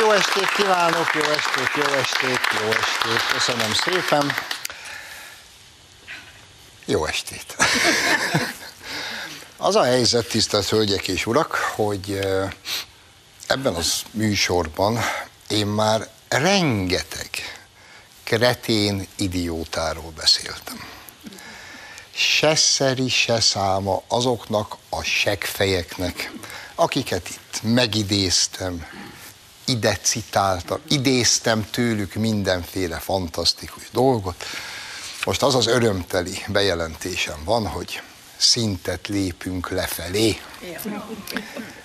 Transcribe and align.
Jó 0.00 0.10
estét 0.10 0.48
kívánok, 0.48 1.14
jó 1.14 1.20
estét, 1.20 1.70
jó 1.76 1.92
estét, 1.92 2.40
jó 2.60 2.68
estét. 2.68 3.32
Köszönöm 3.32 3.72
szépen. 3.72 4.32
Jó 6.84 7.06
estét. 7.06 7.56
Az 9.56 9.76
a 9.76 9.82
helyzet, 9.82 10.28
tisztelt 10.28 10.68
Hölgyek 10.68 11.08
és 11.08 11.26
Urak, 11.26 11.54
hogy 11.54 12.12
eh, 12.12 12.50
ebben 13.46 13.74
az 13.74 14.02
műsorban 14.10 14.98
én 15.48 15.66
már 15.66 16.08
rengeteg 16.28 17.30
kretén 18.24 19.06
idiótáról 19.16 20.12
beszéltem. 20.16 20.84
Se 22.14 22.54
szeri, 22.54 23.08
se 23.08 23.40
száma 23.40 24.02
azoknak 24.08 24.76
a 24.88 25.02
segfejeknek, 25.02 26.32
akiket 26.74 27.28
itt 27.28 27.60
megidéztem, 27.62 28.86
ide 29.70 29.98
citáltam, 30.02 30.80
idéztem 30.88 31.70
tőlük 31.70 32.14
mindenféle 32.14 32.98
fantasztikus 32.98 33.82
dolgot. 33.92 34.44
Most 35.24 35.42
az 35.42 35.54
az 35.54 35.66
örömteli 35.66 36.44
bejelentésem 36.48 37.44
van, 37.44 37.66
hogy 37.66 38.02
szintet 38.36 39.08
lépünk 39.08 39.70
lefelé. 39.70 40.40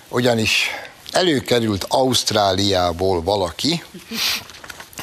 Ugyanis 0.08 0.66
előkerült 1.10 1.84
Ausztráliából 1.88 3.22
valaki, 3.22 3.84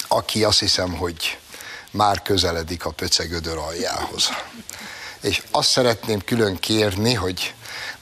aki 0.07 0.43
azt 0.43 0.59
hiszem, 0.59 0.93
hogy 0.93 1.37
már 1.91 2.21
közeledik 2.21 2.85
a 2.85 2.91
pöcegödör 2.91 3.57
aljához. 3.57 4.29
És 5.21 5.43
azt 5.51 5.69
szeretném 5.69 6.21
külön 6.21 6.59
kérni, 6.59 7.13
hogy 7.13 7.53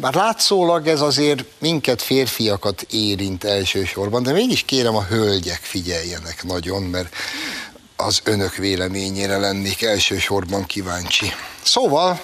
bár 0.01 0.13
látszólag 0.13 0.87
ez 0.87 1.01
azért 1.01 1.43
minket 1.59 2.01
férfiakat 2.01 2.81
érint 2.81 3.43
elsősorban, 3.43 4.23
de 4.23 4.31
mégis 4.31 4.61
kérem 4.61 4.95
a 4.95 5.03
hölgyek 5.03 5.59
figyeljenek 5.61 6.43
nagyon, 6.43 6.83
mert 6.83 7.15
az 7.95 8.21
önök 8.23 8.55
véleményére 8.55 9.37
lennék 9.37 9.81
elsősorban 9.81 10.65
kíváncsi. 10.65 11.31
Szóval 11.63 12.21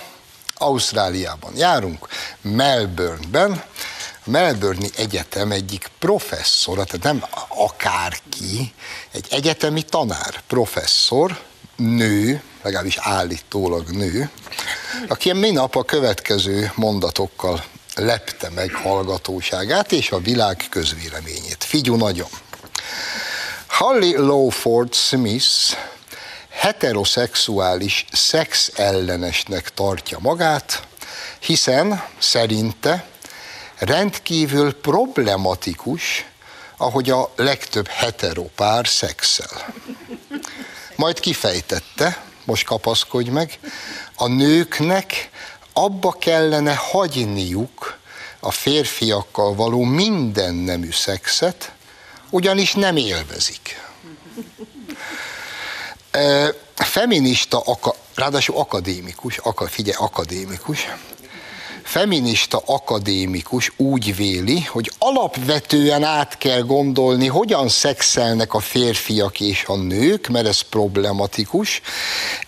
Ausztráliában 0.53 1.51
járunk, 1.55 2.07
Melbourneben, 2.41 3.63
Melbourne 4.23 4.87
Egyetem 4.95 5.51
egyik 5.51 5.89
professzora, 5.99 6.83
tehát 6.83 7.03
nem 7.03 7.23
akárki, 7.47 8.73
egy 9.11 9.25
egyetemi 9.29 9.81
tanár, 9.81 10.41
professzor, 10.47 11.39
nő, 11.75 12.41
legalábbis 12.67 12.97
állítólag 13.01 13.89
nő, 13.89 14.29
aki 15.07 15.33
minap 15.33 15.75
a 15.75 15.83
következő 15.83 16.71
mondatokkal 16.75 17.63
lepte 17.95 18.49
meg 18.49 18.73
hallgatóságát 18.73 19.91
és 19.91 20.11
a 20.11 20.19
világ 20.19 20.63
közvéleményét. 20.69 21.63
Figyú 21.63 21.95
nagyon! 21.95 22.27
Holly 23.67 24.15
Lawford 24.15 24.93
Smith 24.93 25.77
heteroszexuális 26.49 28.05
szexellenesnek 28.11 29.69
tartja 29.73 30.17
magát, 30.21 30.87
hiszen 31.39 32.03
szerinte 32.19 33.05
rendkívül 33.77 34.73
problematikus, 34.73 36.25
ahogy 36.77 37.09
a 37.09 37.31
legtöbb 37.35 37.87
heteropár 37.87 38.87
szexel. 38.87 39.73
Majd 40.95 41.19
kifejtette, 41.19 42.25
most 42.47 42.65
kapaszkodj 42.65 43.29
meg, 43.29 43.59
a 44.15 44.27
nőknek 44.27 45.29
abba 45.73 46.11
kellene 46.11 46.75
hagyniuk 46.75 47.97
a 48.39 48.51
férfiakkal 48.51 49.55
való 49.55 49.83
minden 49.83 50.53
nemű 50.53 50.91
szexet, 50.91 51.71
ugyanis 52.29 52.73
nem 52.73 52.95
élvezik. 52.95 53.81
Feminista, 56.75 57.63
ráadásul 58.15 58.57
akadémikus, 58.57 59.39
figyelj, 59.67 59.97
akadémikus, 59.99 60.87
feminista 61.87 62.61
akadémikus 62.65 63.71
úgy 63.75 64.15
véli, 64.15 64.61
hogy 64.61 64.91
alapvetően 64.97 66.03
át 66.03 66.37
kell 66.37 66.61
gondolni, 66.61 67.27
hogyan 67.27 67.69
szexelnek 67.69 68.53
a 68.53 68.59
férfiak 68.59 69.39
és 69.39 69.63
a 69.67 69.75
nők, 69.75 70.27
mert 70.27 70.47
ez 70.47 70.61
problematikus. 70.61 71.81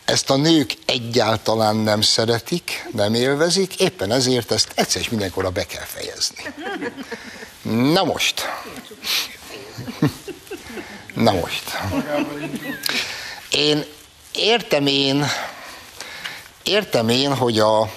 Ezt 0.05 0.29
a 0.29 0.37
nők 0.37 0.73
egyáltalán 0.85 1.75
nem 1.75 2.01
szeretik, 2.01 2.87
nem 2.95 3.13
élvezik, 3.13 3.79
éppen 3.79 4.11
ezért 4.11 4.51
ezt 4.51 4.71
egyszer 4.75 5.01
és 5.01 5.09
mindenkorra 5.09 5.49
be 5.49 5.65
kell 5.65 5.85
fejezni. 5.85 6.43
Na 7.93 8.03
most. 8.03 8.41
Na 11.13 11.31
most. 11.31 11.63
Én 13.51 13.85
értem 14.31 14.85
én, 14.85 15.25
értem 16.63 17.09
én, 17.09 17.35
hogy 17.35 17.59
a 17.59 17.91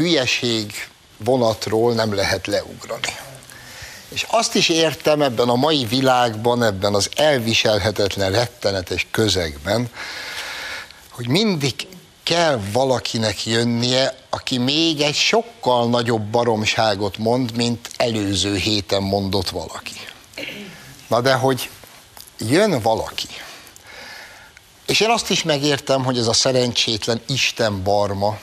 hülyeség 0.00 0.88
vonatról 1.16 1.92
nem 1.92 2.14
lehet 2.14 2.46
leugrani. 2.46 3.16
És 4.08 4.26
azt 4.30 4.54
is 4.54 4.68
értem 4.68 5.22
ebben 5.22 5.48
a 5.48 5.54
mai 5.54 5.84
világban, 5.84 6.62
ebben 6.62 6.94
az 6.94 7.08
elviselhetetlen, 7.16 8.32
rettenetes 8.32 9.06
közegben, 9.10 9.90
hogy 11.08 11.28
mindig 11.28 11.86
kell 12.22 12.60
valakinek 12.72 13.46
jönnie, 13.46 14.16
aki 14.30 14.58
még 14.58 15.00
egy 15.00 15.14
sokkal 15.14 15.88
nagyobb 15.88 16.22
baromságot 16.22 17.18
mond, 17.18 17.56
mint 17.56 17.90
előző 17.96 18.56
héten 18.56 19.02
mondott 19.02 19.50
valaki. 19.50 19.94
Na 21.08 21.20
de 21.20 21.34
hogy 21.34 21.70
jön 22.38 22.80
valaki, 22.80 23.28
és 24.86 25.00
én 25.00 25.10
azt 25.10 25.30
is 25.30 25.42
megértem, 25.42 26.04
hogy 26.04 26.18
ez 26.18 26.26
a 26.26 26.32
szerencsétlen 26.32 27.20
Isten 27.26 27.82
barma, 27.82 28.38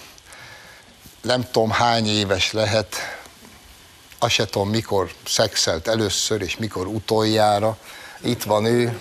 nem 1.22 1.48
tudom 1.52 1.70
hány 1.70 2.08
éves 2.08 2.52
lehet, 2.52 2.96
azt 4.20 4.34
se 4.34 4.46
tudom 4.46 4.70
mikor 4.70 5.14
szexelt 5.26 5.88
először, 5.88 6.42
és 6.42 6.58
mikor 6.58 6.88
utoljára, 6.88 7.78
itt 8.22 8.44
van 8.44 8.66
ő. 8.66 9.00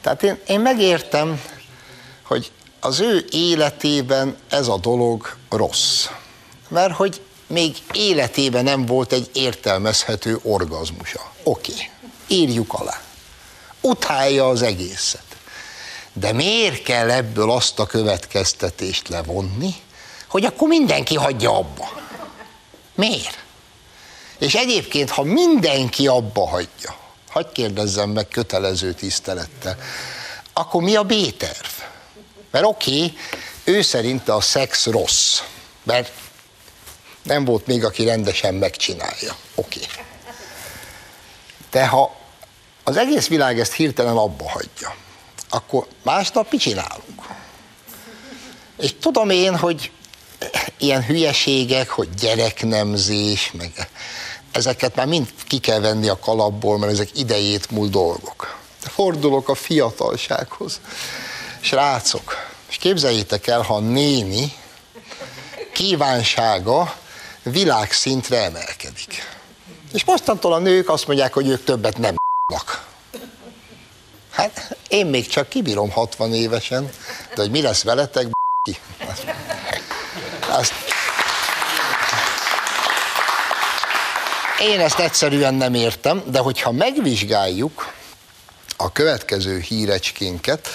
Tehát 0.00 0.22
én, 0.22 0.40
én 0.46 0.60
megértem, 0.60 1.42
hogy 2.22 2.50
az 2.80 3.00
ő 3.00 3.26
életében 3.30 4.36
ez 4.48 4.68
a 4.68 4.78
dolog 4.78 5.36
rossz. 5.48 6.06
Mert 6.68 6.94
hogy 6.94 7.22
még 7.46 7.76
életében 7.92 8.64
nem 8.64 8.86
volt 8.86 9.12
egy 9.12 9.30
értelmezhető 9.32 10.38
orgazmusa. 10.42 11.32
Oké, 11.42 11.72
okay, 11.72 11.88
írjuk 12.26 12.72
alá. 12.72 13.00
Utálja 13.80 14.48
az 14.48 14.62
egészet. 14.62 15.22
De 16.12 16.32
miért 16.32 16.82
kell 16.82 17.10
ebből 17.10 17.50
azt 17.50 17.78
a 17.78 17.86
következtetést 17.86 19.08
levonni, 19.08 19.74
hogy 20.28 20.44
akkor 20.44 20.68
mindenki 20.68 21.16
hagyja 21.16 21.56
abba. 21.56 21.92
Miért? 22.94 23.38
És 24.38 24.54
egyébként, 24.54 25.10
ha 25.10 25.22
mindenki 25.22 26.06
abba 26.06 26.48
hagyja, 26.48 26.96
hagyd 27.28 27.52
kérdezzem 27.52 28.10
meg 28.10 28.28
kötelező 28.28 28.92
tisztelettel, 28.92 29.78
akkor 30.52 30.82
mi 30.82 30.96
a 30.96 31.02
B-terv? 31.02 31.66
Mert 32.50 32.64
oké, 32.64 32.90
okay, 32.90 33.16
ő 33.64 33.82
szerinte 33.82 34.34
a 34.34 34.40
szex 34.40 34.86
rossz, 34.86 35.40
mert 35.82 36.12
nem 37.22 37.44
volt 37.44 37.66
még, 37.66 37.84
aki 37.84 38.04
rendesen 38.04 38.54
megcsinálja. 38.54 39.36
Oké. 39.54 39.80
Okay. 39.82 40.04
De 41.70 41.86
ha 41.86 42.16
az 42.84 42.96
egész 42.96 43.28
világ 43.28 43.60
ezt 43.60 43.72
hirtelen 43.72 44.16
abba 44.16 44.50
hagyja, 44.50 44.94
akkor 45.48 45.86
másnap 46.02 46.50
mit 46.50 46.60
csinálunk? 46.60 47.26
És 48.78 48.94
tudom 49.00 49.30
én, 49.30 49.56
hogy 49.56 49.90
ilyen 50.78 51.04
hülyeségek, 51.04 51.88
hogy 51.88 52.08
gyereknemzés, 52.14 53.50
meg 53.58 53.88
ezeket 54.52 54.94
már 54.94 55.06
mind 55.06 55.28
ki 55.46 55.58
kell 55.58 55.80
venni 55.80 56.08
a 56.08 56.18
kalapból, 56.18 56.78
mert 56.78 56.92
ezek 56.92 57.18
idejét 57.18 57.70
múlt 57.70 57.90
dolgok. 57.90 58.58
Fordulok 58.80 59.48
a 59.48 59.54
fiatalsághoz. 59.54 60.80
Srácok, 61.60 62.34
és 62.68 62.76
képzeljétek 62.76 63.46
el, 63.46 63.60
ha 63.62 63.74
a 63.74 63.80
néni 63.80 64.52
kívánsága 65.72 66.94
világszintre 67.42 68.42
emelkedik. 68.42 69.36
És 69.92 70.04
mostantól 70.04 70.52
a 70.52 70.58
nők 70.58 70.88
azt 70.88 71.06
mondják, 71.06 71.32
hogy 71.32 71.48
ők 71.48 71.64
többet 71.64 71.98
nem 71.98 72.14
b***nak. 72.14 72.86
Hát 74.30 74.76
én 74.88 75.06
még 75.06 75.26
csak 75.26 75.48
kibírom 75.48 75.90
60 75.90 76.34
évesen, 76.34 76.90
de 77.34 77.40
hogy 77.40 77.50
mi 77.50 77.60
lesz 77.60 77.82
veletek, 77.82 78.26
ki. 78.62 78.78
Azt... 80.58 80.72
Én 84.60 84.80
ezt 84.80 84.98
egyszerűen 84.98 85.54
nem 85.54 85.74
értem, 85.74 86.22
de 86.26 86.38
hogyha 86.38 86.72
megvizsgáljuk 86.72 87.92
a 88.76 88.92
következő 88.92 89.58
hírecskénket, 89.58 90.68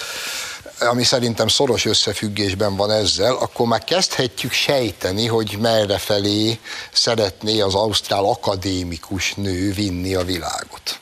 ami 0.80 1.04
szerintem 1.04 1.48
szoros 1.48 1.84
összefüggésben 1.84 2.76
van 2.76 2.90
ezzel, 2.90 3.34
akkor 3.34 3.66
már 3.66 3.84
kezdhetjük 3.84 4.52
sejteni, 4.52 5.26
hogy 5.26 5.56
merre 5.60 5.98
felé 5.98 6.58
szeretné 6.92 7.60
az 7.60 7.74
ausztrál 7.74 8.24
akadémikus 8.24 9.34
nő 9.34 9.72
vinni 9.72 10.14
a 10.14 10.24
világot. 10.24 10.98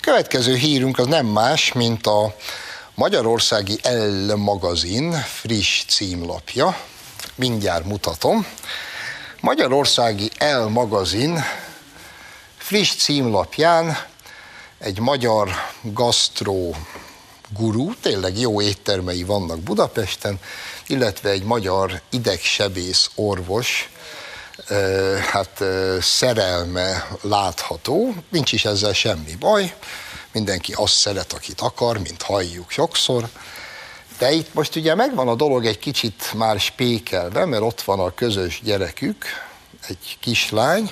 Következő 0.00 0.54
hírünk 0.54 0.98
az 0.98 1.06
nem 1.06 1.26
más, 1.26 1.72
mint 1.72 2.06
a 2.06 2.34
Magyarországi 2.94 3.78
El 3.82 4.36
magazin 4.36 5.12
friss 5.12 5.84
címlapja. 5.84 6.76
Mindjárt 7.38 7.84
mutatom. 7.84 8.46
Magyarországi 9.40 10.30
El 10.38 10.66
magazin 10.66 11.44
friss 12.56 12.94
címlapján 12.94 13.98
egy 14.78 14.98
magyar 14.98 15.48
gasztró 15.82 16.76
gurú, 17.56 17.94
tényleg 17.94 18.38
jó 18.38 18.60
éttermei 18.60 19.22
vannak 19.22 19.58
Budapesten, 19.58 20.40
illetve 20.86 21.30
egy 21.30 21.42
magyar 21.42 22.00
idegsebész 22.10 23.10
orvos, 23.14 23.90
hát 25.30 25.62
szerelme 26.00 27.08
látható, 27.20 28.14
nincs 28.28 28.52
is 28.52 28.64
ezzel 28.64 28.92
semmi 28.92 29.34
baj, 29.34 29.74
mindenki 30.32 30.72
azt 30.72 30.94
szeret, 30.94 31.32
akit 31.32 31.60
akar, 31.60 31.98
mint 31.98 32.22
halljuk 32.22 32.70
sokszor, 32.70 33.28
de 34.18 34.32
itt 34.32 34.54
most 34.54 34.76
ugye 34.76 34.94
megvan 34.94 35.28
a 35.28 35.34
dolog 35.34 35.66
egy 35.66 35.78
kicsit 35.78 36.32
már 36.34 36.60
spékelve, 36.60 37.44
mert 37.44 37.62
ott 37.62 37.82
van 37.82 38.00
a 38.00 38.14
közös 38.14 38.60
gyerekük, 38.64 39.24
egy 39.88 40.16
kislány, 40.20 40.90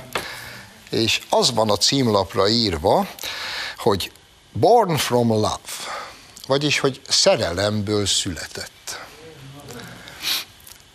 és 0.90 1.20
az 1.30 1.54
van 1.54 1.70
a 1.70 1.76
címlapra 1.76 2.48
írva, 2.48 3.08
hogy 3.76 4.12
Born 4.52 4.96
from 4.96 5.28
Love, 5.28 5.58
vagyis, 6.46 6.78
hogy 6.78 7.00
szerelemből 7.08 8.06
született. 8.06 9.00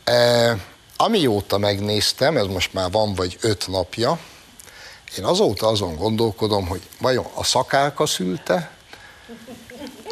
E, 0.04 0.58
amióta 0.98 1.58
megnéztem, 1.58 2.38
ez 2.38 2.46
most 2.46 2.74
már 2.74 2.92
van 2.92 3.14
vagy 3.14 3.38
öt 3.42 3.68
napja, 3.68 4.20
én 5.18 5.26
azóta 5.26 5.68
azon 5.68 5.96
gondolkodom, 5.96 6.68
hogy 6.68 6.82
vajon 7.00 7.26
a 7.34 7.44
szakálka 7.44 8.06
szülte, 8.06 8.72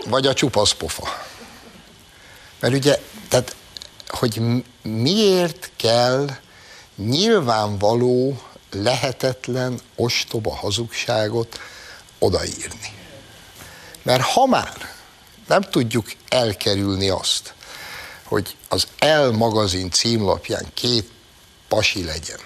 vagy 0.05 0.27
a 0.27 0.33
csupasz 0.33 0.71
pofa. 0.71 1.26
Mert 2.59 2.73
ugye, 2.73 3.01
tehát, 3.27 3.55
hogy 4.07 4.41
miért 4.81 5.71
kell 5.75 6.29
nyilvánvaló, 6.95 8.41
lehetetlen, 8.71 9.79
ostoba 9.95 10.55
hazugságot 10.55 11.59
odaírni. 12.19 12.93
Mert 14.01 14.21
ha 14.21 14.45
már 14.45 14.95
nem 15.47 15.61
tudjuk 15.61 16.13
elkerülni 16.29 17.09
azt, 17.09 17.53
hogy 18.23 18.55
az 18.67 18.87
El 18.99 19.31
magazin 19.31 19.91
címlapján 19.91 20.65
két 20.73 21.11
pasi 21.67 22.03
legyen, 22.03 22.39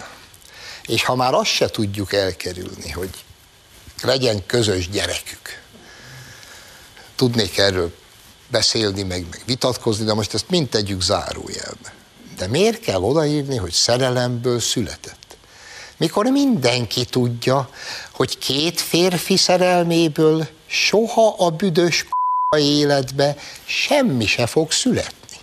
és 0.85 1.03
ha 1.03 1.15
már 1.15 1.33
azt 1.33 1.49
se 1.51 1.67
tudjuk 1.67 2.13
elkerülni, 2.13 2.89
hogy 2.89 3.23
legyen 4.01 4.45
közös 4.45 4.89
gyerekük, 4.89 5.61
tudnék 7.15 7.57
erről 7.57 7.95
beszélni, 8.51 9.03
meg, 9.03 9.25
meg 9.29 9.41
vitatkozni, 9.45 10.05
de 10.05 10.13
most 10.13 10.33
ezt 10.33 10.49
mind 10.49 10.69
tegyük 10.69 11.01
zárójelbe. 11.01 11.93
De 12.37 12.47
miért 12.47 12.79
kell 12.79 13.01
odaírni, 13.01 13.55
hogy 13.55 13.71
szerelemből 13.71 14.59
született? 14.59 15.37
Mikor 15.97 16.25
mindenki 16.25 17.05
tudja, 17.05 17.69
hogy 18.11 18.37
két 18.37 18.81
férfi 18.81 19.37
szerelméből 19.37 20.47
soha 20.65 21.35
a 21.37 21.49
büdös 21.49 22.05
életbe 22.57 23.35
semmi 23.65 24.25
se 24.25 24.47
fog 24.47 24.71
születni. 24.71 25.37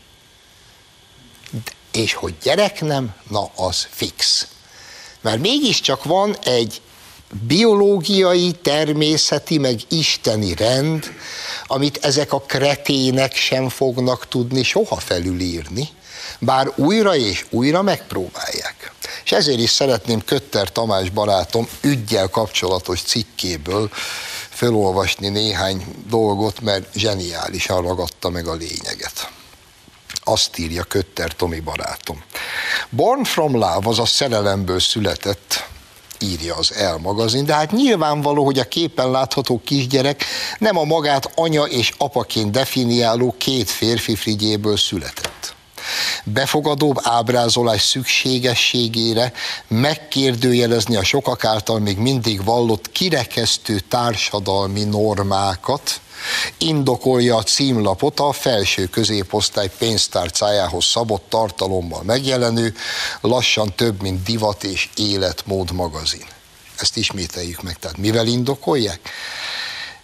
És 1.93 2.15
hogy 2.15 2.35
gyerek 2.43 2.81
nem, 2.81 3.15
na 3.29 3.51
az 3.55 3.89
fix. 3.91 4.47
Mert 5.21 5.41
mégiscsak 5.41 6.05
van 6.05 6.37
egy 6.37 6.81
biológiai, 7.47 8.53
természeti, 8.53 9.59
meg 9.59 9.81
isteni 9.89 10.55
rend, 10.55 11.13
amit 11.67 12.05
ezek 12.05 12.33
a 12.33 12.41
kretének 12.41 13.35
sem 13.35 13.69
fognak 13.69 14.29
tudni 14.29 14.63
soha 14.63 14.97
felülírni, 14.97 15.89
bár 16.39 16.73
újra 16.77 17.17
és 17.17 17.47
újra 17.51 17.83
megpróbálják. 17.83 18.93
És 19.25 19.33
ezért 19.33 19.59
is 19.59 19.71
szeretném 19.71 20.25
Kötter 20.25 20.73
Tamás 20.73 21.11
barátom 21.11 21.69
ügyel 21.81 22.29
kapcsolatos 22.29 23.03
cikkéből 23.03 23.91
felolvasni 24.49 25.29
néhány 25.29 25.85
dolgot, 26.09 26.61
mert 26.61 26.95
zseniálisan 26.95 27.83
ragadta 27.83 28.29
meg 28.29 28.47
a 28.47 28.55
lényeget. 28.55 29.31
Azt 30.25 30.59
írja 30.59 30.83
Kötter 30.83 31.33
Tomi 31.33 31.61
barátom. 31.61 32.23
Born 32.91 33.25
from 33.25 33.53
Love, 33.53 33.89
az 33.89 33.99
a 33.99 34.07
szerelemből 34.07 34.81
született, 34.81 35.68
írja 36.23 36.55
az 36.55 36.73
El 36.75 36.97
magazin, 36.97 37.45
de 37.45 37.55
hát 37.55 37.73
nyilvánvaló, 37.73 38.45
hogy 38.45 38.59
a 38.59 38.69
képen 38.69 39.11
látható 39.11 39.61
kisgyerek 39.65 40.25
nem 40.59 40.77
a 40.77 40.85
magát 40.85 41.31
anya 41.35 41.63
és 41.63 41.93
apaként 41.99 42.51
definiáló 42.51 43.35
két 43.39 43.71
férfi 43.71 44.15
frigyéből 44.15 44.77
született. 44.77 45.57
Befogadóbb 46.25 46.97
ábrázolás 47.03 47.83
szükségességére 47.83 49.33
megkérdőjelezni 49.69 50.97
a 50.97 51.05
sokak 51.05 51.45
által 51.45 51.79
még 51.79 51.99
mindig 51.99 52.45
vallott 52.45 52.93
kirekesztő 52.93 53.81
társadalmi 53.81 54.85
normákat, 54.85 56.01
indokolja 56.59 57.37
a 57.37 57.43
címlapot 57.43 58.21
a 58.21 58.33
felső 58.33 58.87
középosztály 58.87 59.71
pénztárcájához 59.79 60.85
szabott 60.85 61.25
tartalommal 61.29 62.03
megjelenő, 62.03 62.75
lassan 63.21 63.75
több 63.75 64.03
mint 64.03 64.23
divat 64.23 64.65
és 64.65 64.89
életmód 64.97 65.73
magazin. 65.73 66.27
Ezt 66.79 66.97
ismételjük 66.97 67.63
meg, 67.63 67.79
tehát 67.79 67.97
mivel 67.97 68.27
indokolják? 68.27 69.01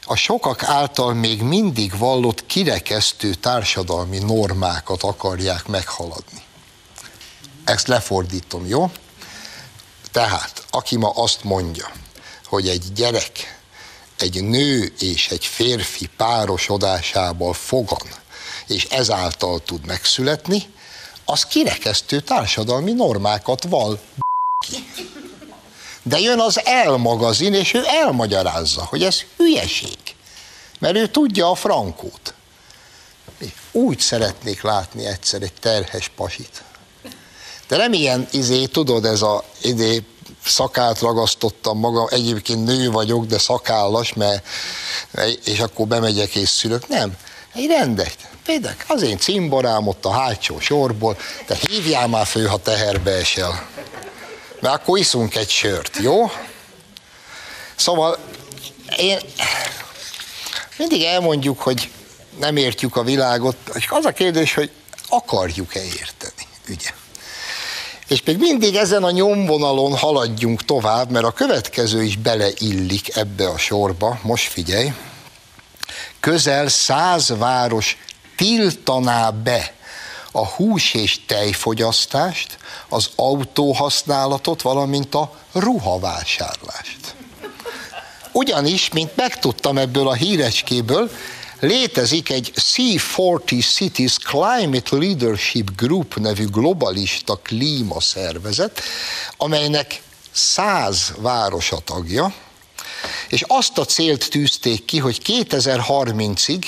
a 0.06 0.14
sokak 0.14 0.62
által 0.62 1.14
még 1.14 1.42
mindig 1.42 1.98
vallott 1.98 2.46
kirekesztő 2.46 3.34
társadalmi 3.34 4.18
normákat 4.18 5.02
akarják 5.02 5.66
meghaladni. 5.66 6.42
Ezt 7.64 7.88
lefordítom, 7.88 8.66
jó? 8.66 8.90
Tehát, 10.10 10.64
aki 10.70 10.96
ma 10.96 11.10
azt 11.10 11.44
mondja, 11.44 11.90
hogy 12.44 12.68
egy 12.68 12.92
gyerek 12.92 13.53
egy 14.24 14.44
nő 14.44 14.92
és 14.98 15.28
egy 15.28 15.46
férfi 15.46 16.10
párosodásából 16.16 17.52
fogan, 17.52 18.08
és 18.66 18.84
ezáltal 18.84 19.60
tud 19.62 19.86
megszületni, 19.86 20.66
az 21.24 21.46
kirekesztő 21.46 22.20
társadalmi 22.20 22.92
normákat 22.92 23.64
val. 23.64 24.00
De 26.02 26.18
jön 26.18 26.40
az 26.40 26.60
elmagazin, 26.64 27.54
és 27.54 27.74
ő 27.74 27.82
elmagyarázza, 27.86 28.84
hogy 28.84 29.02
ez 29.02 29.20
hülyeség. 29.36 29.98
Mert 30.78 30.96
ő 30.96 31.06
tudja 31.06 31.50
a 31.50 31.54
frankót. 31.54 32.34
Úgy 33.72 33.98
szeretnék 33.98 34.62
látni 34.62 35.06
egyszer 35.06 35.42
egy 35.42 35.52
terhes 35.60 36.08
pasit. 36.16 36.62
De 37.68 37.76
nem 37.76 37.92
ilyen, 37.92 38.28
izé, 38.30 38.64
tudod, 38.64 39.04
ez 39.04 39.22
a 39.22 39.44
izé, 39.62 40.04
szakált 40.44 40.98
ragasztottam 40.98 41.78
magam, 41.78 42.06
egyébként 42.10 42.64
nő 42.64 42.90
vagyok, 42.90 43.26
de 43.26 43.38
szakállas, 43.38 44.12
mert, 44.12 44.46
és 45.44 45.60
akkor 45.60 45.86
bemegyek 45.86 46.34
és 46.34 46.48
szülök. 46.48 46.88
Nem, 46.88 47.16
egy 47.54 47.66
rendes. 47.66 48.16
Például 48.44 48.76
az 48.86 49.02
én 49.02 49.18
cimborám 49.18 49.86
ott 49.86 50.04
a 50.04 50.12
hátsó 50.12 50.60
sorból, 50.60 51.16
de 51.46 51.56
hívjál 51.68 52.08
már 52.08 52.26
fő, 52.26 52.46
ha 52.46 52.56
teherbe 52.56 53.10
esel 53.10 53.72
mert 54.64 54.76
akkor 54.76 54.98
iszunk 54.98 55.34
egy 55.34 55.50
sört, 55.50 55.96
jó? 55.96 56.30
Szóval 57.74 58.18
én 58.96 59.18
mindig 60.76 61.02
elmondjuk, 61.02 61.60
hogy 61.60 61.90
nem 62.38 62.56
értjük 62.56 62.96
a 62.96 63.02
világot, 63.02 63.56
és 63.74 63.86
az 63.88 64.04
a 64.04 64.12
kérdés, 64.12 64.54
hogy 64.54 64.70
akarjuk-e 65.08 65.82
érteni, 65.84 66.46
ugye? 66.68 66.90
És 68.08 68.22
még 68.24 68.38
mindig 68.38 68.74
ezen 68.74 69.04
a 69.04 69.10
nyomvonalon 69.10 69.96
haladjunk 69.96 70.64
tovább, 70.64 71.10
mert 71.10 71.24
a 71.24 71.32
következő 71.32 72.02
is 72.02 72.16
beleillik 72.16 73.16
ebbe 73.16 73.48
a 73.48 73.58
sorba. 73.58 74.18
Most 74.22 74.48
figyelj, 74.48 74.92
közel 76.20 76.68
száz 76.68 77.28
város 77.38 77.96
tiltaná 78.36 79.30
be 79.30 79.74
a 80.32 80.46
hús 80.46 80.94
és 80.94 81.20
tejfogyasztást, 81.26 82.58
az 82.88 83.10
autóhasználatot, 83.16 84.62
valamint 84.62 85.14
a 85.14 85.30
ruhavásárlást. 85.52 87.14
Ugyanis, 88.32 88.88
mint 88.88 89.16
megtudtam 89.16 89.78
ebből 89.78 90.08
a 90.08 90.14
hírecskéből, 90.14 91.10
létezik 91.64 92.30
egy 92.30 92.52
C40 92.54 93.74
Cities 93.74 94.16
Climate 94.18 94.96
Leadership 94.96 95.70
Group 95.76 96.16
nevű 96.16 96.46
globalista 96.46 97.36
klímaszervezet, 97.36 98.80
amelynek 99.36 100.02
száz 100.30 101.12
városa 101.18 101.78
tagja, 101.78 102.34
és 103.28 103.44
azt 103.46 103.78
a 103.78 103.84
célt 103.84 104.30
tűzték 104.30 104.84
ki, 104.84 104.98
hogy 104.98 105.20
2030-ig 105.26 106.64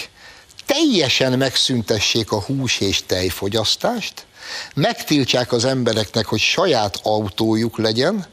teljesen 0.67 1.39
megszüntessék 1.39 2.33
a 2.33 2.41
hús 2.41 2.81
és 2.81 3.03
tejfogyasztást, 3.07 4.27
megtiltsák 4.75 5.53
az 5.53 5.65
embereknek, 5.65 6.27
hogy 6.27 6.41
saját 6.41 7.01
autójuk 7.03 7.79
legyen, 7.79 8.27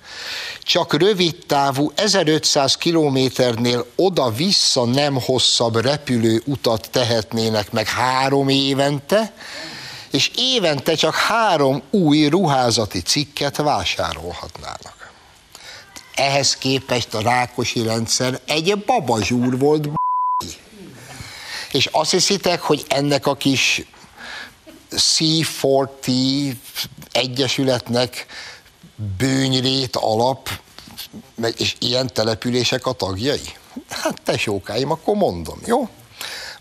csak 0.63 0.93
rövid 0.93 1.35
távú 1.47 1.91
1500 1.95 2.75
kilométernél 2.75 3.85
oda-vissza 3.95 4.85
nem 4.85 5.21
hosszabb 5.21 5.75
repülő 5.75 6.41
utat 6.45 6.89
tehetnének 6.91 7.71
meg 7.71 7.87
három 7.87 8.49
évente, 8.49 9.33
és 10.11 10.31
évente 10.35 10.95
csak 10.95 11.15
három 11.15 11.81
új 11.89 12.27
ruházati 12.27 13.01
cikket 13.01 13.57
vásárolhatnának. 13.57 15.11
Ehhez 16.15 16.55
képest 16.55 17.13
a 17.13 17.21
Rákosi 17.21 17.83
rendszer 17.83 18.39
egy 18.45 18.83
babazsúr 18.85 19.57
volt, 19.57 19.89
és 21.71 21.89
azt 21.91 22.11
hiszitek, 22.11 22.61
hogy 22.61 22.85
ennek 22.87 23.27
a 23.27 23.35
kis 23.35 23.85
C40 24.95 26.53
egyesületnek 27.11 28.25
bőnyrét 29.17 29.95
alap, 29.95 30.49
és 31.57 31.75
ilyen 31.79 32.07
települések 32.13 32.85
a 32.85 32.91
tagjai? 32.91 33.53
Hát 33.89 34.21
tesókáim, 34.21 34.91
akkor 34.91 35.15
mondom, 35.15 35.59
jó? 35.65 35.89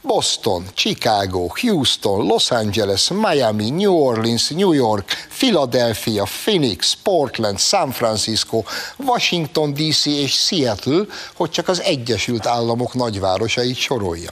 Boston, 0.05 0.67
Chicago, 0.75 1.47
Houston, 1.61 2.27
Los 2.27 2.51
Angeles, 2.51 3.11
Miami, 3.11 3.71
New 3.71 3.93
Orleans, 3.93 4.49
New 4.49 4.73
York, 4.73 5.29
Philadelphia, 5.39 6.25
Phoenix, 6.25 6.97
Portland, 7.03 7.59
San 7.59 7.91
Francisco, 7.91 8.63
Washington 8.97 9.75
DC 9.75 10.07
és 10.07 10.33
Seattle, 10.33 11.05
hogy 11.35 11.51
csak 11.51 11.69
az 11.69 11.81
Egyesült 11.81 12.47
Államok 12.47 12.95
nagyvárosait 12.95 13.77
sorolja. 13.77 14.31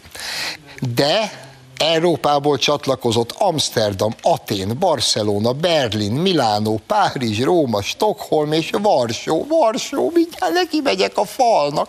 De 0.95 1.49
Európából 1.81 2.59
csatlakozott 2.59 3.33
Amsterdam, 3.33 4.15
Atén, 4.23 4.79
Barcelona, 4.79 5.53
Berlin, 5.53 6.13
Milánó, 6.13 6.81
Párizs, 6.87 7.41
Róma, 7.43 7.83
Stockholm 7.83 8.53
és 8.53 8.71
Varsó. 8.83 9.47
Varsó, 9.49 10.11
mindjárt 10.15 10.53
neki 10.53 10.81
megyek 10.81 11.17
a 11.17 11.25
falnak. 11.25 11.89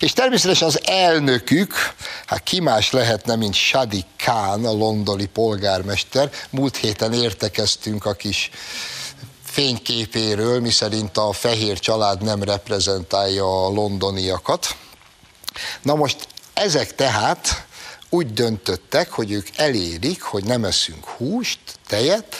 És 0.00 0.12
természetesen 0.12 0.68
az 0.68 0.80
elnökük, 0.84 1.74
hát 2.26 2.42
ki 2.42 2.60
más 2.60 2.90
lehetne, 2.90 3.36
mint 3.36 3.54
Shadi 3.54 4.04
Khan, 4.16 4.64
a 4.64 4.72
londoni 4.72 5.26
polgármester. 5.26 6.30
Múlt 6.50 6.76
héten 6.76 7.12
értekeztünk 7.12 8.04
a 8.04 8.12
kis 8.12 8.50
fényképéről, 9.44 10.60
miszerint 10.60 11.16
a 11.16 11.32
fehér 11.32 11.78
család 11.78 12.22
nem 12.22 12.42
reprezentálja 12.42 13.64
a 13.64 13.68
londoniakat. 13.68 14.76
Na 15.82 15.94
most 15.94 16.28
ezek 16.54 16.94
tehát 16.94 17.66
úgy 18.14 18.32
döntöttek, 18.32 19.10
hogy 19.10 19.32
ők 19.32 19.48
elérik, 19.56 20.22
hogy 20.22 20.44
nem 20.44 20.64
eszünk 20.64 21.04
húst, 21.08 21.58
tejet, 21.86 22.34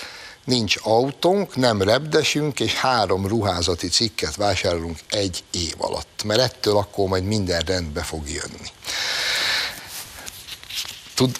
nincs 0.44 0.76
autónk, 0.82 1.56
nem 1.56 1.82
repdesünk, 1.82 2.60
és 2.60 2.74
három 2.74 3.26
ruházati 3.26 3.88
cikket 3.88 4.36
vásárolunk 4.36 4.98
egy 5.10 5.44
év 5.50 5.74
alatt, 5.78 6.22
mert 6.24 6.40
ettől 6.40 6.76
akkor 6.76 7.08
majd 7.08 7.24
minden 7.24 7.60
rendbe 7.60 8.02
fog 8.02 8.28
jönni. 8.28 8.70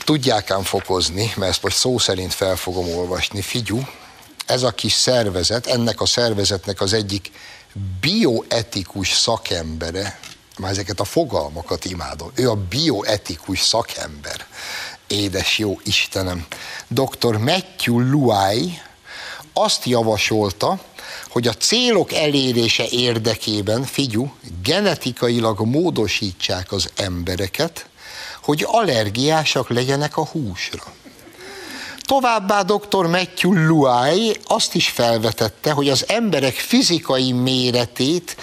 Tudják 0.05 0.51
ám 0.51 0.63
fokozni, 0.63 1.33
mert 1.37 1.51
ezt 1.51 1.63
most 1.63 1.77
szó 1.77 1.99
szerint 1.99 2.35
fel 2.35 2.57
fogom 2.57 2.89
olvasni, 2.89 3.43
figyú, 3.43 3.89
ez 4.47 4.63
a 4.63 4.71
kis 4.71 4.93
szervezet, 4.93 5.67
ennek 5.67 6.01
a 6.01 6.07
szervezetnek 6.07 6.81
az 6.81 6.93
egyik 6.93 7.31
bioetikus 8.01 9.13
szakembere, 9.13 10.19
már 10.59 10.71
ezeket 10.71 11.01
a 11.01 11.05
fogalmakat 11.05 11.85
imádom, 11.85 12.31
ő 12.35 12.51
a 12.51 12.55
bioetikus 12.69 13.61
szakember, 13.61 14.47
édes 15.07 15.59
jó 15.59 15.81
Istenem, 15.85 16.47
dr. 16.89 17.37
Matthew 17.37 18.01
Luai 18.01 18.81
azt 19.53 19.85
javasolta, 19.85 20.81
hogy 21.29 21.47
a 21.47 21.53
célok 21.53 22.13
elérése 22.13 22.87
érdekében, 22.91 23.83
figyú, 23.83 24.35
genetikailag 24.63 25.61
módosítsák 25.61 26.73
az 26.73 26.91
embereket, 26.97 27.87
hogy 28.43 28.65
allergiásak 28.69 29.69
legyenek 29.69 30.17
a 30.17 30.25
húsra. 30.25 30.83
Továbbá 32.01 32.63
dr. 32.63 33.07
Matthew 33.07 33.53
Luai 33.53 34.37
azt 34.45 34.75
is 34.75 34.89
felvetette, 34.89 35.73
hogy 35.73 35.89
az 35.89 36.05
emberek 36.09 36.55
fizikai 36.55 37.33
méretét 37.33 38.37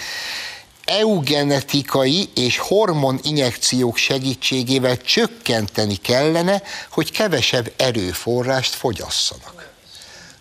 eugenetikai 0.84 2.28
és 2.34 2.58
hormon 2.58 3.20
injekciók 3.22 3.96
segítségével 3.96 4.96
csökkenteni 4.96 5.96
kellene, 5.96 6.62
hogy 6.90 7.10
kevesebb 7.10 7.72
erőforrást 7.76 8.74
fogyasszanak. 8.74 9.72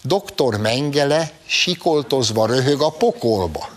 Doktor 0.02 0.58
Mengele 0.58 1.32
sikoltozva 1.46 2.46
röhög 2.46 2.82
a 2.82 2.90
pokolba. 2.90 3.70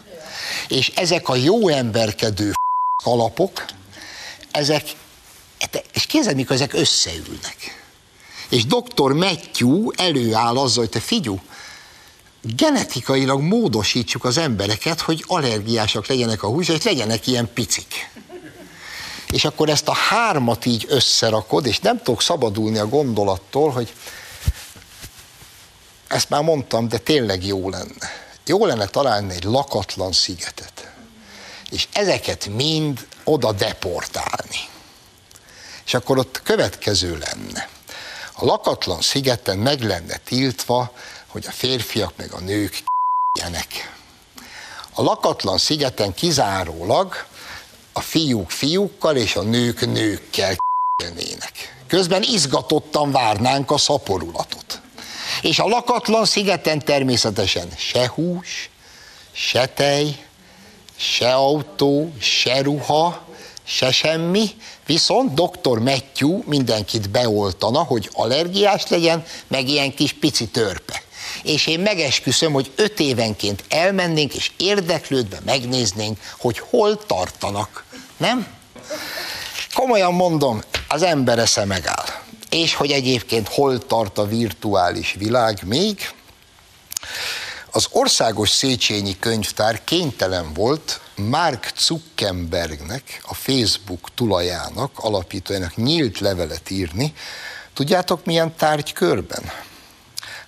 És 0.68 0.92
ezek 0.94 1.28
a 1.28 1.34
jó 1.34 1.68
emberkedő 1.68 2.52
alapok, 3.04 3.64
ezek, 4.50 4.82
és 5.92 6.06
kézzel, 6.06 6.34
mikor 6.34 6.54
ezek 6.56 6.72
összeülnek. 6.72 7.82
És 8.48 8.66
doktor 8.66 9.12
Matthew 9.12 9.90
előáll 9.96 10.56
azzal, 10.56 10.82
hogy 10.82 10.88
te 10.88 11.00
figyú, 11.00 11.40
genetikailag 12.44 13.40
módosítsuk 13.40 14.24
az 14.24 14.36
embereket, 14.36 15.00
hogy 15.00 15.24
allergiásak 15.26 16.06
legyenek 16.06 16.42
a 16.42 16.46
húsra, 16.48 16.74
és 16.74 16.82
legyenek 16.82 17.26
ilyen 17.26 17.50
picik. 17.54 18.10
És 19.30 19.44
akkor 19.44 19.68
ezt 19.68 19.88
a 19.88 19.94
hármat 19.94 20.66
így 20.66 20.86
összerakod, 20.88 21.66
és 21.66 21.78
nem 21.78 22.02
tudok 22.02 22.22
szabadulni 22.22 22.78
a 22.78 22.88
gondolattól, 22.88 23.70
hogy 23.70 23.92
ezt 26.08 26.30
már 26.30 26.42
mondtam, 26.42 26.88
de 26.88 26.98
tényleg 26.98 27.46
jó 27.46 27.70
lenne. 27.70 28.10
Jó 28.46 28.66
lenne 28.66 28.86
találni 28.86 29.34
egy 29.34 29.44
lakatlan 29.44 30.12
szigetet, 30.12 30.92
és 31.70 31.88
ezeket 31.92 32.46
mind 32.46 33.06
oda 33.24 33.52
deportálni. 33.52 34.68
És 35.84 35.94
akkor 35.94 36.18
ott 36.18 36.42
következő 36.42 37.18
lenne. 37.18 37.68
A 38.32 38.44
lakatlan 38.44 39.00
szigeten 39.00 39.58
meg 39.58 39.80
lenne 39.82 40.16
tiltva, 40.16 40.92
hogy 41.34 41.46
a 41.46 41.50
férfiak 41.50 42.12
meg 42.16 42.32
a 42.32 42.40
nők 42.40 42.82
ilyenek. 43.38 43.92
A 44.92 45.02
lakatlan 45.02 45.58
szigeten 45.58 46.14
kizárólag 46.14 47.26
a 47.92 48.00
fiúk 48.00 48.50
fiúkkal 48.50 49.16
és 49.16 49.36
a 49.36 49.42
nők 49.42 49.92
nőkkel 49.92 50.56
lennének. 51.02 51.76
Közben 51.86 52.22
izgatottan 52.22 53.12
várnánk 53.12 53.70
a 53.70 53.78
szaporulatot. 53.78 54.80
És 55.42 55.58
a 55.58 55.66
lakatlan 55.66 56.24
szigeten 56.24 56.78
természetesen 56.78 57.68
se 57.76 58.08
hús, 58.14 58.70
se 59.32 59.66
tej, 59.66 60.26
se 60.96 61.34
autó, 61.34 62.12
se 62.18 62.62
ruha, 62.62 63.26
se 63.64 63.90
semmi, 63.90 64.50
viszont 64.86 65.34
dr. 65.34 65.78
Matthew 65.78 66.42
mindenkit 66.46 67.10
beoltana, 67.10 67.82
hogy 67.82 68.10
allergiás 68.12 68.88
legyen, 68.88 69.24
meg 69.46 69.68
ilyen 69.68 69.94
kis 69.94 70.12
pici 70.12 70.48
törpe 70.48 71.03
és 71.44 71.66
én 71.66 71.80
megesküszöm, 71.80 72.52
hogy 72.52 72.72
öt 72.74 73.00
évenként 73.00 73.64
elmennénk, 73.68 74.34
és 74.34 74.50
érdeklődve 74.56 75.38
megnéznénk, 75.44 76.18
hogy 76.38 76.58
hol 76.58 77.06
tartanak. 77.06 77.84
Nem? 78.16 78.46
Komolyan 79.74 80.14
mondom, 80.14 80.62
az 80.88 81.02
ember 81.02 81.38
esze 81.38 81.64
megáll. 81.64 82.06
És 82.50 82.74
hogy 82.74 82.90
egyébként 82.90 83.48
hol 83.48 83.86
tart 83.86 84.18
a 84.18 84.26
virtuális 84.26 85.14
világ 85.18 85.58
még, 85.64 86.12
az 87.70 87.86
Országos 87.90 88.50
Széchenyi 88.50 89.18
Könyvtár 89.18 89.84
kénytelen 89.84 90.52
volt 90.52 91.00
Mark 91.16 91.72
Zuckerbergnek, 91.78 93.22
a 93.26 93.34
Facebook 93.34 94.14
tulajának, 94.14 94.90
alapítójának 94.94 95.76
nyílt 95.76 96.18
levelet 96.18 96.70
írni. 96.70 97.12
Tudjátok 97.72 98.24
milyen 98.24 98.56
tárgykörben? 98.56 99.52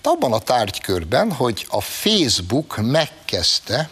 Abban 0.07 0.33
a 0.33 0.39
tárgykörben, 0.39 1.33
hogy 1.33 1.67
a 1.69 1.81
Facebook 1.81 2.77
megkezdte 2.77 3.89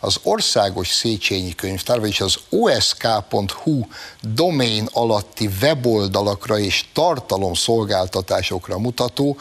az 0.00 0.20
Országos 0.22 0.88
Széchenyi 0.88 1.54
Könyvtár, 1.54 2.00
vagyis 2.00 2.20
az 2.20 2.38
osk.hu 2.48 3.86
domain 4.20 4.88
alatti 4.92 5.48
weboldalakra 5.60 6.58
és 6.58 6.84
tartalomszolgáltatásokra 6.92 8.78
mutató 8.78 9.36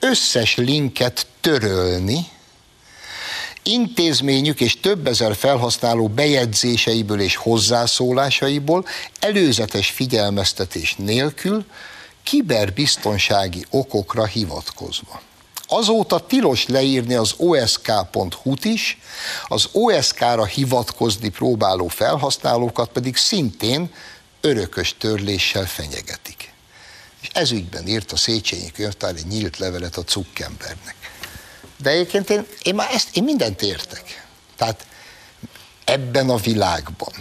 összes 0.00 0.56
linket 0.56 1.26
törölni, 1.40 2.26
intézményük 3.62 4.60
és 4.60 4.80
több 4.80 5.06
ezer 5.06 5.36
felhasználó 5.36 6.08
bejegyzéseiből 6.08 7.20
és 7.20 7.36
hozzászólásaiból 7.36 8.84
előzetes 9.20 9.90
figyelmeztetés 9.90 10.94
nélkül 10.98 11.64
kiberbiztonsági 12.22 13.64
okokra 13.70 14.26
hivatkozva. 14.26 15.20
Azóta 15.70 16.26
tilos 16.26 16.66
leírni 16.66 17.14
az 17.14 17.34
osk.hu-t 17.36 18.64
is, 18.64 18.98
az 19.48 19.68
OSK-ra 19.72 20.44
hivatkozni 20.44 21.28
próbáló 21.28 21.88
felhasználókat 21.88 22.90
pedig 22.90 23.16
szintén 23.16 23.92
örökös 24.40 24.96
törléssel 24.98 25.66
fenyegetik. 25.66 26.52
És 27.20 27.28
ezügyben 27.32 27.86
írt 27.86 28.12
a 28.12 28.16
Széchenyi 28.16 28.70
könyvtár 28.70 29.14
egy 29.14 29.26
nyílt 29.26 29.58
levelet 29.58 29.96
a 29.96 30.02
Zuckerbergnek. 30.08 30.94
De 31.76 31.90
egyébként 31.90 32.30
én, 32.30 32.46
én 32.62 32.74
már 32.74 32.90
ezt, 32.92 33.16
én 33.16 33.24
mindent 33.24 33.62
értek. 33.62 34.26
Tehát 34.56 34.86
ebben 35.84 36.30
a 36.30 36.36
világban 36.36 37.12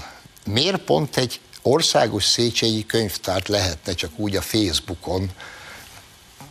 miért 0.46 0.82
pont 0.82 1.18
egy 1.18 1.40
országos 1.62 2.26
Széchenyi 2.26 2.86
könyvtárt 2.86 3.48
lehetne 3.48 3.94
csak 3.94 4.12
úgy 4.16 4.36
a 4.36 4.42
Facebookon 4.42 5.32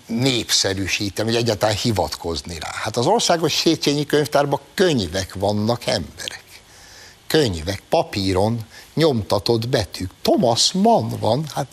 népszerűsíteni, 0.06 1.30
vagy 1.30 1.40
egyáltalán 1.40 1.76
hivatkozni 1.76 2.58
rá. 2.58 2.70
Hát 2.72 2.96
az 2.96 3.06
országos 3.06 3.52
Széchenyi 3.52 4.06
könyvtárban 4.06 4.60
könyvek 4.75 5.34
vannak 5.34 5.86
emberek. 5.86 6.44
Könyvek, 7.26 7.82
papíron 7.88 8.66
nyomtatott 8.94 9.68
betűk. 9.68 10.10
Thomas 10.22 10.72
Mann 10.72 11.18
van, 11.20 11.46
hát 11.54 11.66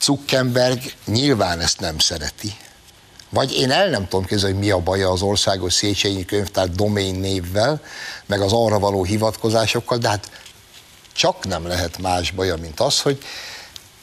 Zuckerberg 0.00 0.82
nyilván 1.06 1.60
ezt 1.60 1.80
nem 1.80 1.98
szereti. 1.98 2.56
Vagy 3.30 3.52
én 3.52 3.70
el 3.70 3.88
nem 3.88 4.08
tudom 4.08 4.24
képzelni, 4.24 4.54
hogy 4.54 4.64
mi 4.64 4.70
a 4.70 4.78
baja 4.78 5.10
az 5.10 5.22
országos 5.22 5.72
Széchenyi 5.72 6.24
könyvtár 6.24 6.70
domain 6.70 7.14
névvel, 7.14 7.80
meg 8.26 8.40
az 8.40 8.52
arra 8.52 8.78
való 8.78 9.04
hivatkozásokkal, 9.04 9.98
de 9.98 10.08
hát 10.08 10.30
csak 11.12 11.46
nem 11.46 11.66
lehet 11.66 11.98
más 11.98 12.30
baja, 12.30 12.56
mint 12.56 12.80
az, 12.80 13.00
hogy 13.00 13.22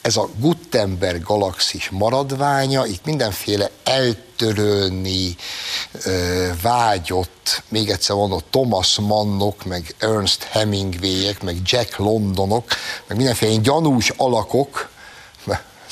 ez 0.02 0.16
a 0.16 0.28
Gutenberg 0.38 1.22
galaxis 1.22 1.90
maradványa, 1.90 2.86
itt 2.86 3.04
mindenféle 3.04 3.70
eltörölni 3.84 5.36
vágyott, 6.62 7.62
még 7.68 7.90
egyszer 7.90 8.16
mondom, 8.16 8.40
Thomas 8.50 8.98
Mannok, 8.98 9.64
meg 9.64 9.94
Ernst 9.98 10.42
Hemingwayek, 10.42 11.42
meg 11.42 11.56
Jack 11.64 11.96
Londonok, 11.96 12.68
meg 13.06 13.16
mindenféle 13.16 13.56
gyanús 13.56 14.12
alakok, 14.16 14.90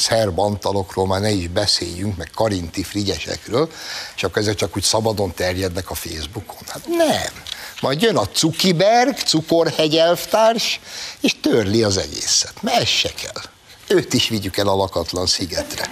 szerb 0.00 0.38
antalokról 0.38 1.07
már 1.07 1.21
ne 1.21 1.31
is 1.31 1.49
beszéljünk, 1.49 2.17
meg 2.17 2.31
karinti 2.35 2.83
frigyesekről, 2.83 3.71
és 4.17 4.23
akkor 4.23 4.43
ezek 4.43 4.55
csak 4.55 4.76
úgy 4.76 4.83
szabadon 4.83 5.35
terjednek 5.35 5.90
a 5.90 5.95
Facebookon. 5.95 6.62
Hát 6.67 6.87
nem. 6.87 7.33
Majd 7.81 8.02
jön 8.02 8.17
a 8.17 8.29
Cukiberg, 8.29 9.17
cukorhegyelvtárs, 9.17 10.81
és 11.21 11.40
törli 11.40 11.83
az 11.83 11.97
egészet. 11.97 12.62
Mert 12.62 12.81
ez 12.81 12.88
se 12.88 13.12
kell. 13.14 13.43
Őt 13.94 14.12
is 14.12 14.28
vigyük 14.28 14.56
el 14.56 14.68
a 14.68 14.75
lakatlan 14.75 15.26
szigetre, 15.26 15.90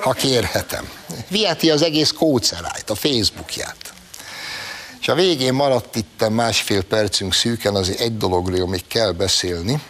ha 0.00 0.12
kérhetem. 0.12 0.90
Viheti 1.28 1.70
az 1.70 1.82
egész 1.82 2.10
kócerájt, 2.10 2.90
a 2.90 2.94
Facebookját. 2.94 3.92
És 5.00 5.08
a 5.08 5.14
végén 5.14 5.54
maradt 5.54 5.96
itt 5.96 6.28
másfél 6.30 6.82
percünk 6.82 7.34
szűken, 7.34 7.74
azért 7.74 8.00
egy 8.00 8.16
dologról 8.16 8.68
még 8.68 8.86
kell 8.86 9.12
beszélni, 9.12 9.80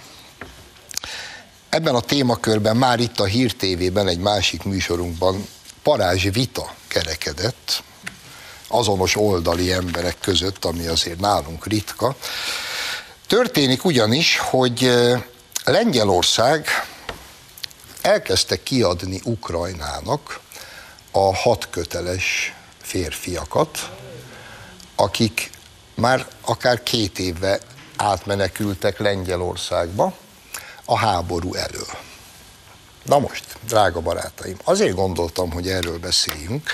Ebben 1.69 1.95
a 1.95 2.01
témakörben 2.01 2.77
már 2.77 3.01
itt 3.01 3.21
a 3.21 3.25
Hír 3.25 3.53
TV-ben 3.53 4.09
egy 4.09 4.19
másik 4.19 4.63
műsorunkban 4.63 5.47
parázs 5.83 6.29
vita 6.33 6.75
kerekedett, 6.87 7.83
azonos 8.69 9.17
oldali 9.17 9.73
emberek 9.73 10.17
között, 10.21 10.65
ami 10.65 10.87
azért 10.87 11.21
nálunk 11.21 11.67
ritka. 11.67 12.17
Történik 13.27 13.85
ugyanis, 13.85 14.39
hogy 14.39 14.93
Lengyelország 15.65 16.67
elkezdte 18.09 18.63
kiadni 18.63 19.21
Ukrajnának 19.25 20.41
a 21.11 21.37
hat 21.37 21.71
köteles 21.71 22.55
férfiakat, 22.81 23.91
akik 24.97 25.51
már 25.95 26.27
akár 26.41 26.83
két 26.83 27.19
éve 27.19 27.61
átmenekültek 27.97 28.99
Lengyelországba, 28.99 30.17
a 30.85 30.99
háború 30.99 31.55
elől. 31.55 31.89
Na 33.05 33.19
most, 33.19 33.45
drága 33.67 34.01
barátaim, 34.01 34.57
azért 34.65 34.95
gondoltam, 34.95 35.51
hogy 35.51 35.69
erről 35.69 35.99
beszéljünk, 35.99 36.71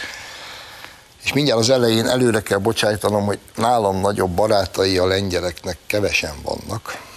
és 1.24 1.32
mindjárt 1.32 1.60
az 1.60 1.70
elején 1.70 2.06
előre 2.06 2.40
kell 2.40 2.58
bocsájtanom, 2.58 3.24
hogy 3.24 3.38
nálam 3.54 4.00
nagyobb 4.00 4.30
barátai 4.30 4.98
a 4.98 5.06
lengyeleknek 5.06 5.78
kevesen 5.86 6.34
vannak. 6.42 7.12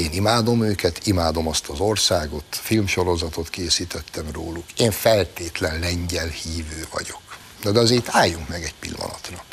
Én 0.00 0.12
imádom 0.12 0.62
őket, 0.62 1.06
imádom 1.06 1.48
azt 1.48 1.68
az 1.68 1.80
országot, 1.80 2.44
filmsorozatot 2.50 3.50
készítettem 3.50 4.30
róluk. 4.32 4.64
Én 4.76 4.90
feltétlen 4.90 5.78
lengyel 5.78 6.26
hívő 6.26 6.86
vagyok. 6.90 7.20
De, 7.62 7.70
de 7.70 7.78
azért 7.78 8.08
álljunk 8.10 8.48
meg 8.48 8.62
egy 8.62 8.74
pillanatra. 8.80 9.44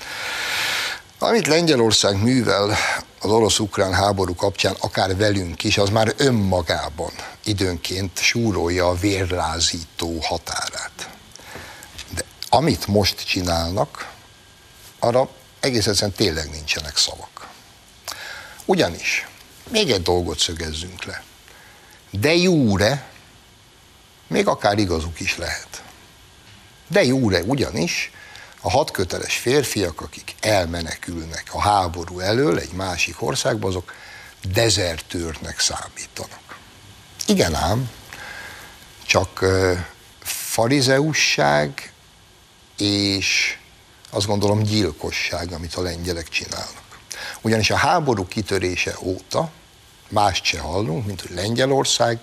Amit 1.20 1.48
Lengyelország 1.48 2.24
művel 2.24 2.78
az 3.20 3.30
orosz-ukrán 3.30 3.94
háború 3.94 4.36
kapcsán, 4.36 4.76
akár 4.80 5.16
velünk 5.16 5.64
is, 5.64 5.78
az 5.78 5.90
már 5.90 6.14
önmagában 6.18 7.12
időnként 7.44 8.20
súrolja 8.20 8.88
a 8.88 8.96
vérlázító 8.96 10.20
határát. 10.22 11.10
De 12.16 12.24
amit 12.50 12.88
most 12.88 13.28
csinálnak, 13.28 14.12
arra 15.00 15.30
egész 15.60 15.88
egyszerűen 15.88 16.16
tényleg 16.16 16.50
nincsenek 16.50 16.98
szavak. 16.98 17.48
Ugyanis, 18.66 19.27
még 19.69 19.91
egy 19.91 20.01
dolgot 20.01 20.39
szögezzünk 20.39 21.03
le. 21.03 21.23
De 22.10 22.36
jóre, 22.36 23.10
még 24.27 24.47
akár 24.47 24.77
igazuk 24.77 25.19
is 25.19 25.38
lehet. 25.38 25.84
De 26.88 27.03
jóre 27.03 27.43
ugyanis 27.43 28.12
a 28.62 28.69
hatköteles 28.69 29.38
férfiak, 29.38 30.01
akik 30.01 30.36
elmenekülnek 30.39 31.49
a 31.51 31.62
háború 31.62 32.19
elől 32.19 32.60
egy 32.60 32.71
másik 32.71 33.21
országba, 33.21 33.67
azok 33.67 33.93
dezertőrnek 34.53 35.60
számítanak. 35.60 36.58
Igen 37.27 37.56
ám, 37.56 37.89
csak 39.06 39.45
farizeusság 40.23 41.91
és 42.77 43.58
azt 44.10 44.27
gondolom 44.27 44.63
gyilkosság, 44.63 45.51
amit 45.51 45.75
a 45.75 45.82
lengyelek 45.82 46.30
csinálnak. 46.30 46.99
Ugyanis 47.41 47.69
a 47.69 47.75
háború 47.75 48.27
kitörése 48.27 48.95
óta 49.01 49.51
mást 50.10 50.43
se 50.43 50.60
hallunk, 50.60 51.06
mint 51.06 51.22
hogy 51.22 51.32
Lengyelország 51.36 52.20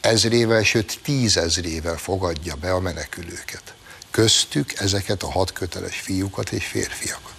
ezrével, 0.00 0.62
sőt 0.62 0.98
tízezrével 1.02 1.96
fogadja 1.96 2.54
be 2.54 2.72
a 2.72 2.80
menekülőket 2.80 3.76
köztük 4.18 4.80
ezeket 4.80 5.22
a 5.22 5.30
hat 5.30 5.52
köteles 5.52 5.96
fiúkat 5.96 6.50
és 6.50 6.64
férfiakat. 6.64 7.34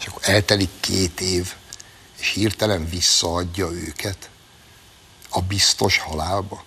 És 0.00 0.06
akkor 0.06 0.22
eltelik 0.24 0.70
két 0.80 1.20
év, 1.20 1.54
és 2.18 2.28
hirtelen 2.28 2.88
visszaadja 2.88 3.70
őket 3.70 4.30
a 5.28 5.40
biztos 5.40 5.98
halálba. 5.98 6.64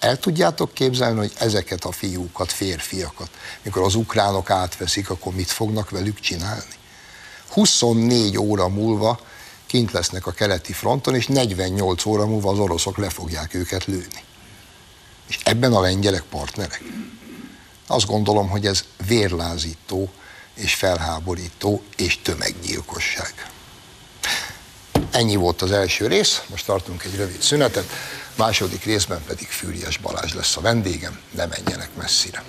El 0.00 0.18
tudjátok 0.18 0.74
képzelni, 0.74 1.18
hogy 1.18 1.32
ezeket 1.38 1.84
a 1.84 1.92
fiúkat, 1.92 2.52
férfiakat, 2.52 3.30
mikor 3.62 3.82
az 3.82 3.94
ukránok 3.94 4.50
átveszik, 4.50 5.10
akkor 5.10 5.34
mit 5.34 5.50
fognak 5.50 5.90
velük 5.90 6.20
csinálni? 6.20 6.74
24 7.48 8.38
óra 8.38 8.68
múlva 8.68 9.20
kint 9.68 9.92
lesznek 9.92 10.26
a 10.26 10.32
keleti 10.32 10.72
fronton, 10.72 11.14
és 11.14 11.26
48 11.26 12.04
óra 12.06 12.26
múlva 12.26 12.50
az 12.50 12.58
oroszok 12.58 12.96
le 12.96 13.08
fogják 13.08 13.54
őket 13.54 13.84
lőni. 13.84 14.22
És 15.28 15.38
ebben 15.44 15.72
a 15.72 15.80
lengyelek 15.80 16.22
partnerek. 16.22 16.82
Azt 17.86 18.06
gondolom, 18.06 18.48
hogy 18.48 18.66
ez 18.66 18.84
vérlázító 19.06 20.10
és 20.54 20.74
felháborító 20.74 21.82
és 21.96 22.18
tömeggyilkosság. 22.22 23.50
Ennyi 25.10 25.36
volt 25.36 25.62
az 25.62 25.70
első 25.70 26.06
rész, 26.06 26.42
most 26.46 26.66
tartunk 26.66 27.04
egy 27.04 27.16
rövid 27.16 27.42
szünetet, 27.42 27.90
második 28.36 28.84
részben 28.84 29.22
pedig 29.26 29.46
Fűriás 29.46 29.96
Balázs 29.98 30.34
lesz 30.34 30.56
a 30.56 30.60
vendégem, 30.60 31.20
ne 31.30 31.46
menjenek 31.46 31.90
messzire. 31.96 32.42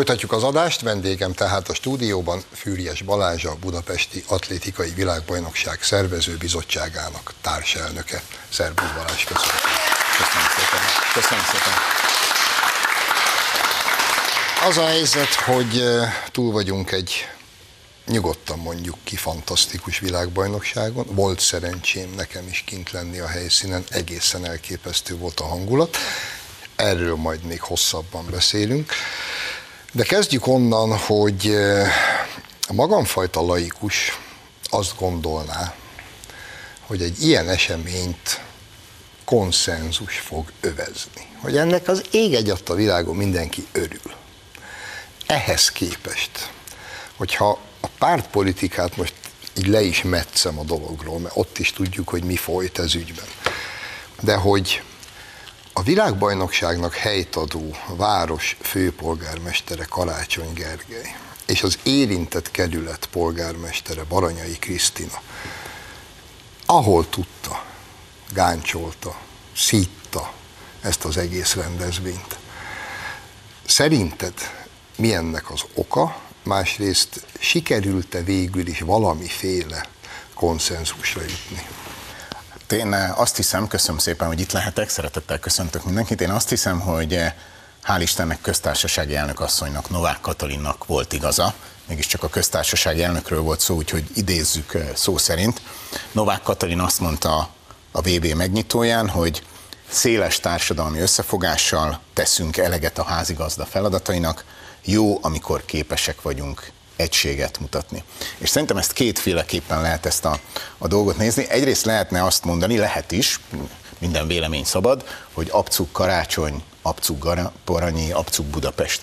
Folytatjuk 0.00 0.32
az 0.32 0.42
adást, 0.42 0.80
vendégem 0.80 1.32
tehát 1.32 1.68
a 1.68 1.74
stúdióban 1.74 2.42
Fűries 2.52 3.02
Balázs, 3.02 3.44
a 3.44 3.56
Budapesti 3.60 4.24
Atlétikai 4.26 4.90
Világbajnokság 4.90 5.82
Szervező 5.82 6.36
Bizottságának 6.36 7.32
társelnöke. 7.40 8.22
Szervusz 8.48 8.90
Balázs, 8.94 9.24
köszönöm. 9.24 9.56
Köszönöm 10.18 10.48
szépen. 10.56 10.80
Köszönöm 11.14 11.44
szépen. 11.44 11.72
Az 14.68 14.76
a 14.76 14.86
helyzet, 14.86 15.34
hogy 15.34 15.84
túl 16.32 16.52
vagyunk 16.52 16.92
egy 16.92 17.28
nyugodtan 18.06 18.58
mondjuk 18.58 18.96
ki 19.04 19.16
fantasztikus 19.16 19.98
világbajnokságon. 19.98 21.06
Volt 21.10 21.40
szerencsém 21.40 22.14
nekem 22.16 22.48
is 22.48 22.62
kint 22.66 22.90
lenni 22.90 23.18
a 23.18 23.28
helyszínen, 23.28 23.84
egészen 23.88 24.46
elképesztő 24.46 25.16
volt 25.16 25.40
a 25.40 25.46
hangulat. 25.46 25.96
Erről 26.76 27.16
majd 27.16 27.42
még 27.42 27.60
hosszabban 27.60 28.26
beszélünk. 28.30 28.92
De 29.92 30.04
kezdjük 30.04 30.46
onnan, 30.46 30.96
hogy 30.96 31.46
eh, 31.46 31.88
a 32.68 32.72
magamfajta 32.72 33.42
laikus 33.42 34.18
azt 34.64 34.96
gondolná, 34.98 35.74
hogy 36.80 37.02
egy 37.02 37.22
ilyen 37.22 37.48
eseményt 37.48 38.40
konszenzus 39.24 40.18
fog 40.18 40.52
övezni. 40.60 41.26
Hogy 41.40 41.56
ennek 41.56 41.88
az 41.88 42.04
ég 42.10 42.34
egy 42.34 42.52
a 42.66 42.74
világon 42.74 43.16
mindenki 43.16 43.66
örül. 43.72 44.14
Ehhez 45.26 45.70
képest, 45.70 46.50
hogyha 47.16 47.58
a 47.80 47.88
pártpolitikát 47.98 48.96
most 48.96 49.14
így 49.58 49.66
le 49.66 49.82
is 49.82 50.02
metszem 50.02 50.58
a 50.58 50.64
dologról, 50.64 51.18
mert 51.18 51.36
ott 51.36 51.58
is 51.58 51.72
tudjuk, 51.72 52.08
hogy 52.08 52.24
mi 52.24 52.36
folyt 52.36 52.78
ez 52.78 52.94
ügyben. 52.94 53.28
De 54.20 54.34
hogy 54.34 54.82
a 55.80 55.82
világbajnokságnak 55.82 56.94
helyt 56.94 57.36
adó 57.36 57.76
város 57.96 58.56
főpolgármestere 58.60 59.84
Karácsony 59.84 60.52
Gergely 60.52 61.16
és 61.46 61.62
az 61.62 61.78
érintett 61.82 62.50
kerület 62.50 63.08
polgármestere 63.12 64.04
Baranyai 64.04 64.58
Krisztina, 64.58 65.22
ahol 66.66 67.08
tudta, 67.08 67.64
gáncsolta, 68.32 69.20
szítta 69.56 70.32
ezt 70.80 71.04
az 71.04 71.16
egész 71.16 71.54
rendezvényt. 71.54 72.38
Szerinted 73.66 74.34
mi 74.96 75.14
ennek 75.14 75.50
az 75.50 75.60
oka, 75.74 76.20
másrészt 76.42 77.26
sikerült-e 77.38 78.22
végül 78.22 78.66
is 78.66 78.80
valamiféle 78.80 79.88
konszenzusra 80.34 81.20
jutni? 81.20 81.79
Hát 82.70 82.78
én 82.78 82.92
eh, 82.92 83.20
azt 83.20 83.36
hiszem, 83.36 83.68
köszönöm 83.68 83.98
szépen, 83.98 84.26
hogy 84.26 84.40
itt 84.40 84.52
lehetek, 84.52 84.88
szeretettel 84.88 85.38
köszöntök 85.38 85.84
mindenkit. 85.84 86.20
Én 86.20 86.30
azt 86.30 86.48
hiszem, 86.48 86.80
hogy 86.80 87.14
eh, 87.14 87.32
hál' 87.86 87.98
Istennek 88.00 88.40
köztársasági 88.40 89.16
elnök 89.16 89.40
asszonynak, 89.40 89.90
Novák 89.90 90.20
Katalinnak 90.20 90.86
volt 90.86 91.12
igaza, 91.12 91.54
mégiscsak 91.88 92.22
a 92.22 92.28
köztársasági 92.28 93.02
elnökről 93.02 93.40
volt 93.40 93.60
szó, 93.60 93.74
úgyhogy 93.74 94.04
idézzük 94.14 94.74
eh, 94.74 94.88
szó 94.94 95.18
szerint. 95.18 95.60
Novák 96.12 96.42
Katalin 96.42 96.80
azt 96.80 97.00
mondta 97.00 97.48
a 97.92 98.00
VB 98.00 98.26
megnyitóján, 98.26 99.08
hogy 99.08 99.42
széles 99.88 100.40
társadalmi 100.40 100.98
összefogással 100.98 102.00
teszünk 102.14 102.56
eleget 102.56 102.98
a 102.98 103.04
házigazda 103.04 103.64
feladatainak, 103.64 104.44
jó, 104.84 105.18
amikor 105.22 105.64
képesek 105.64 106.22
vagyunk 106.22 106.72
egységet 107.00 107.58
mutatni. 107.60 108.04
És 108.38 108.48
szerintem 108.48 108.76
ezt 108.76 108.92
kétféleképpen 108.92 109.80
lehet 109.80 110.06
ezt 110.06 110.24
a, 110.24 110.38
a 110.78 110.88
dolgot 110.88 111.16
nézni. 111.16 111.48
Egyrészt 111.48 111.84
lehetne 111.84 112.24
azt 112.24 112.44
mondani, 112.44 112.76
lehet 112.76 113.12
is, 113.12 113.40
minden 113.98 114.26
vélemény 114.26 114.64
szabad, 114.64 115.04
hogy 115.32 115.48
abcuk 115.50 115.92
karácsony, 115.92 116.62
abcuk 116.82 117.28
Paranyi, 117.64 118.12
abcuk 118.12 118.46
Budapest. 118.46 119.02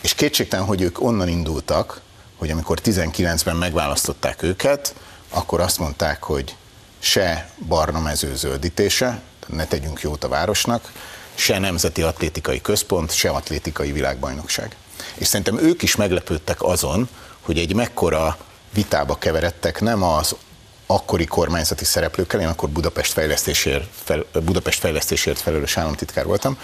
És 0.00 0.14
kétségtelen, 0.14 0.66
hogy 0.66 0.80
ők 0.80 1.02
onnan 1.02 1.28
indultak, 1.28 2.00
hogy 2.36 2.50
amikor 2.50 2.78
19-ben 2.84 3.56
megválasztották 3.56 4.42
őket, 4.42 4.94
akkor 5.30 5.60
azt 5.60 5.78
mondták, 5.78 6.22
hogy 6.22 6.56
se 6.98 7.50
barna 7.66 8.00
mező 8.00 8.36
zöldítése, 8.36 9.20
ne 9.46 9.66
tegyünk 9.66 10.00
jót 10.00 10.24
a 10.24 10.28
városnak, 10.28 10.92
se 11.34 11.58
nemzeti 11.58 12.02
atlétikai 12.02 12.60
központ, 12.60 13.12
se 13.12 13.30
atlétikai 13.30 13.92
világbajnokság. 13.92 14.76
És 15.14 15.26
szerintem 15.26 15.58
ők 15.58 15.82
is 15.82 15.96
meglepődtek 15.96 16.62
azon, 16.62 17.08
hogy 17.40 17.58
egy 17.58 17.74
mekkora 17.74 18.36
vitába 18.72 19.18
keveredtek 19.18 19.80
nem 19.80 20.02
az 20.02 20.34
akkori 20.86 21.24
kormányzati 21.24 21.84
szereplőkkel, 21.84 22.40
én 22.40 22.46
akkor 22.46 22.68
Budapest 22.68 23.12
fejlesztésért, 23.12 23.88
fel, 24.04 24.24
Budapest 24.32 24.78
fejlesztésért 24.78 25.38
felelős 25.38 25.76
államtitkár 25.76 26.24
voltam, 26.24 26.58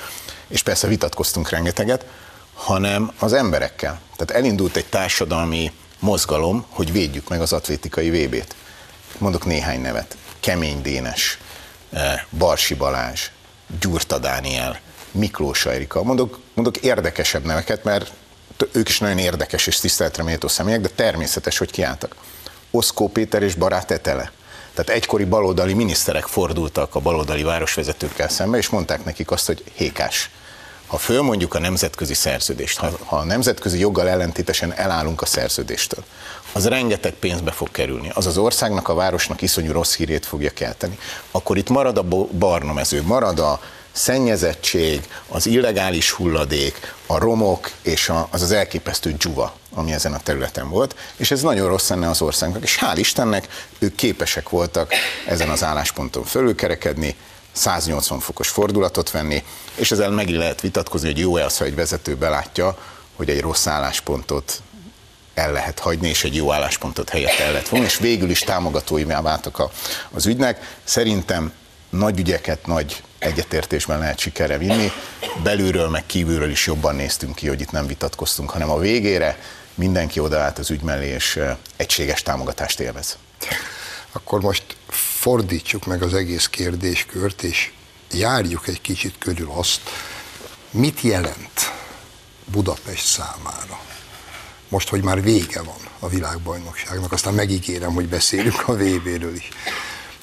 és 0.49 0.63
persze 0.63 0.87
vitatkoztunk 0.87 1.49
rengeteget, 1.49 2.07
hanem 2.55 3.13
az 3.19 3.33
emberekkel. 3.33 4.01
Tehát 4.17 4.43
elindult 4.43 4.77
egy 4.77 4.87
társadalmi 4.87 5.73
mozgalom, 5.99 6.67
hogy 6.69 6.93
védjük 6.93 7.29
meg 7.29 7.41
az 7.41 7.53
atlétikai 7.53 8.11
VB-t. 8.11 8.55
Mondok 9.19 9.45
néhány 9.45 9.81
nevet. 9.81 10.17
Kemény 10.41 10.83
Dénes, 10.83 11.39
eh, 11.91 12.21
Barsi 12.31 12.75
Balázs, 12.75 13.31
Gyurta 13.81 14.19
Dániel, 14.19 14.81
Miklós 15.11 15.67
Erika. 15.67 16.03
Mondok, 16.03 16.39
mondok 16.55 16.77
érdekesebb 16.77 17.45
neveket, 17.45 17.85
mert 17.85 18.13
ők 18.73 18.88
is 18.88 18.99
nagyon 18.99 19.19
érdekes 19.19 19.66
és 19.66 19.79
tiszteletre 19.79 20.23
méltó 20.23 20.49
személyek, 20.49 20.81
de 20.81 20.88
természetes, 20.88 21.59
hogy 21.59 21.71
kiálltak. 21.71 22.14
Oszkó 22.71 23.09
Péter 23.09 23.42
és 23.42 23.55
Barát 23.55 23.90
Etele. 23.90 24.31
Tehát 24.75 25.01
egykori 25.03 25.25
baloldali 25.25 25.75
miniszterek 25.75 26.27
fordultak 26.27 26.95
a 26.95 27.01
baloldali 27.01 27.42
városvezetőkkel 27.42 28.29
szembe, 28.29 28.57
és 28.57 28.69
mondták 28.69 29.05
nekik 29.05 29.31
azt, 29.31 29.47
hogy 29.47 29.64
hékás, 29.75 30.31
ha 30.87 30.97
fölmondjuk 30.97 31.55
a 31.55 31.59
nemzetközi 31.59 32.14
szerződést, 32.14 32.79
ha, 32.79 32.90
ha 33.05 33.16
a 33.16 33.25
nemzetközi 33.25 33.79
joggal 33.79 34.09
ellentétesen 34.09 34.73
elállunk 34.73 35.23
a 35.23 35.27
szerződéstől, 35.27 36.05
az 36.53 36.66
rengeteg 36.66 37.12
pénzbe 37.12 37.51
fog 37.51 37.71
kerülni, 37.71 38.11
az 38.14 38.27
az 38.27 38.38
országnak, 38.38 38.88
a 38.88 38.95
városnak 38.95 39.42
iszonyú 39.42 39.73
rossz 39.73 39.95
hírét 39.95 40.27
fogja 40.27 40.51
kelteni. 40.51 40.99
Akkor 41.31 41.57
itt 41.57 41.69
marad 41.69 41.99
a 41.99 42.03
barna 42.38 42.73
mező, 42.73 43.03
marad 43.03 43.38
a 43.38 43.61
szennyezettség, 43.97 45.09
az 45.29 45.47
illegális 45.47 46.11
hulladék, 46.11 46.95
a 47.07 47.19
romok 47.19 47.71
és 47.83 48.09
a, 48.09 48.29
az 48.31 48.43
az 48.43 48.53
elképesztő 48.53 49.13
dzsuva, 49.13 49.57
ami 49.75 49.93
ezen 49.93 50.13
a 50.13 50.21
területen 50.21 50.69
volt, 50.69 50.97
és 51.17 51.31
ez 51.31 51.43
nagyon 51.43 51.69
rossz 51.69 51.89
lenne 51.89 52.09
az 52.09 52.23
országnak. 52.23 52.63
És 52.63 52.79
hál' 52.81 52.97
Istennek 52.97 53.49
ők 53.79 53.95
képesek 53.95 54.49
voltak 54.49 54.93
ezen 55.27 55.49
az 55.49 55.65
állásponton 55.65 56.25
fölülkerekedni, 56.25 57.17
180 57.53 58.21
fokos 58.21 58.49
fordulatot 58.49 59.11
venni, 59.11 59.45
és 59.75 59.91
ezzel 59.91 60.11
meg 60.11 60.29
lehet 60.29 60.61
vitatkozni, 60.61 61.09
hogy 61.09 61.19
jó-e 61.19 61.45
az, 61.45 61.59
ha 61.59 61.65
egy 61.65 61.75
vezető 61.75 62.15
belátja, 62.15 62.79
hogy 63.17 63.31
egy 63.31 63.41
rossz 63.41 63.67
álláspontot 63.67 64.63
el 65.35 65.53
lehet 65.53 65.79
hagyni, 65.79 66.09
és 66.09 66.25
egy 66.25 66.35
jó 66.35 66.53
álláspontot 66.53 67.09
helyett 67.09 67.39
el 67.39 67.51
lehet 67.53 67.69
fogni, 67.69 67.85
és 67.85 67.99
végül 67.99 68.31
is 68.31 68.41
támogatóivá 68.41 69.21
váltak 69.21 69.63
az 70.11 70.27
ügynek. 70.27 70.79
Szerintem 70.85 71.53
nagy 71.90 72.18
ügyeket 72.18 72.66
nagy 72.66 73.03
egyetértésben 73.18 73.99
lehet 73.99 74.18
sikerre 74.18 74.59
vinni. 74.59 74.90
Belülről 75.42 75.88
meg 75.88 76.07
kívülről 76.07 76.51
is 76.51 76.66
jobban 76.66 76.94
néztünk 76.94 77.35
ki, 77.35 77.49
hogy 77.49 77.61
itt 77.61 77.70
nem 77.70 77.87
vitatkoztunk, 77.87 78.51
hanem 78.51 78.70
a 78.70 78.79
végére 78.79 79.38
mindenki 79.75 80.20
odaállt 80.20 80.59
az 80.59 80.70
ügy 80.70 80.83
mellé, 80.83 81.09
és 81.09 81.40
egységes 81.77 82.22
támogatást 82.22 82.81
élvez. 82.81 83.18
Akkor 84.12 84.40
most 84.40 84.77
fordítsuk 84.88 85.87
meg 85.87 86.03
az 86.03 86.14
egész 86.14 86.46
kérdéskört, 86.46 87.42
és 87.42 87.72
járjuk 88.12 88.68
egy 88.68 88.81
kicsit 88.81 89.14
körül 89.18 89.51
azt, 89.51 89.81
mit 90.70 91.01
jelent 91.01 91.72
Budapest 92.44 93.07
számára. 93.07 93.81
Most, 94.68 94.88
hogy 94.88 95.03
már 95.03 95.22
vége 95.22 95.62
van 95.62 95.88
a 95.99 96.09
világbajnokságnak, 96.09 97.12
aztán 97.12 97.35
megígérem, 97.35 97.92
hogy 97.92 98.09
beszélünk 98.09 98.68
a 98.68 98.72
VB-ről 98.72 99.35
is. 99.35 99.49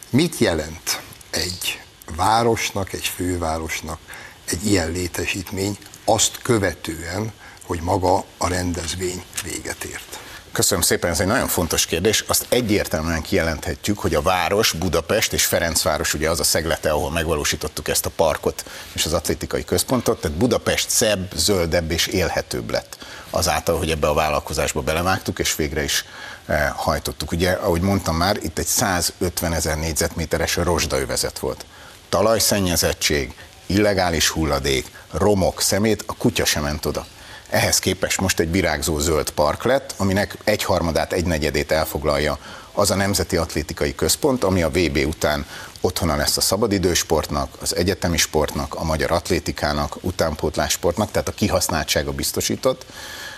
Mit 0.09 0.37
jelent 0.37 1.01
egy 1.33 1.81
városnak, 2.15 2.93
egy 2.93 3.05
fővárosnak 3.05 3.99
egy 4.45 4.65
ilyen 4.65 4.91
létesítmény 4.91 5.77
azt 6.05 6.37
követően, 6.41 7.33
hogy 7.63 7.81
maga 7.81 8.25
a 8.37 8.47
rendezvény 8.47 9.23
véget 9.43 9.83
ért? 9.83 10.22
Köszönöm 10.53 10.83
szépen, 10.83 11.11
ez 11.11 11.19
egy 11.19 11.27
nagyon 11.27 11.47
fontos 11.47 11.85
kérdés. 11.85 12.23
Azt 12.27 12.45
egyértelműen 12.49 13.21
kijelenthetjük, 13.21 13.99
hogy 13.99 14.15
a 14.15 14.21
város, 14.21 14.71
Budapest 14.71 15.33
és 15.33 15.45
Ferencváros 15.45 16.13
ugye 16.13 16.29
az 16.29 16.39
a 16.39 16.43
szeglete, 16.43 16.91
ahol 16.91 17.11
megvalósítottuk 17.11 17.87
ezt 17.87 18.05
a 18.05 18.09
parkot 18.09 18.65
és 18.93 19.05
az 19.05 19.13
atlétikai 19.13 19.63
központot, 19.63 20.21
tehát 20.21 20.37
Budapest 20.37 20.89
szebb, 20.89 21.31
zöldebb 21.35 21.91
és 21.91 22.07
élhetőbb 22.07 22.69
lett 22.69 22.97
azáltal, 23.29 23.77
hogy 23.77 23.89
ebbe 23.89 24.07
a 24.07 24.13
vállalkozásba 24.13 24.81
belevágtuk, 24.81 25.39
és 25.39 25.55
végre 25.55 25.83
is 25.83 26.05
eh, 26.45 26.71
hajtottuk. 26.75 27.31
Ugye, 27.31 27.51
ahogy 27.51 27.81
mondtam 27.81 28.15
már, 28.15 28.37
itt 28.41 28.59
egy 28.59 28.65
150 28.65 29.53
ezer 29.53 29.77
négyzetméteres 29.77 30.55
rozsdaövezet 30.55 31.39
volt 31.39 31.65
talajszennyezettség, 32.09 33.35
illegális 33.65 34.29
hulladék, 34.29 34.91
romok, 35.11 35.61
szemét, 35.61 36.03
a 36.05 36.13
kutya 36.13 36.45
sem 36.45 36.63
ment 36.63 36.85
oda. 36.85 37.05
Ehhez 37.53 37.79
képest 37.79 38.21
most 38.21 38.39
egy 38.39 38.51
virágzó 38.51 38.99
zöld 38.99 39.29
park 39.29 39.63
lett, 39.63 39.93
aminek 39.97 40.37
egyharmadát, 40.43 41.13
egynegyedét 41.13 41.71
elfoglalja 41.71 42.37
az 42.71 42.91
a 42.91 42.95
Nemzeti 42.95 43.37
Atlétikai 43.37 43.95
Központ, 43.95 44.43
ami 44.43 44.63
a 44.63 44.69
VB 44.69 44.97
után 45.07 45.45
otthona 45.81 46.15
lesz 46.15 46.37
a 46.37 46.41
szabadidősportnak, 46.41 47.49
az 47.61 47.75
egyetemi 47.75 48.17
sportnak, 48.17 48.75
a 48.75 48.83
magyar 48.83 49.11
atlétikának, 49.11 49.97
utánpótlás 50.01 50.71
sportnak, 50.71 51.11
tehát 51.11 51.27
a 51.27 51.31
kihasználtsága 51.31 52.11
biztosított 52.11 52.85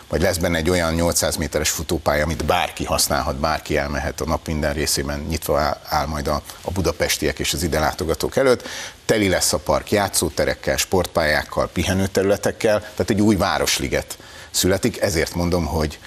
vagy 0.07 0.21
lesz 0.21 0.37
benne 0.37 0.57
egy 0.57 0.69
olyan 0.69 0.93
800 0.93 1.35
méteres 1.35 1.69
futópálya, 1.69 2.23
amit 2.23 2.45
bárki 2.45 2.85
használhat, 2.85 3.35
bárki 3.35 3.77
elmehet 3.77 4.21
a 4.21 4.25
nap 4.25 4.47
minden 4.47 4.73
részében, 4.73 5.19
nyitva 5.19 5.77
áll 5.83 6.05
majd 6.05 6.27
a, 6.27 6.41
a 6.61 6.71
budapestiek 6.71 7.39
és 7.39 7.53
az 7.53 7.63
ide 7.63 7.79
látogatók 7.79 8.35
előtt. 8.35 8.67
Teli 9.05 9.27
lesz 9.27 9.53
a 9.53 9.57
park 9.57 9.91
játszóterekkel, 9.91 10.77
sportpályákkal, 10.77 11.67
pihenőterületekkel, 11.67 12.79
tehát 12.79 13.09
egy 13.09 13.21
új 13.21 13.35
városliget 13.35 14.17
születik, 14.51 15.01
ezért 15.01 15.35
mondom, 15.35 15.65
hogy 15.65 15.99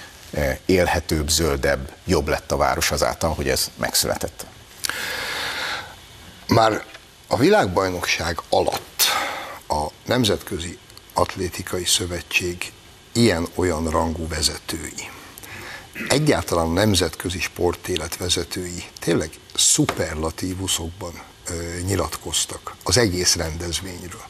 élhetőbb, 0.67 1.29
zöldebb, 1.29 1.93
jobb 2.05 2.29
lett 2.29 2.53
a 2.53 2.57
város 2.57 2.91
azáltal, 2.91 3.35
hogy 3.35 3.49
ez 3.49 3.71
megszületett. 3.77 4.47
Már 6.47 6.85
a 7.27 7.37
világbajnokság 7.37 8.41
alatt 8.49 9.03
a 9.69 9.87
Nemzetközi 10.05 10.79
Atlétikai 11.13 11.85
Szövetség 11.85 12.73
ilyen-olyan 13.19 13.91
rangú 13.91 14.29
vezetői, 14.29 15.11
egyáltalán 16.09 16.69
nemzetközi 16.69 17.41
sportélet 17.41 18.17
vezetői 18.17 18.85
tényleg 19.01 19.31
szuperlatívuszokban 19.55 21.13
ö, 21.51 21.53
nyilatkoztak 21.87 22.75
az 22.83 22.97
egész 22.97 23.37
rendezvényről. 23.37 24.25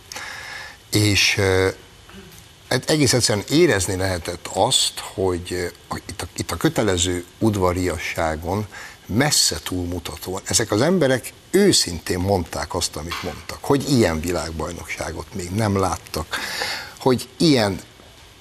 És 0.90 1.36
ö, 1.38 1.68
hát 2.68 2.90
egész 2.90 3.12
egyszerűen 3.12 3.44
érezni 3.50 3.96
lehetett 3.96 4.48
azt, 4.52 4.98
hogy 4.98 5.72
a, 5.88 5.96
itt, 6.06 6.22
a, 6.22 6.26
itt 6.36 6.50
a 6.50 6.56
kötelező 6.56 7.24
udvariasságon 7.38 8.66
messze 9.06 9.58
túlmutatóan 9.62 10.42
ezek 10.44 10.70
az 10.70 10.80
emberek 10.80 11.32
őszintén 11.50 12.18
mondták 12.18 12.74
azt, 12.74 12.96
amit 12.96 13.22
mondtak, 13.22 13.58
hogy 13.60 13.90
ilyen 13.90 14.20
világbajnokságot 14.20 15.34
még 15.34 15.50
nem 15.50 15.78
láttak, 15.78 16.38
hogy 16.98 17.28
ilyen 17.36 17.80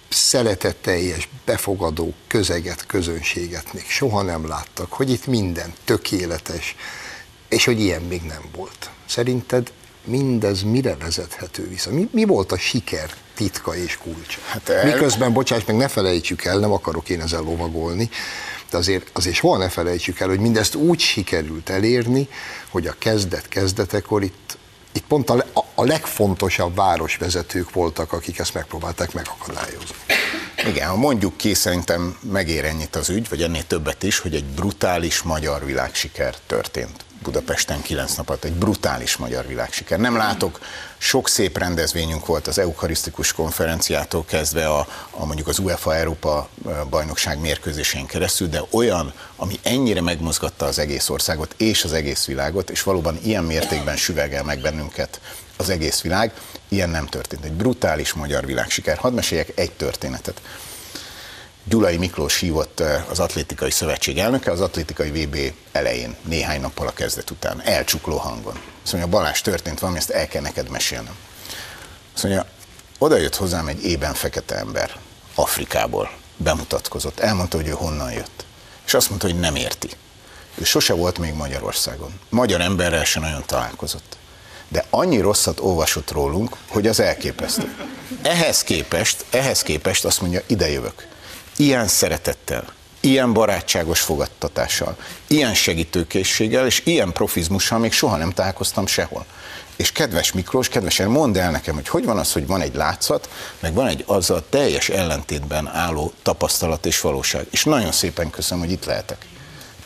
szeretetteljes, 0.10 1.30
befogadó 1.46 2.14
közeget, 2.28 2.86
közönséget 2.86 3.74
még 3.74 3.86
soha 3.88 4.22
nem 4.22 4.48
láttak, 4.48 4.94
hogy 4.94 5.10
itt 5.10 5.26
minden 5.26 5.74
tökéletes, 5.86 6.76
és 7.50 7.66
hogy 7.66 7.80
ilyen 7.80 8.02
még 8.02 8.22
nem 8.22 8.42
volt. 8.56 8.90
Szerinted 9.06 9.72
mindez 10.08 10.62
mire 10.62 10.96
vezethető 10.96 11.68
vissza? 11.68 11.92
Mi, 11.92 12.10
mi 12.12 12.26
volt 12.26 12.52
a 12.52 12.58
siker 12.58 13.14
titka 13.36 13.76
és 13.76 13.98
kulcs? 13.98 14.38
Hát 14.46 14.70
el... 14.70 14.86
Miközben, 14.86 15.34
bocsáss 15.34 15.64
meg, 15.66 15.76
ne 15.76 15.88
felejtsük 15.88 16.44
el, 16.44 16.60
nem 16.60 16.72
akarok 16.72 17.10
én 17.10 17.22
ezzel 17.22 17.42
lovagolni, 17.42 18.10
de 18.70 18.78
azért, 18.78 19.10
azért 19.14 19.36
soha 19.36 19.58
ne 19.58 19.70
felejtsük 19.70 20.20
el, 20.20 20.28
hogy 20.28 20.40
mindezt 20.40 20.76
úgy 20.76 21.00
sikerült 21.00 21.70
elérni, 21.70 22.28
hogy 22.70 22.88
a 22.88 22.96
kezdet 23.00 23.48
kezdetekor 23.48 24.24
itt, 24.24 24.47
itt 24.98 25.08
pont 25.08 25.30
a, 25.30 25.44
a 25.76 25.84
legfontosabb 25.84 26.76
városvezetők 26.76 27.74
voltak, 27.74 28.14
akik 28.14 28.40
ezt 28.40 28.54
megpróbálták 28.54 29.14
megakadályozni. 29.14 29.96
Igen, 30.68 30.88
ha 30.88 30.96
mondjuk 30.96 31.38
ki, 31.38 31.54
szerintem 31.54 32.18
megér 32.32 32.66
ennyit 32.66 32.96
az 32.96 33.10
ügy, 33.10 33.30
vagy 33.30 33.42
ennél 33.42 33.68
többet 33.68 34.04
is, 34.04 34.20
hogy 34.20 34.36
egy 34.36 34.44
brutális 34.44 35.22
magyar 35.22 35.66
világsiker 35.66 36.36
történt. 36.48 37.06
Budapesten 37.24 37.82
kilenc 37.82 38.16
napot, 38.16 38.44
egy 38.44 38.54
brutális 38.54 39.18
magyar 39.18 39.48
világsiker. 39.48 40.00
Nem 40.00 40.16
látok, 40.16 40.60
sok 40.98 41.30
szép 41.30 41.58
rendezvényünk 41.58 42.26
volt 42.26 42.48
az 42.48 42.58
eukarisztikus 42.58 43.34
konferenciától 43.34 44.26
kezdve 44.26 44.70
a, 44.70 44.88
a 45.12 45.26
mondjuk 45.26 45.48
az 45.48 45.60
UEFA 45.60 45.96
Európa 45.96 46.50
bajnokság 46.90 47.40
mérkőzésén 47.40 48.06
keresztül, 48.06 48.48
de 48.48 48.62
olyan, 48.72 49.14
ami 49.36 49.60
ennyire 49.64 50.02
megmozgatta 50.02 50.66
az 50.66 50.80
egész 50.80 51.10
országot 51.10 51.54
és 51.58 51.84
az 51.84 51.94
egész 51.94 52.26
világot, 52.26 52.70
és 52.70 52.84
valóban 52.84 53.20
ilyen 53.24 53.44
mértékben 53.44 53.96
süvegel 53.96 54.44
meg 54.44 54.60
bennünket 54.60 55.22
az 55.58 55.70
egész 55.70 56.02
világ, 56.02 56.34
ilyen 56.68 56.90
nem 56.90 57.06
történt. 57.06 57.46
Egy 57.46 57.52
brutális 57.52 58.14
magyar 58.14 58.46
világsiker. 58.46 58.98
Hadd 58.98 59.14
meséljek 59.14 59.52
egy 59.56 59.72
történetet. 59.72 60.42
Gyulai 61.64 61.98
Miklós 61.98 62.40
hívott 62.40 62.80
eh, 62.80 63.10
az 63.10 63.20
Atlétikai 63.20 63.72
Szövetség 63.72 64.18
elnöke 64.18 64.52
az 64.52 64.62
atlétikai 64.62 65.10
VB 65.10 65.38
elején, 65.72 66.16
néhány 66.22 66.62
nappal 66.62 66.88
a 66.88 66.94
kezdet 66.94 67.30
után, 67.30 67.62
elcsukló 67.62 68.18
hangon. 68.18 68.60
Azt 68.84 68.94
mondja, 68.94 69.12
Balázs, 69.12 69.42
történt 69.42 69.80
valami, 69.80 69.98
ezt 69.98 70.10
el 70.10 70.28
kell 70.28 70.42
neked 70.42 70.70
mesélnem. 70.70 71.16
Azt 72.14 72.24
mondja, 72.24 72.46
oda 72.98 73.18
jött 73.18 73.36
hozzám 73.36 73.68
egy 73.68 73.86
ében 73.86 74.14
fekete 74.14 74.56
ember 74.56 74.96
Afrikából, 75.36 76.12
bemutatkozott, 76.38 77.20
elmondta, 77.20 77.58
hogy 77.58 77.68
ő 77.68 77.72
honnan 77.72 78.12
jött. 78.12 78.46
És 78.86 78.94
azt 78.94 79.10
mondta, 79.10 79.28
hogy 79.28 79.40
nem 79.40 79.56
érti. 79.56 79.90
Ő 80.56 80.64
sose 80.64 80.94
volt 80.94 81.18
még 81.18 81.34
Magyarországon. 81.34 82.20
Magyar 82.30 82.62
emberrel 82.62 83.04
se 83.04 83.20
nagyon 83.20 83.44
találkozott. 83.46 84.17
De 84.68 84.86
annyi 84.90 85.20
rosszat 85.20 85.60
olvasott 85.60 86.12
rólunk, 86.12 86.56
hogy 86.68 86.88
az 86.88 87.00
elképesztő. 87.00 87.76
Ehhez 88.22 88.64
képest, 88.64 89.26
ehhez 89.30 89.62
képest 89.62 90.06
azt 90.06 90.22
mondja, 90.22 90.42
ide 90.48 90.70
jövök 90.70 91.08
ilyen 91.58 91.88
szeretettel, 91.88 92.66
ilyen 93.00 93.34
barátságos 93.34 94.00
fogadtatással, 94.00 94.98
ilyen 95.28 95.54
segítőkészséggel 95.54 96.66
és 96.66 96.82
ilyen 96.86 97.12
profizmussal 97.12 97.80
még 97.80 97.92
soha 97.92 98.18
nem 98.18 98.32
találkoztam 98.32 98.86
sehol. 98.88 99.26
És 99.76 99.92
kedves 99.92 100.32
Miklós, 100.32 100.70
kedvesen 100.70 101.10
mondd 101.10 101.38
el 101.38 101.52
nekem, 101.52 101.76
hogy 101.76 101.88
hogy 101.88 102.06
van 102.06 102.18
az, 102.18 102.34
hogy 102.34 102.48
van 102.48 102.62
egy 102.62 102.76
látszat, 102.76 103.30
meg 103.60 103.74
van 103.74 103.88
egy 103.88 104.04
az 104.08 104.30
a 104.30 104.46
teljes 104.50 104.90
ellentétben 104.90 105.68
álló 105.68 106.14
tapasztalat 106.22 106.86
és 106.86 107.02
valóság. 107.02 107.48
És 107.50 107.64
nagyon 107.64 107.92
szépen 107.92 108.30
köszönöm, 108.30 108.64
hogy 108.64 108.74
itt 108.74 108.86
lehetek. 108.86 109.26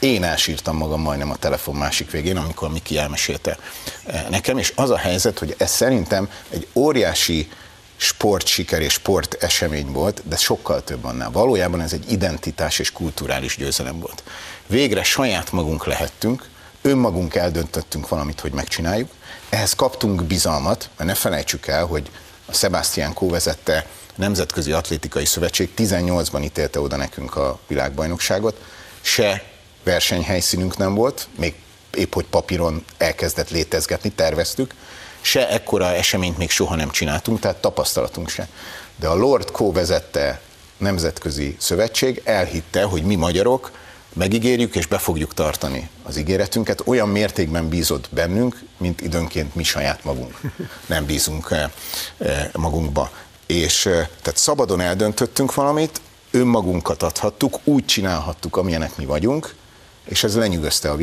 Én 0.01 0.23
elsírtam 0.23 0.77
magam 0.77 1.01
majdnem 1.01 1.31
a 1.31 1.35
telefon 1.35 1.75
másik 1.75 2.11
végén, 2.11 2.37
amikor 2.37 2.71
Miki 2.71 2.97
elmesélte 2.97 3.57
eh, 4.05 4.25
nekem, 4.29 4.57
és 4.57 4.73
az 4.75 4.89
a 4.89 4.97
helyzet, 4.97 5.39
hogy 5.39 5.55
ez 5.57 5.71
szerintem 5.71 6.29
egy 6.49 6.67
óriási 6.73 7.49
sportsiker 7.95 8.81
és 8.81 8.93
sport 8.93 9.43
esemény 9.43 9.91
volt, 9.91 10.21
de 10.25 10.35
sokkal 10.35 10.83
több 10.83 11.03
annál. 11.03 11.31
Valójában 11.31 11.81
ez 11.81 11.93
egy 11.93 12.11
identitás 12.11 12.79
és 12.79 12.91
kulturális 12.91 13.57
győzelem 13.57 13.99
volt. 13.99 14.23
Végre 14.67 15.03
saját 15.03 15.51
magunk 15.51 15.85
lehettünk, 15.85 16.49
önmagunk 16.81 17.35
eldöntöttünk 17.35 18.07
valamit, 18.07 18.39
hogy 18.39 18.51
megcsináljuk, 18.51 19.09
ehhez 19.49 19.73
kaptunk 19.73 20.23
bizalmat, 20.23 20.89
mert 20.97 21.09
ne 21.09 21.15
felejtsük 21.15 21.67
el, 21.67 21.85
hogy 21.85 22.09
a 22.45 22.53
Sebastian 22.53 23.13
Kó 23.13 23.29
vezette 23.29 23.87
Nemzetközi 24.15 24.71
Atlétikai 24.71 25.25
Szövetség 25.25 25.69
18-ban 25.77 26.43
ítélte 26.43 26.79
oda 26.79 26.95
nekünk 26.95 27.35
a 27.35 27.59
világbajnokságot, 27.67 28.61
se 29.01 29.50
versenyhelyszínünk 29.83 30.77
nem 30.77 30.95
volt, 30.95 31.27
még 31.37 31.53
épp 31.93 32.13
hogy 32.13 32.25
papíron 32.25 32.85
elkezdett 32.97 33.49
létezgetni, 33.49 34.09
terveztük, 34.09 34.73
se 35.21 35.49
ekkora 35.49 35.93
eseményt 35.93 36.37
még 36.37 36.49
soha 36.49 36.75
nem 36.75 36.89
csináltunk, 36.89 37.39
tehát 37.39 37.57
tapasztalatunk 37.57 38.29
se. 38.29 38.47
De 38.95 39.07
a 39.07 39.15
Lord 39.15 39.51
Co 39.51 39.71
vezette 39.71 40.41
nemzetközi 40.77 41.55
szövetség 41.59 42.21
elhitte, 42.23 42.83
hogy 42.83 43.03
mi 43.03 43.15
magyarok 43.15 43.71
megígérjük 44.13 44.75
és 44.75 44.85
be 44.85 44.97
fogjuk 44.97 45.33
tartani 45.33 45.89
az 46.03 46.17
ígéretünket, 46.17 46.81
olyan 46.85 47.09
mértékben 47.09 47.69
bízott 47.69 48.09
bennünk, 48.11 48.63
mint 48.77 49.01
időnként 49.01 49.55
mi 49.55 49.63
saját 49.63 50.03
magunk. 50.03 50.39
Nem 50.85 51.05
bízunk 51.05 51.47
eh, 51.51 51.69
eh, 52.17 52.49
magunkba. 52.53 53.11
És 53.45 53.85
eh, 53.85 54.07
tehát 54.21 54.39
szabadon 54.39 54.79
eldöntöttünk 54.79 55.53
valamit, 55.53 56.01
önmagunkat 56.31 57.03
adhattuk, 57.03 57.59
úgy 57.63 57.85
csinálhattuk, 57.85 58.57
amilyenek 58.57 58.97
mi 58.97 59.05
vagyunk, 59.05 59.55
és 60.05 60.23
ez 60.23 60.35
lenyűgözte 60.35 60.89
a 60.89 60.97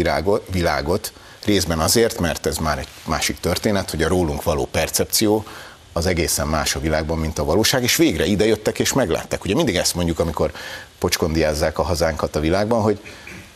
világot, 0.51 1.13
Részben 1.45 1.79
azért, 1.79 2.21
mert 2.21 2.47
ez 2.47 2.57
már 2.57 2.79
egy 2.79 2.89
másik 3.05 3.41
történet, 3.41 3.91
hogy 3.91 4.03
a 4.03 4.09
rólunk 4.09 4.43
való 4.43 4.67
percepció 4.67 5.45
az 5.93 6.07
egészen 6.07 6.47
más 6.47 6.75
a 6.75 6.81
világban, 6.81 7.19
mint 7.19 7.39
a 7.39 7.45
valóság, 7.45 7.83
és 7.83 7.97
végre 7.97 8.25
ide 8.25 8.47
jöttek 8.47 8.79
és 8.79 8.93
meglátták. 8.93 9.45
Ugye 9.45 9.55
mindig 9.55 9.77
ezt 9.77 9.95
mondjuk, 9.95 10.19
amikor 10.19 10.53
pocskondiázzák 10.99 11.79
a 11.79 11.83
hazánkat 11.83 12.37
a 12.37 12.41
világban, 12.41 12.83
hogy 12.83 13.01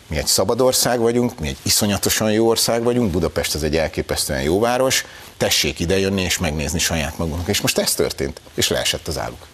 mi 0.07 0.16
egy 0.16 0.26
szabad 0.26 0.61
ország 0.61 0.98
vagyunk, 0.98 1.38
mi 1.38 1.48
egy 1.48 1.57
iszonyatosan 1.62 2.33
jó 2.33 2.48
ország 2.48 2.83
vagyunk, 2.83 3.11
Budapest 3.11 3.55
az 3.55 3.62
egy 3.62 3.76
elképesztően 3.76 4.42
jó 4.42 4.61
város, 4.61 5.05
tessék 5.37 5.81
ide 5.81 5.98
jönni 5.98 6.22
és 6.22 6.38
megnézni 6.38 6.78
saját 6.78 7.18
magunknak. 7.18 7.48
És 7.48 7.61
most 7.61 7.78
ez 7.78 7.94
történt, 7.94 8.40
és 8.55 8.68
leesett 8.68 9.09
az 9.09 9.18
álluk. 9.18 9.46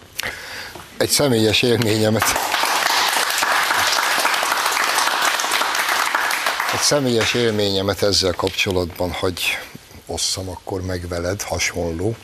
Egy 0.97 1.11
személyes 1.11 1.63
élményemet 1.63 2.25
Egy 6.73 6.81
személyes 6.81 7.35
élményemet 7.35 8.03
ezzel 8.03 8.33
kapcsolatban, 8.33 9.13
hogy 9.13 9.59
osszam 10.07 10.49
akkor 10.49 10.83
meg 10.83 11.09
veled, 11.09 11.43
hasonló. 11.43 12.17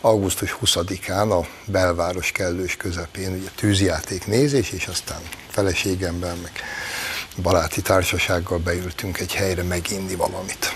Augusztus 0.00 0.56
20-án 0.62 1.40
a 1.40 1.46
belváros 1.66 2.32
kellős 2.32 2.76
közepén 2.76 3.32
ugye 3.32 3.48
tűzjáték 3.54 4.26
nézés, 4.26 4.70
és 4.70 4.86
aztán 4.86 5.20
feleségemben 5.48 6.36
meg 6.36 6.52
baráti 7.42 7.82
társasággal 7.82 8.58
beültünk 8.58 9.18
egy 9.18 9.34
helyre 9.34 9.62
meginni 9.62 10.14
valamit. 10.14 10.74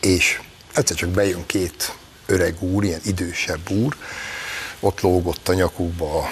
És 0.00 0.40
egyszer 0.74 0.96
csak 0.96 1.08
bejön 1.08 1.46
két 1.46 1.94
öreg 2.26 2.62
úr, 2.62 2.84
ilyen 2.84 3.00
idősebb 3.04 3.70
úr, 3.70 3.96
ott 4.80 5.00
lógott 5.00 5.48
a 5.48 5.54
nyakukba 5.54 6.18
a 6.18 6.28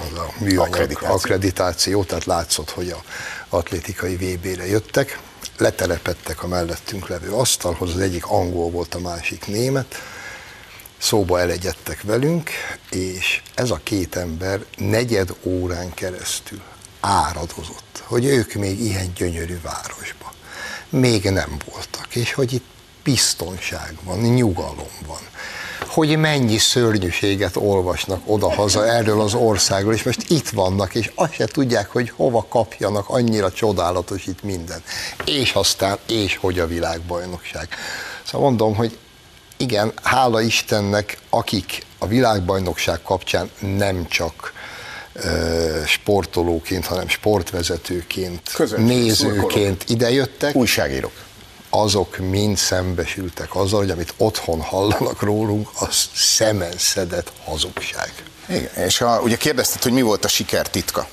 az 0.00 0.18
a 0.18 0.32
műanyag 0.38 0.66
akkreditáció. 0.66 1.14
akkreditáció, 1.14 2.04
tehát 2.04 2.24
látszott, 2.24 2.70
hogy 2.70 2.90
a 2.90 3.02
atlétikai 3.48 4.16
VB-re 4.16 4.66
jöttek, 4.66 5.20
letelepettek 5.56 6.42
a 6.42 6.46
mellettünk 6.46 7.08
levő 7.08 7.32
asztalhoz, 7.32 7.94
az 7.94 8.00
egyik 8.00 8.26
angol 8.26 8.70
volt, 8.70 8.94
a 8.94 8.98
másik 8.98 9.46
német, 9.46 9.94
szóba 10.98 11.40
elegyedtek 11.40 12.02
velünk, 12.02 12.50
és 12.90 13.42
ez 13.54 13.70
a 13.70 13.80
két 13.82 14.16
ember 14.16 14.64
negyed 14.76 15.34
órán 15.42 15.94
keresztül 15.94 16.60
áradozott, 17.00 18.02
hogy 18.04 18.24
ők 18.24 18.54
még 18.54 18.80
ilyen 18.80 19.12
gyönyörű 19.14 19.60
városban 19.60 20.32
még 20.92 21.30
nem 21.30 21.56
voltak, 21.70 22.16
és 22.16 22.32
hogy 22.32 22.52
itt 22.52 22.64
biztonság 23.02 23.94
van, 24.02 24.18
nyugalom 24.18 24.90
van, 25.06 25.20
hogy 25.92 26.16
mennyi 26.16 26.58
szörnyűséget 26.58 27.56
olvasnak 27.56 28.20
oda-haza 28.26 28.86
erről 28.86 29.20
az 29.20 29.34
országról, 29.34 29.94
és 29.94 30.02
most 30.02 30.30
itt 30.30 30.48
vannak, 30.48 30.94
és 30.94 31.10
azt 31.14 31.32
se 31.32 31.46
tudják, 31.46 31.90
hogy 31.90 32.10
hova 32.16 32.46
kapjanak, 32.48 33.08
annyira 33.08 33.52
csodálatos 33.52 34.26
itt 34.26 34.42
minden. 34.42 34.82
És 35.24 35.52
aztán, 35.52 35.98
és 36.08 36.36
hogy 36.36 36.58
a 36.58 36.66
világbajnokság. 36.66 37.68
Szóval 38.26 38.48
mondom, 38.48 38.74
hogy 38.74 38.98
igen, 39.56 39.92
hála 40.02 40.40
Istennek, 40.40 41.18
akik 41.30 41.82
a 41.98 42.06
világbajnokság 42.06 43.02
kapcsán 43.02 43.50
nem 43.76 44.06
csak 44.08 44.52
sportolóként, 45.86 46.86
hanem 46.86 47.08
sportvezetőként, 47.08 48.40
Közönség, 48.54 48.86
nézőként 48.86 49.84
idejöttek. 49.88 50.54
Újságírók 50.54 51.12
azok 51.74 52.16
mind 52.16 52.56
szembesültek 52.56 53.54
azzal, 53.54 53.78
hogy 53.78 53.90
amit 53.90 54.14
otthon 54.16 54.60
hallanak 54.60 55.22
rólunk, 55.22 55.68
az 55.78 56.08
szemenszedett 56.14 57.32
hazugság. 57.44 58.12
Igen, 58.48 58.70
és 58.86 58.98
ha, 58.98 59.20
ugye 59.20 59.36
kérdezted, 59.36 59.82
hogy 59.82 59.92
mi 59.92 60.02
volt 60.02 60.24
a 60.24 60.28
siker 60.28 60.70
titka. 60.70 61.08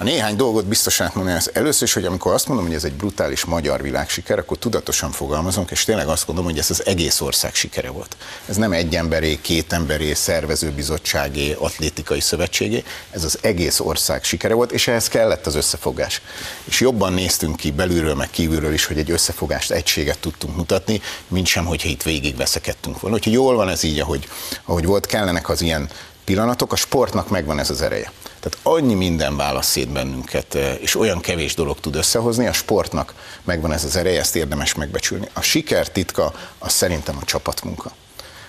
A 0.00 0.04
néhány 0.04 0.36
dolgot 0.36 0.66
biztosan 0.66 1.10
mondani, 1.14 1.36
az 1.36 1.50
először 1.52 1.82
is, 1.82 1.92
hogy 1.92 2.04
amikor 2.04 2.32
azt 2.32 2.48
mondom, 2.48 2.66
hogy 2.66 2.74
ez 2.74 2.84
egy 2.84 2.92
brutális 2.92 3.44
magyar 3.44 3.82
világsiker, 3.82 4.38
akkor 4.38 4.58
tudatosan 4.58 5.10
fogalmazunk, 5.10 5.70
és 5.70 5.84
tényleg 5.84 6.08
azt 6.08 6.26
mondom, 6.26 6.44
hogy 6.44 6.58
ez 6.58 6.70
az 6.70 6.86
egész 6.86 7.20
ország 7.20 7.54
sikere 7.54 7.90
volt. 7.90 8.16
Ez 8.48 8.56
nem 8.56 8.72
egy 8.72 8.96
emberé, 8.96 9.38
két 9.40 9.72
emberé, 9.72 10.14
szervezőbizottságé, 10.14 11.56
atlétikai 11.58 12.20
szövetségé, 12.20 12.84
ez 13.10 13.24
az 13.24 13.38
egész 13.40 13.80
ország 13.80 14.24
sikere 14.24 14.54
volt, 14.54 14.72
és 14.72 14.88
ehhez 14.88 15.08
kellett 15.08 15.46
az 15.46 15.54
összefogás. 15.54 16.22
És 16.64 16.80
jobban 16.80 17.12
néztünk 17.12 17.56
ki 17.56 17.70
belülről, 17.70 18.14
meg 18.14 18.30
kívülről 18.30 18.72
is, 18.72 18.84
hogy 18.84 18.98
egy 18.98 19.10
összefogást, 19.10 19.70
egységet 19.70 20.18
tudtunk 20.18 20.56
mutatni, 20.56 21.00
mint 21.28 21.46
sem, 21.46 21.64
hogyha 21.64 21.88
itt 21.88 22.02
végig 22.02 22.36
veszekedtünk 22.36 23.00
volna. 23.00 23.16
Úgyhogy 23.16 23.32
jól 23.32 23.56
van 23.56 23.68
ez 23.68 23.82
így, 23.82 24.00
ahogy, 24.00 24.28
ahogy 24.64 24.84
volt, 24.84 25.06
kellenek 25.06 25.48
az 25.48 25.60
ilyen 25.60 25.88
pillanatok, 26.24 26.72
a 26.72 26.76
sportnak 26.76 27.28
megvan 27.28 27.58
ez 27.58 27.70
az 27.70 27.82
ereje. 27.82 28.12
Tehát 28.48 28.66
annyi 28.78 28.94
minden 28.94 29.36
válasz 29.36 29.70
szét 29.70 29.88
bennünket, 29.88 30.54
és 30.80 30.94
olyan 30.94 31.20
kevés 31.20 31.54
dolog 31.54 31.80
tud 31.80 31.96
összehozni, 31.96 32.46
a 32.46 32.52
sportnak 32.52 33.14
megvan 33.44 33.72
ez 33.72 33.84
az 33.84 33.96
ereje, 33.96 34.20
ezt 34.20 34.36
érdemes 34.36 34.74
megbecsülni. 34.74 35.28
A 35.32 35.40
siker 35.40 35.88
titka 35.88 36.32
az 36.58 36.72
szerintem 36.72 37.16
a 37.20 37.24
csapatmunka. 37.24 37.92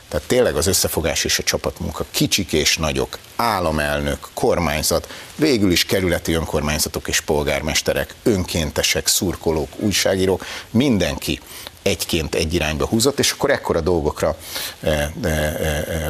Tehát 0.08 0.28
tényleg 0.28 0.56
az 0.56 0.68
összefogás 0.68 1.24
és 1.24 1.40
a 1.40 1.44
csapatmunka, 1.44 2.06
kicsik 2.12 2.54
és 2.54 2.78
nagyok, 2.78 3.18
államelnök, 3.36 4.28
kormányzat, 4.34 5.08
végül 5.36 5.72
is 5.72 5.86
kerületi 5.86 6.34
önkormányzatok 6.34 7.08
és 7.08 7.22
polgármesterek, 7.22 8.16
önkéntesek, 8.24 9.08
szurkolók, 9.08 9.70
újságírók, 9.76 10.46
mindenki 10.70 11.40
egyként 11.82 12.36
egy 12.36 12.54
irányba 12.54 12.86
húzott, 12.86 13.20
és 13.20 13.32
akkor 13.32 13.50
ekkora 13.50 13.82
dolgokra 13.82 14.38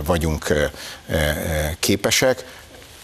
vagyunk 0.05 0.69
képesek, 1.79 2.45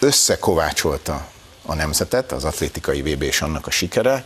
összekovácsolta 0.06 1.28
a 1.66 1.74
nemzetet, 1.74 2.32
az 2.32 2.44
atlétikai 2.44 3.02
VB 3.02 3.22
és 3.22 3.42
annak 3.42 3.68
a 3.68 3.72
sikere, 3.72 4.26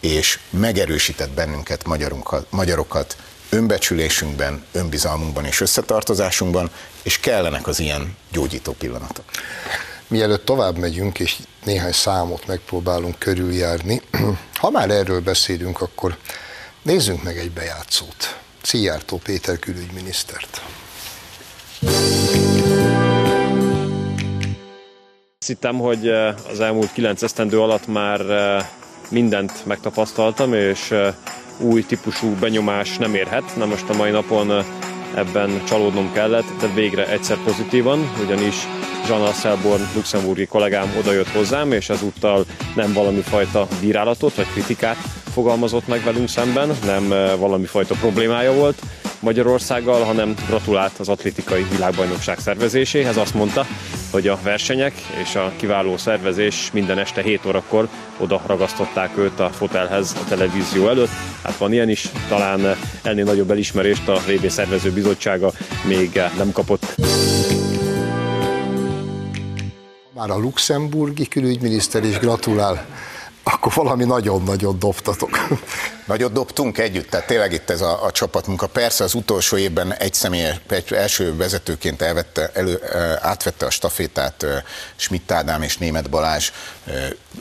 és 0.00 0.38
megerősített 0.50 1.30
bennünket, 1.30 1.84
magyarokat 2.50 3.16
önbecsülésünkben, 3.48 4.64
önbizalmunkban 4.72 5.44
és 5.44 5.60
összetartozásunkban, 5.60 6.70
és 7.02 7.20
kellenek 7.20 7.66
az 7.66 7.80
ilyen 7.80 8.16
gyógyító 8.32 8.72
pillanatok. 8.72 9.24
Mielőtt 10.06 10.44
tovább 10.44 10.76
megyünk, 10.76 11.18
és 11.18 11.36
néhány 11.64 11.92
számot 11.92 12.46
megpróbálunk 12.46 13.18
körüljárni, 13.18 14.02
ha 14.60 14.70
már 14.70 14.90
erről 14.90 15.20
beszélünk, 15.20 15.80
akkor 15.80 16.16
nézzünk 16.82 17.22
meg 17.22 17.38
egy 17.38 17.50
bejátszót. 17.50 18.38
Szijjártó 18.62 19.16
Péter 19.16 19.58
külügyminisztert. 19.58 20.62
Hittem, 25.46 25.78
hogy 25.78 26.08
eh, 26.08 26.34
az 26.50 26.60
elmúlt 26.60 26.92
kilenc 26.92 27.22
esztendő 27.22 27.60
alatt 27.60 27.86
már 27.86 28.20
eh, 28.20 28.66
mindent 29.08 29.66
megtapasztaltam, 29.66 30.54
és 30.54 30.90
eh, 30.90 31.14
új 31.58 31.82
típusú 31.82 32.34
benyomás 32.40 32.96
nem 32.96 33.14
érhet. 33.14 33.56
Na 33.56 33.66
most 33.66 33.88
a 33.88 33.96
mai 33.96 34.10
napon 34.10 34.64
ebben 35.14 35.64
csalódnom 35.64 36.12
kellett, 36.12 36.44
de 36.60 36.66
végre 36.74 37.08
egyszer 37.08 37.36
pozitívan, 37.44 38.12
ugyanis 38.24 38.54
Jean 39.08 39.20
Asselborn 39.20 39.82
luxemburgi 39.94 40.46
kollégám 40.46 40.94
odajött 40.98 41.28
hozzám, 41.28 41.72
és 41.72 41.88
ezúttal 41.88 42.44
nem 42.74 42.92
valami 42.92 43.20
fajta 43.20 43.66
bírálatot 43.80 44.34
vagy 44.34 44.52
kritikát 44.52 44.96
fogalmazott 45.32 45.86
meg 45.86 46.04
velünk 46.04 46.28
szemben, 46.28 46.70
nem 46.84 47.08
valami 47.38 47.66
fajta 47.66 47.94
problémája 47.94 48.52
volt, 48.52 48.82
Magyarországgal, 49.20 50.04
hanem 50.04 50.34
gratulált 50.46 50.98
az 50.98 51.08
atlétikai 51.08 51.66
világbajnokság 51.70 52.38
szervezéséhez. 52.38 53.16
Azt 53.16 53.34
mondta, 53.34 53.66
hogy 54.10 54.28
a 54.28 54.38
versenyek 54.42 54.94
és 55.22 55.34
a 55.34 55.52
kiváló 55.56 55.96
szervezés 55.96 56.70
minden 56.72 56.98
este 56.98 57.22
7 57.22 57.46
órakor 57.46 57.88
oda 58.16 58.42
ragasztották 58.46 59.18
őt 59.18 59.40
a 59.40 59.50
fotelhez 59.50 60.16
a 60.20 60.28
televízió 60.28 60.88
előtt. 60.88 61.10
Hát 61.42 61.56
van 61.56 61.72
ilyen 61.72 61.88
is, 61.88 62.08
talán 62.28 62.76
ennél 63.02 63.24
nagyobb 63.24 63.50
elismerést 63.50 64.08
a 64.08 64.20
VB 64.26 64.48
szervező 64.48 64.92
bizottsága 64.92 65.52
még 65.86 66.20
nem 66.36 66.52
kapott. 66.52 66.94
Már 70.14 70.30
a 70.30 70.38
luxemburgi 70.38 71.28
külügyminiszter 71.28 72.04
is 72.04 72.18
gratulál 72.18 72.86
akkor 73.52 73.72
valami 73.74 74.04
nagyon-nagyon 74.04 74.78
dobtatok. 74.78 75.30
Nagyot 76.06 76.32
dobtunk 76.32 76.78
együtt, 76.78 77.10
tehát 77.10 77.26
tényleg 77.26 77.52
itt 77.52 77.70
ez 77.70 77.80
a, 77.80 78.04
a 78.04 78.10
csapatmunka. 78.10 78.66
Persze 78.66 79.04
az 79.04 79.14
utolsó 79.14 79.56
évben 79.56 79.94
egy 79.94 80.14
személy 80.14 80.46
egy 80.68 80.92
első 80.92 81.36
vezetőként 81.36 82.02
elvette, 82.02 82.50
elő, 82.54 82.80
átvette 83.20 83.66
a 83.66 83.70
stafétát 83.70 84.46
Schmidt 84.96 85.30
Ádám 85.32 85.62
és 85.62 85.78
Német 85.78 86.10
Balázs. 86.10 86.50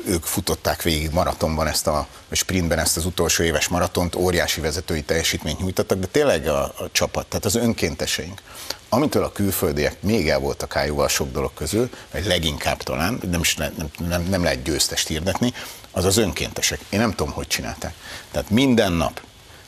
Ők 0.06 0.24
futották 0.24 0.82
végig 0.82 1.12
maratonban 1.12 1.68
ezt 1.68 1.88
a, 1.88 2.08
sprintben 2.32 2.80
ezt 2.80 2.98
az 2.98 3.06
utolsó 3.06 3.44
éves 3.44 3.68
maratont, 3.68 4.16
óriási 4.16 4.62
vezetői 4.62 5.02
teljesítményt 5.02 5.60
nyújtottak, 5.60 6.00
de 6.00 6.08
tényleg 6.08 6.48
a, 6.48 6.64
a 6.64 6.90
csapat, 6.92 7.28
tehát 7.28 7.46
az 7.46 7.56
önkénteseink, 7.56 8.42
amitől 8.90 9.24
a 9.24 9.32
külföldiek 9.32 10.02
még 10.02 10.30
el 10.30 10.40
voltak 10.40 10.76
ájúval 10.76 11.08
sok 11.08 11.32
dolog 11.32 11.54
közül, 11.54 11.90
vagy 12.12 12.26
leginkább 12.26 12.84
talán, 12.84 13.20
nem, 13.32 13.40
is 13.40 13.56
nem, 13.56 13.74
nem, 14.08 14.24
nem 14.24 14.44
lehet 14.44 14.64
győztest 14.64 15.08
hirdetni, 15.08 15.54
az 16.00 16.06
az 16.06 16.18
önkéntesek. 16.18 16.80
Én 16.90 17.00
nem 17.00 17.14
tudom, 17.16 17.34
hogy 17.34 17.48
csinálták. 17.48 17.94
Tehát 18.32 18.50
minden 18.50 18.92
nap 18.92 19.22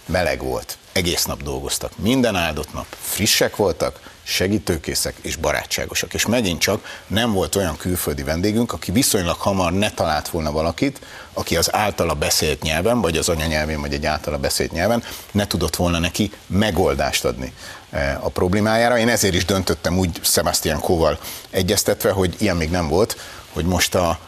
meleg 0.06 0.44
volt, 0.44 0.78
egész 0.91 1.26
nap 1.26 1.44
dolgoztak, 1.44 1.91
minden 1.98 2.36
áldott 2.36 2.74
nap 2.74 2.86
frissek 3.00 3.56
voltak, 3.56 4.00
segítőkészek 4.24 5.15
és 5.22 5.36
barátságosak. 5.36 6.13
És 6.13 6.26
megint 6.26 6.60
csak 6.60 7.02
nem 7.08 7.34
volt 7.34 7.56
olyan 7.56 7.78
külföldi 7.78 8.24
vendégünk, 8.24 8.74
aki 8.74 8.91
viszonylag 8.91 9.36
hamar 9.38 9.74
ne 9.74 9.91
talált 9.91 10.30
volna 10.30 10.52
valakit, 10.52 11.02
aki 11.34 11.58
az 11.58 11.74
általa 11.74 12.13
beszélt 12.13 12.62
nyelven, 12.62 13.02
vagy 13.02 13.17
az 13.17 13.30
anyanyelvén, 13.30 13.82
vagy 13.82 13.94
egy 13.94 14.06
általa 14.06 14.38
beszélt 14.38 14.72
nyelven 14.72 15.04
ne 15.32 15.48
tudott 15.48 15.76
volna 15.76 16.00
neki 16.00 16.32
megoldást 16.48 17.26
adni 17.26 17.54
eh, 17.89 18.26
a 18.26 18.30
problémájára. 18.30 18.98
Én 18.98 19.10
ezért 19.10 19.36
is 19.36 19.46
döntöttem 19.46 19.98
úgy 19.98 20.20
Sebastian 20.24 20.80
Kóval 20.80 21.20
egyeztetve, 21.50 22.12
hogy 22.12 22.36
ilyen 22.38 22.58
még 22.58 22.70
nem 22.70 22.88
volt, 22.88 23.17
hogy 23.54 23.65
most 23.65 23.96
a 23.96 24.20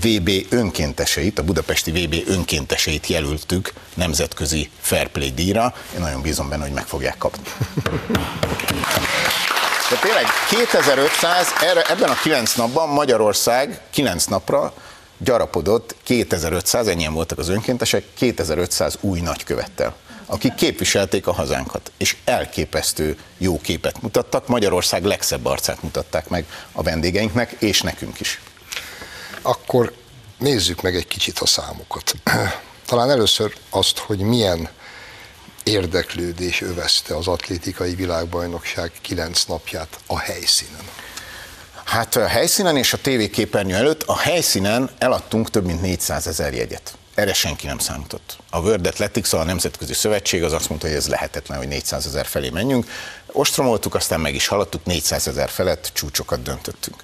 VB 0.00 0.30
önkénteseit, 0.48 1.38
a 1.38 1.42
budapesti 1.42 1.90
VB 1.90 2.28
önkénteseit 2.28 3.06
jelöltük 3.06 3.72
nemzetközi 3.94 4.70
fair 4.80 5.08
play 5.08 5.30
díjra. 5.30 5.74
Én 5.94 6.00
nagyon 6.00 6.22
bízom 6.22 6.48
benne, 6.48 6.62
hogy 6.62 6.72
meg 6.72 6.86
fogják 6.86 7.18
kapni. 7.18 7.42
De 9.90 9.96
tényleg 10.00 10.24
2500, 10.48 11.46
erre, 11.62 11.82
ebben 11.82 12.08
a 12.08 12.14
9 12.22 12.54
napban 12.54 12.88
Magyarország 12.88 13.80
9 13.90 14.24
napra 14.24 14.74
gyarapodott 15.18 15.94
2500, 16.02 16.86
ennyien 16.86 17.12
voltak 17.12 17.38
az 17.38 17.48
önkéntesek, 17.48 18.04
2500 18.14 18.98
új 19.00 19.20
nagykövettel 19.20 19.94
akik 20.26 20.54
képviselték 20.54 21.26
a 21.26 21.32
hazánkat, 21.32 21.92
és 21.96 22.16
elképesztő 22.24 23.18
jó 23.38 23.60
képet 23.60 24.02
mutattak, 24.02 24.46
Magyarország 24.46 25.04
legszebb 25.04 25.44
arcát 25.44 25.82
mutatták 25.82 26.28
meg 26.28 26.46
a 26.72 26.82
vendégeinknek, 26.82 27.56
és 27.58 27.80
nekünk 27.80 28.20
is 28.20 28.40
akkor 29.46 29.92
nézzük 30.38 30.82
meg 30.82 30.96
egy 30.96 31.06
kicsit 31.06 31.38
a 31.38 31.46
számokat. 31.46 32.14
Talán 32.86 33.10
először 33.10 33.56
azt, 33.70 33.98
hogy 33.98 34.18
milyen 34.18 34.68
érdeklődés 35.62 36.60
övezte 36.60 37.16
az 37.16 37.26
atlétikai 37.26 37.94
világbajnokság 37.94 38.92
kilenc 39.00 39.44
napját 39.44 39.98
a 40.06 40.18
helyszínen. 40.18 40.88
Hát 41.84 42.16
a 42.16 42.26
helyszínen 42.26 42.76
és 42.76 42.92
a 42.92 43.00
tévéképernyő 43.00 43.74
előtt 43.74 44.02
a 44.02 44.16
helyszínen 44.16 44.90
eladtunk 44.98 45.50
több 45.50 45.64
mint 45.64 45.80
400 45.80 46.26
ezer 46.26 46.54
jegyet. 46.54 46.96
Erre 47.14 47.32
senki 47.32 47.66
nem 47.66 47.78
számított. 47.78 48.38
A 48.50 48.60
World 48.60 48.86
Athletics, 48.86 49.32
a 49.32 49.44
Nemzetközi 49.44 49.94
Szövetség 49.94 50.42
az 50.42 50.52
azt 50.52 50.68
mondta, 50.68 50.86
hogy 50.86 50.96
ez 50.96 51.08
lehetetlen, 51.08 51.58
hogy 51.58 51.68
400 51.68 52.06
ezer 52.06 52.26
felé 52.26 52.50
menjünk. 52.50 52.86
Ostromoltuk, 53.26 53.94
aztán 53.94 54.20
meg 54.20 54.34
is 54.34 54.46
haladtuk, 54.46 54.84
400 54.84 55.28
ezer 55.28 55.48
felett 55.48 55.90
csúcsokat 55.92 56.42
döntöttünk 56.42 57.02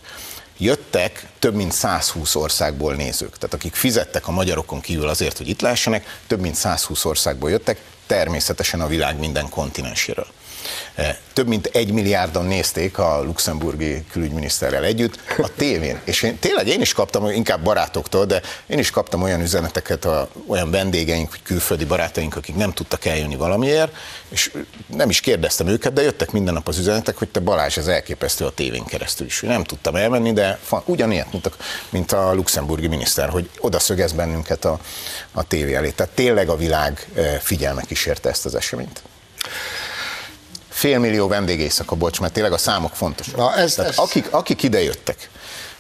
jöttek 0.63 1.27
több 1.39 1.55
mint 1.55 1.73
120 1.73 2.35
országból 2.35 2.95
nézők. 2.95 3.39
Tehát 3.39 3.55
akik 3.55 3.75
fizettek 3.75 4.29
a 4.29 4.31
magyarokon 4.31 4.81
kívül 4.81 5.09
azért, 5.09 5.37
hogy 5.37 5.49
itt 5.49 5.61
lehessenek, 5.61 6.21
több 6.27 6.41
mint 6.41 6.55
120 6.55 7.05
országból 7.05 7.51
jöttek, 7.51 7.81
természetesen 8.07 8.81
a 8.81 8.87
világ 8.87 9.19
minden 9.19 9.49
kontinenséről. 9.49 10.27
Több 11.33 11.49
mint 11.49 11.67
egy 11.67 11.93
milliárdan 11.93 12.45
nézték 12.45 12.99
a 12.99 13.23
luxemburgi 13.23 14.05
külügyminiszterrel 14.11 14.85
együtt 14.85 15.19
a 15.39 15.49
tévén. 15.57 16.01
És 16.05 16.23
én, 16.23 16.39
tényleg 16.39 16.67
én 16.67 16.81
is 16.81 16.93
kaptam, 16.93 17.31
inkább 17.31 17.63
barátoktól, 17.63 18.25
de 18.25 18.43
én 18.67 18.79
is 18.79 18.91
kaptam 18.91 19.23
olyan 19.23 19.41
üzeneteket, 19.41 20.05
a, 20.05 20.29
olyan 20.47 20.71
vendégeink, 20.71 21.31
vagy 21.31 21.43
külföldi 21.43 21.85
barátaink, 21.85 22.37
akik 22.37 22.55
nem 22.55 22.73
tudtak 22.73 23.05
eljönni 23.05 23.37
valamiért, 23.37 23.93
és 24.29 24.53
nem 24.87 25.09
is 25.09 25.21
kérdeztem 25.21 25.67
őket, 25.67 25.93
de 25.93 26.03
jöttek 26.03 26.31
minden 26.31 26.55
nap 26.55 26.69
az 26.69 26.79
üzenetek, 26.79 27.17
hogy 27.17 27.29
te 27.29 27.41
Balázs, 27.41 27.77
ez 27.77 27.87
elképesztő 27.87 28.45
a 28.45 28.51
tévén 28.51 28.85
keresztül 28.85 29.27
is. 29.27 29.41
Nem 29.41 29.65
tudtam 29.65 29.97
elmenni, 29.97 30.33
de 30.33 30.59
ugyanilyet, 30.85 31.33
mint 31.33 31.47
a, 31.47 31.51
mint 31.91 32.13
a 32.13 32.35
luxemburgi 32.35 32.87
miniszter, 32.87 33.29
hogy 33.29 33.51
oda 33.59 33.79
szögez 33.79 34.13
bennünket 34.13 34.65
a, 34.65 34.79
a 35.33 35.47
tévé 35.47 35.75
elé. 35.75 35.91
Tehát 35.91 36.13
tényleg 36.13 36.49
a 36.49 36.57
világ 36.57 37.09
figyelme 37.41 37.83
kísérte 37.83 38.29
ezt 38.29 38.45
az 38.45 38.55
eseményt 38.55 39.03
félmillió 40.83 41.29
vendégészaka, 41.29 41.95
bocs, 41.95 42.21
mert 42.21 42.33
tényleg 42.33 42.53
a 42.53 42.59
számok 42.59 42.95
fontosak. 42.95 43.37
Na 43.37 43.57
ez, 43.57 43.75
Tehát 43.75 43.91
ez... 43.91 43.99
Akik, 43.99 44.33
akik 44.33 44.63
idejöttek, 44.63 45.31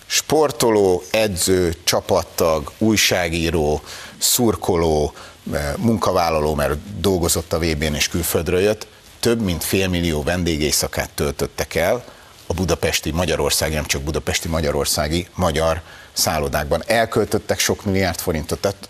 sportoló, 0.07 1.03
edző, 1.11 1.75
csapattag, 1.85 2.73
újságíró, 2.79 3.83
szurkoló, 4.19 5.13
eh, 5.53 5.73
munkavállaló, 5.77 6.55
mert 6.55 7.01
dolgozott 7.01 7.53
a 7.53 7.59
VB-n 7.59 7.95
és 7.95 8.09
külföldről 8.09 8.61
jött, 8.61 8.87
több 9.21 9.41
mint 9.41 9.65
félmillió 9.65 10.23
vendégészakát 10.23 11.11
töltöttek 11.11 11.75
el 11.75 12.05
a 12.47 12.55
budapesti, 12.55 13.11
Magyarországi, 13.11 13.75
nem 13.75 13.87
csak 13.87 14.03
budapesti, 14.03 14.49
magyarországi, 14.49 15.29
magyar 15.35 15.81
szállodákban. 16.13 16.83
Elköltöttek 16.87 17.59
sok 17.59 17.85
milliárd 17.85 18.19
forintot, 18.19 18.59
tehát 18.59 18.89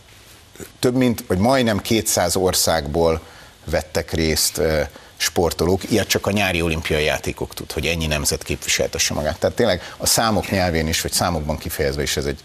több 0.79 0.95
mint, 0.95 1.25
vagy 1.27 1.39
majdnem 1.39 1.79
200 1.79 2.37
országból 2.37 3.21
vettek 3.65 4.13
részt 4.13 4.59
eh, 4.59 4.89
sportolók, 5.23 5.91
ilyet 5.91 6.07
csak 6.09 6.27
a 6.27 6.31
nyári 6.31 6.63
olimpiai 6.63 7.05
játékok 7.05 7.55
tud, 7.55 7.73
hogy 7.73 7.87
ennyi 7.87 8.07
nemzet 8.07 8.43
képviseltesse 8.43 9.15
magát. 9.15 9.39
Tehát 9.39 9.57
tényleg 9.57 9.95
a 9.97 10.07
számok 10.07 10.51
nyelvén 10.51 10.89
is, 10.89 11.01
vagy 11.01 11.13
számokban 11.13 11.59
kifejezve 11.59 12.03
is 12.03 12.17
ez 12.17 12.25
egy, 12.25 12.41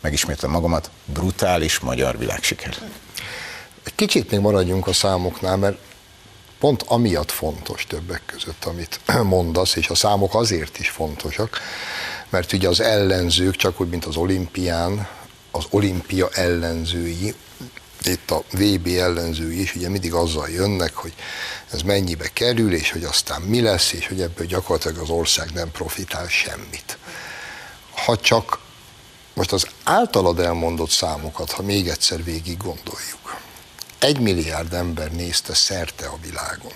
megismétlem 0.00 0.50
magamat, 0.50 0.90
brutális 1.04 1.78
magyar 1.78 2.18
világsiker. 2.18 2.76
Egy 3.84 3.94
kicsit 3.94 4.30
még 4.30 4.40
maradjunk 4.40 4.86
a 4.86 4.92
számoknál, 4.92 5.56
mert 5.56 5.78
pont 6.58 6.82
amiatt 6.86 7.30
fontos 7.30 7.86
többek 7.86 8.22
között, 8.26 8.64
amit 8.64 9.00
mondasz, 9.22 9.76
és 9.76 9.88
a 9.88 9.94
számok 9.94 10.34
azért 10.34 10.78
is 10.78 10.88
fontosak, 10.88 11.60
mert 12.28 12.52
ugye 12.52 12.68
az 12.68 12.80
ellenzők, 12.80 13.56
csak 13.56 13.80
úgy, 13.80 13.88
mint 13.88 14.04
az 14.04 14.16
olimpián, 14.16 15.08
az 15.50 15.64
olimpia 15.70 16.28
ellenzői 16.32 17.34
itt 18.06 18.30
a 18.30 18.42
VB 18.50 18.86
ellenzői 18.86 19.60
is 19.60 19.74
ugye 19.74 19.88
mindig 19.88 20.12
azzal 20.12 20.48
jönnek, 20.48 20.94
hogy 20.94 21.14
ez 21.70 21.82
mennyibe 21.82 22.28
kerül, 22.32 22.74
és 22.74 22.90
hogy 22.90 23.04
aztán 23.04 23.42
mi 23.42 23.60
lesz, 23.60 23.92
és 23.92 24.06
hogy 24.06 24.20
ebből 24.20 24.46
gyakorlatilag 24.46 24.98
az 24.98 25.10
ország 25.10 25.50
nem 25.52 25.70
profitál 25.70 26.28
semmit. 26.28 26.98
Ha 28.04 28.16
csak 28.16 28.58
most 29.34 29.52
az 29.52 29.66
általad 29.84 30.40
elmondott 30.40 30.90
számokat, 30.90 31.50
ha 31.50 31.62
még 31.62 31.88
egyszer 31.88 32.24
végig 32.24 32.56
gondoljuk, 32.56 33.40
egy 33.98 34.20
milliárd 34.20 34.72
ember 34.72 35.12
nézte 35.12 35.54
szerte 35.54 36.06
a 36.06 36.18
világon, 36.22 36.72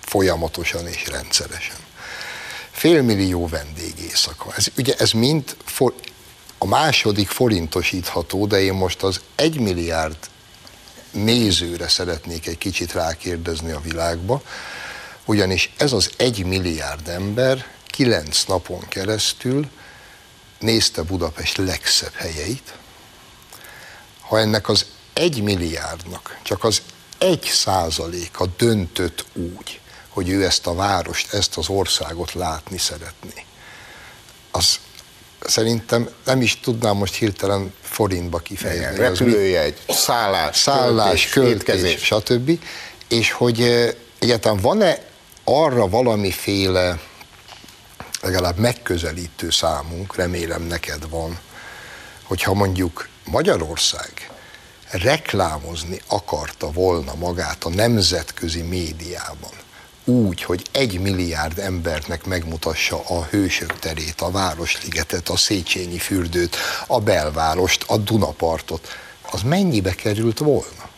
folyamatosan 0.00 0.86
és 0.86 1.06
rendszeresen. 1.06 1.76
Félmillió 2.70 3.46
vendég 3.48 3.94
éjszaka. 3.98 4.54
Ez, 4.56 4.66
ugye 4.76 4.94
ez 4.98 5.10
mind 5.10 5.56
for, 5.64 5.94
a 6.58 6.66
második 6.66 7.28
forintosítható, 7.28 8.46
de 8.46 8.60
én 8.60 8.72
most 8.72 9.02
az 9.02 9.20
egy 9.34 9.60
milliárd 9.60 10.16
nézőre 11.14 11.88
szeretnék 11.88 12.46
egy 12.46 12.58
kicsit 12.58 12.92
rákérdezni 12.92 13.70
a 13.70 13.80
világba, 13.80 14.42
ugyanis 15.24 15.72
ez 15.76 15.92
az 15.92 16.10
egy 16.16 16.44
milliárd 16.44 17.08
ember 17.08 17.66
kilenc 17.86 18.44
napon 18.44 18.88
keresztül 18.88 19.68
nézte 20.58 21.02
Budapest 21.02 21.56
legszebb 21.56 22.14
helyeit. 22.14 22.74
Ha 24.20 24.38
ennek 24.38 24.68
az 24.68 24.86
egy 25.12 25.42
milliárdnak 25.42 26.38
csak 26.42 26.64
az 26.64 26.82
egy 27.18 27.42
százaléka 27.42 28.46
döntött 28.46 29.24
úgy, 29.32 29.80
hogy 30.08 30.28
ő 30.28 30.44
ezt 30.44 30.66
a 30.66 30.74
várost, 30.74 31.32
ezt 31.32 31.56
az 31.56 31.68
országot 31.68 32.32
látni 32.32 32.78
szeretné, 32.78 33.44
az 34.50 34.78
szerintem 35.44 36.08
nem 36.24 36.40
is 36.40 36.60
tudnám 36.60 36.96
most 36.96 37.14
hirtelen 37.14 37.74
forintba 37.82 38.38
kifejezni. 38.38 38.98
Repülőjegy, 38.98 39.78
szállás, 39.88 40.56
szállás, 40.56 41.28
költés, 41.28 41.80
költés, 41.80 42.04
stb. 42.04 42.58
És 43.08 43.30
hogy 43.32 43.60
egyáltalán 44.18 44.58
van-e 44.60 44.98
arra 45.44 45.88
valamiféle 45.88 46.98
legalább 48.20 48.58
megközelítő 48.58 49.50
számunk, 49.50 50.16
remélem 50.16 50.62
neked 50.62 51.08
van, 51.08 51.38
hogyha 52.22 52.54
mondjuk 52.54 53.08
Magyarország 53.24 54.30
reklámozni 54.90 56.00
akarta 56.08 56.70
volna 56.70 57.14
magát 57.14 57.64
a 57.64 57.68
nemzetközi 57.68 58.62
médiában, 58.62 59.63
úgy, 60.04 60.42
hogy 60.42 60.66
egy 60.72 61.00
milliárd 61.00 61.58
embernek 61.58 62.24
megmutassa 62.24 63.02
a 63.08 63.24
hősök 63.24 63.78
terét, 63.78 64.20
a 64.20 64.30
Városligetet, 64.30 65.28
a 65.28 65.36
Széchenyi 65.36 65.98
fürdőt, 65.98 66.56
a 66.86 67.00
belvárost, 67.00 67.84
a 67.86 67.96
Dunapartot, 67.96 68.88
az 69.30 69.42
mennyibe 69.42 69.94
került 69.94 70.38
volna? 70.38 70.92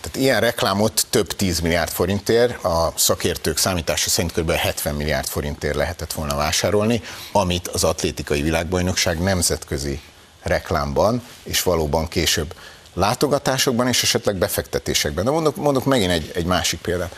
Tehát 0.00 0.16
ilyen 0.16 0.40
reklámot 0.40 1.06
több 1.10 1.26
10 1.26 1.60
milliárd 1.60 1.90
forintért, 1.90 2.64
a 2.64 2.92
szakértők 2.96 3.56
számítása 3.56 4.08
szerint 4.08 4.32
kb. 4.32 4.50
70 4.50 4.94
milliárd 4.94 5.26
forintért 5.26 5.74
lehetett 5.74 6.12
volna 6.12 6.36
vásárolni, 6.36 7.02
amit 7.32 7.68
az 7.68 7.84
atlétikai 7.84 8.42
világbajnokság 8.42 9.18
nemzetközi 9.18 10.00
reklámban, 10.42 11.22
és 11.42 11.62
valóban 11.62 12.08
később 12.08 12.54
látogatásokban 12.94 13.88
és 13.88 14.02
esetleg 14.02 14.36
befektetésekben. 14.36 15.24
De 15.24 15.30
mondok, 15.30 15.56
mondok 15.56 15.84
megint 15.84 16.10
egy, 16.10 16.30
egy 16.34 16.44
másik 16.44 16.80
példát. 16.80 17.14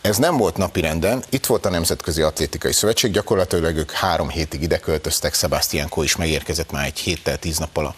Ez 0.00 0.16
nem 0.16 0.36
volt 0.36 0.56
napirenden, 0.56 1.24
itt 1.28 1.46
volt 1.46 1.66
a 1.66 1.70
Nemzetközi 1.70 2.22
Atlétikai 2.22 2.72
Szövetség, 2.72 3.12
gyakorlatilag 3.12 3.76
ők 3.76 3.90
három 3.90 4.28
hétig 4.28 4.62
ide 4.62 4.78
költöztek, 4.78 5.34
Sebastian 5.34 5.88
Kó 5.88 6.02
is 6.02 6.16
megérkezett 6.16 6.70
már 6.70 6.86
egy 6.86 6.98
héttel, 6.98 7.38
tíz 7.38 7.58
nappal 7.58 7.86
a, 7.86 7.94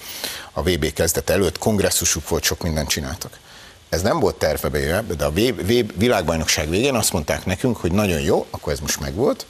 a 0.52 0.62
VB 0.62 0.92
kezdet 0.92 1.30
előtt, 1.30 1.58
kongresszusuk 1.58 2.28
volt, 2.28 2.42
sok 2.42 2.62
mindent 2.62 2.88
csináltak. 2.88 3.38
Ez 3.88 4.02
nem 4.02 4.20
volt 4.20 4.34
terve 4.34 4.68
bejöve, 4.68 5.14
de 5.14 5.24
a 5.24 5.30
VB 5.30 5.98
világbajnokság 5.98 6.68
végén 6.68 6.94
azt 6.94 7.12
mondták 7.12 7.46
nekünk, 7.46 7.76
hogy 7.76 7.92
nagyon 7.92 8.20
jó, 8.20 8.46
akkor 8.50 8.72
ez 8.72 8.80
most 8.80 9.00
megvolt, 9.00 9.46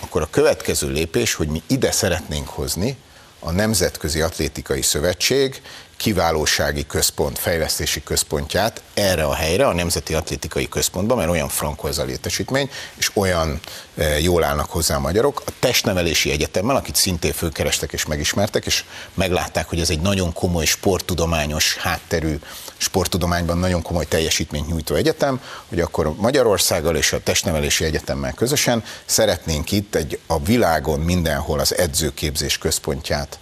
akkor 0.00 0.22
a 0.22 0.30
következő 0.30 0.88
lépés, 0.88 1.34
hogy 1.34 1.48
mi 1.48 1.62
ide 1.66 1.92
szeretnénk 1.92 2.48
hozni 2.48 2.96
a 3.38 3.50
Nemzetközi 3.50 4.20
Atlétikai 4.20 4.82
Szövetség 4.82 5.62
kiválósági 5.96 6.86
központ, 6.86 7.38
fejlesztési 7.38 8.02
központját 8.02 8.82
erre 8.94 9.24
a 9.24 9.34
helyre, 9.34 9.66
a 9.66 9.72
Nemzeti 9.72 10.14
Atlétikai 10.14 10.68
Központba, 10.68 11.14
mert 11.14 11.30
olyan 11.30 11.48
frankó 11.48 11.88
ez 11.88 11.98
a 11.98 12.04
létesítmény, 12.04 12.70
és 12.96 13.10
olyan 13.14 13.60
e, 13.96 14.20
jól 14.20 14.44
állnak 14.44 14.70
hozzá 14.70 14.96
a 14.96 15.00
magyarok. 15.00 15.42
A 15.46 15.50
testnevelési 15.58 16.30
egyetemmel, 16.30 16.76
akit 16.76 16.94
szintén 16.94 17.32
fölkerestek 17.32 17.92
és 17.92 18.06
megismertek, 18.06 18.66
és 18.66 18.84
meglátták, 19.14 19.68
hogy 19.68 19.80
ez 19.80 19.90
egy 19.90 20.00
nagyon 20.00 20.32
komoly 20.32 20.64
sporttudományos 20.64 21.76
hátterű, 21.76 22.38
sporttudományban 22.76 23.58
nagyon 23.58 23.82
komoly 23.82 24.04
teljesítményt 24.04 24.68
nyújtó 24.68 24.94
egyetem, 24.94 25.40
hogy 25.68 25.80
akkor 25.80 26.14
Magyarországgal 26.16 26.96
és 26.96 27.12
a 27.12 27.22
testnevelési 27.22 27.84
egyetemmel 27.84 28.32
közösen 28.32 28.84
szeretnénk 29.04 29.72
itt 29.72 29.94
egy 29.94 30.18
a 30.26 30.38
világon 30.38 31.00
mindenhol 31.00 31.60
az 31.60 31.76
edzőképzés 31.76 32.58
központját 32.58 33.38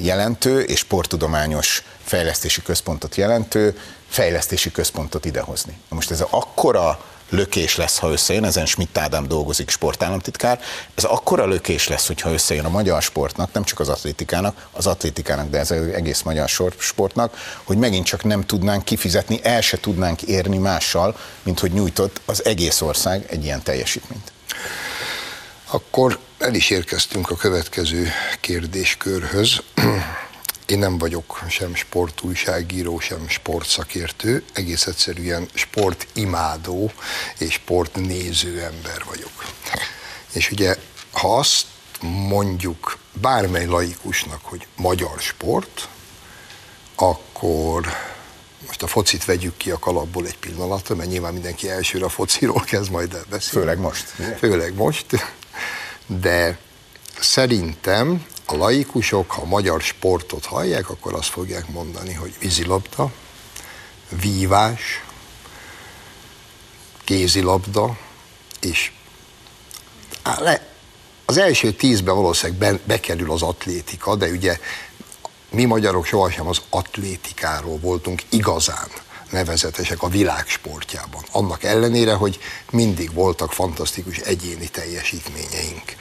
jelentő 0.00 0.60
és 0.60 0.78
sporttudományos 0.78 1.82
fejlesztési 2.04 2.62
központot 2.62 3.16
jelentő 3.16 3.78
fejlesztési 4.08 4.70
központot 4.70 5.24
idehozni. 5.24 5.78
Most 5.88 6.10
ez 6.10 6.20
akkora 6.30 7.04
lökés 7.30 7.76
lesz, 7.76 7.98
ha 7.98 8.10
összejön, 8.10 8.44
ezen 8.44 8.66
Schmidt 8.66 8.98
Ádám 8.98 9.28
dolgozik, 9.28 9.70
sportállamtitkár, 9.70 10.60
ez 10.94 11.04
akkora 11.04 11.46
lökés 11.46 11.88
lesz, 11.88 12.06
hogyha 12.06 12.32
összejön 12.32 12.64
a 12.64 12.68
magyar 12.68 13.02
sportnak, 13.02 13.52
nem 13.52 13.64
csak 13.64 13.80
az 13.80 13.88
atlétikának, 13.88 14.68
az 14.72 14.86
atlétikának, 14.86 15.50
de 15.50 15.58
ez 15.58 15.70
az 15.70 15.86
egész 15.86 16.22
magyar 16.22 16.48
sportnak, 16.78 17.36
hogy 17.64 17.76
megint 17.76 18.06
csak 18.06 18.24
nem 18.24 18.46
tudnánk 18.46 18.84
kifizetni, 18.84 19.40
el 19.42 19.60
se 19.60 19.80
tudnánk 19.80 20.22
érni 20.22 20.58
mással, 20.58 21.16
mint 21.42 21.60
hogy 21.60 21.72
nyújtott 21.72 22.20
az 22.24 22.44
egész 22.44 22.80
ország 22.80 23.26
egy 23.28 23.44
ilyen 23.44 23.62
teljesítményt. 23.62 24.32
Akkor 25.66 26.18
el 26.46 26.54
is 26.54 26.70
érkeztünk 26.70 27.30
a 27.30 27.36
következő 27.36 28.10
kérdéskörhöz. 28.40 29.62
Én 30.66 30.78
nem 30.78 30.98
vagyok 30.98 31.42
sem 31.48 31.74
sportújságíró, 31.74 32.98
sem 32.98 33.28
sportszakértő, 33.28 34.42
egész 34.52 34.86
egyszerűen 34.86 35.48
sportimádó 35.54 36.92
és 37.38 37.52
sportnéző 37.52 38.62
ember 38.62 39.02
vagyok. 39.08 39.44
És 40.32 40.50
ugye, 40.50 40.76
ha 41.12 41.36
azt 41.38 41.66
mondjuk 42.28 42.98
bármely 43.12 43.66
laikusnak, 43.66 44.40
hogy 44.42 44.66
magyar 44.76 45.20
sport, 45.20 45.88
akkor 46.94 47.86
most 48.66 48.82
a 48.82 48.86
focit 48.86 49.24
vegyük 49.24 49.56
ki 49.56 49.70
a 49.70 49.78
kalapból 49.78 50.26
egy 50.26 50.38
pillanatra, 50.38 50.94
mert 50.94 51.08
nyilván 51.08 51.32
mindenki 51.32 51.70
elsőre 51.70 52.04
a 52.04 52.08
fociról 52.08 52.64
kezd 52.66 52.90
majd 52.90 53.14
el 53.14 53.24
beszélni. 53.28 53.66
Főleg 53.66 53.78
most. 53.78 54.04
Főleg 54.38 54.74
most. 54.74 55.06
De 56.06 56.58
szerintem 57.20 58.26
a 58.46 58.56
laikusok, 58.56 59.30
ha 59.30 59.42
a 59.42 59.46
magyar 59.46 59.80
sportot 59.80 60.44
hallják, 60.44 60.90
akkor 60.90 61.14
azt 61.14 61.28
fogják 61.28 61.68
mondani, 61.68 62.12
hogy 62.12 62.34
vízilabda, 62.38 63.12
vívás, 64.20 65.04
kézilabda, 67.04 67.98
és 68.60 68.92
az 71.24 71.36
első 71.36 71.72
tízbe 71.72 72.12
valószínűleg 72.12 72.80
bekerül 72.84 73.32
az 73.32 73.42
atlétika, 73.42 74.16
de 74.16 74.28
ugye 74.28 74.58
mi 75.50 75.64
magyarok 75.64 76.06
sohasem 76.06 76.46
az 76.46 76.60
atlétikáról 76.70 77.78
voltunk 77.78 78.22
igazán 78.28 78.88
nevezetesek 79.30 80.02
a 80.02 80.08
világsportjában. 80.08 81.22
Annak 81.30 81.62
ellenére, 81.62 82.12
hogy 82.12 82.38
mindig 82.70 83.12
voltak 83.12 83.52
fantasztikus 83.52 84.16
egyéni 84.18 84.68
teljesítményeink. 84.68 85.96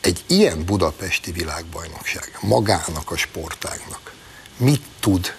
Egy 0.00 0.24
ilyen 0.26 0.64
budapesti 0.64 1.32
világbajnokság 1.32 2.38
magának 2.40 3.10
a 3.10 3.16
sportágnak 3.16 4.12
mit 4.56 4.82
tud 5.00 5.34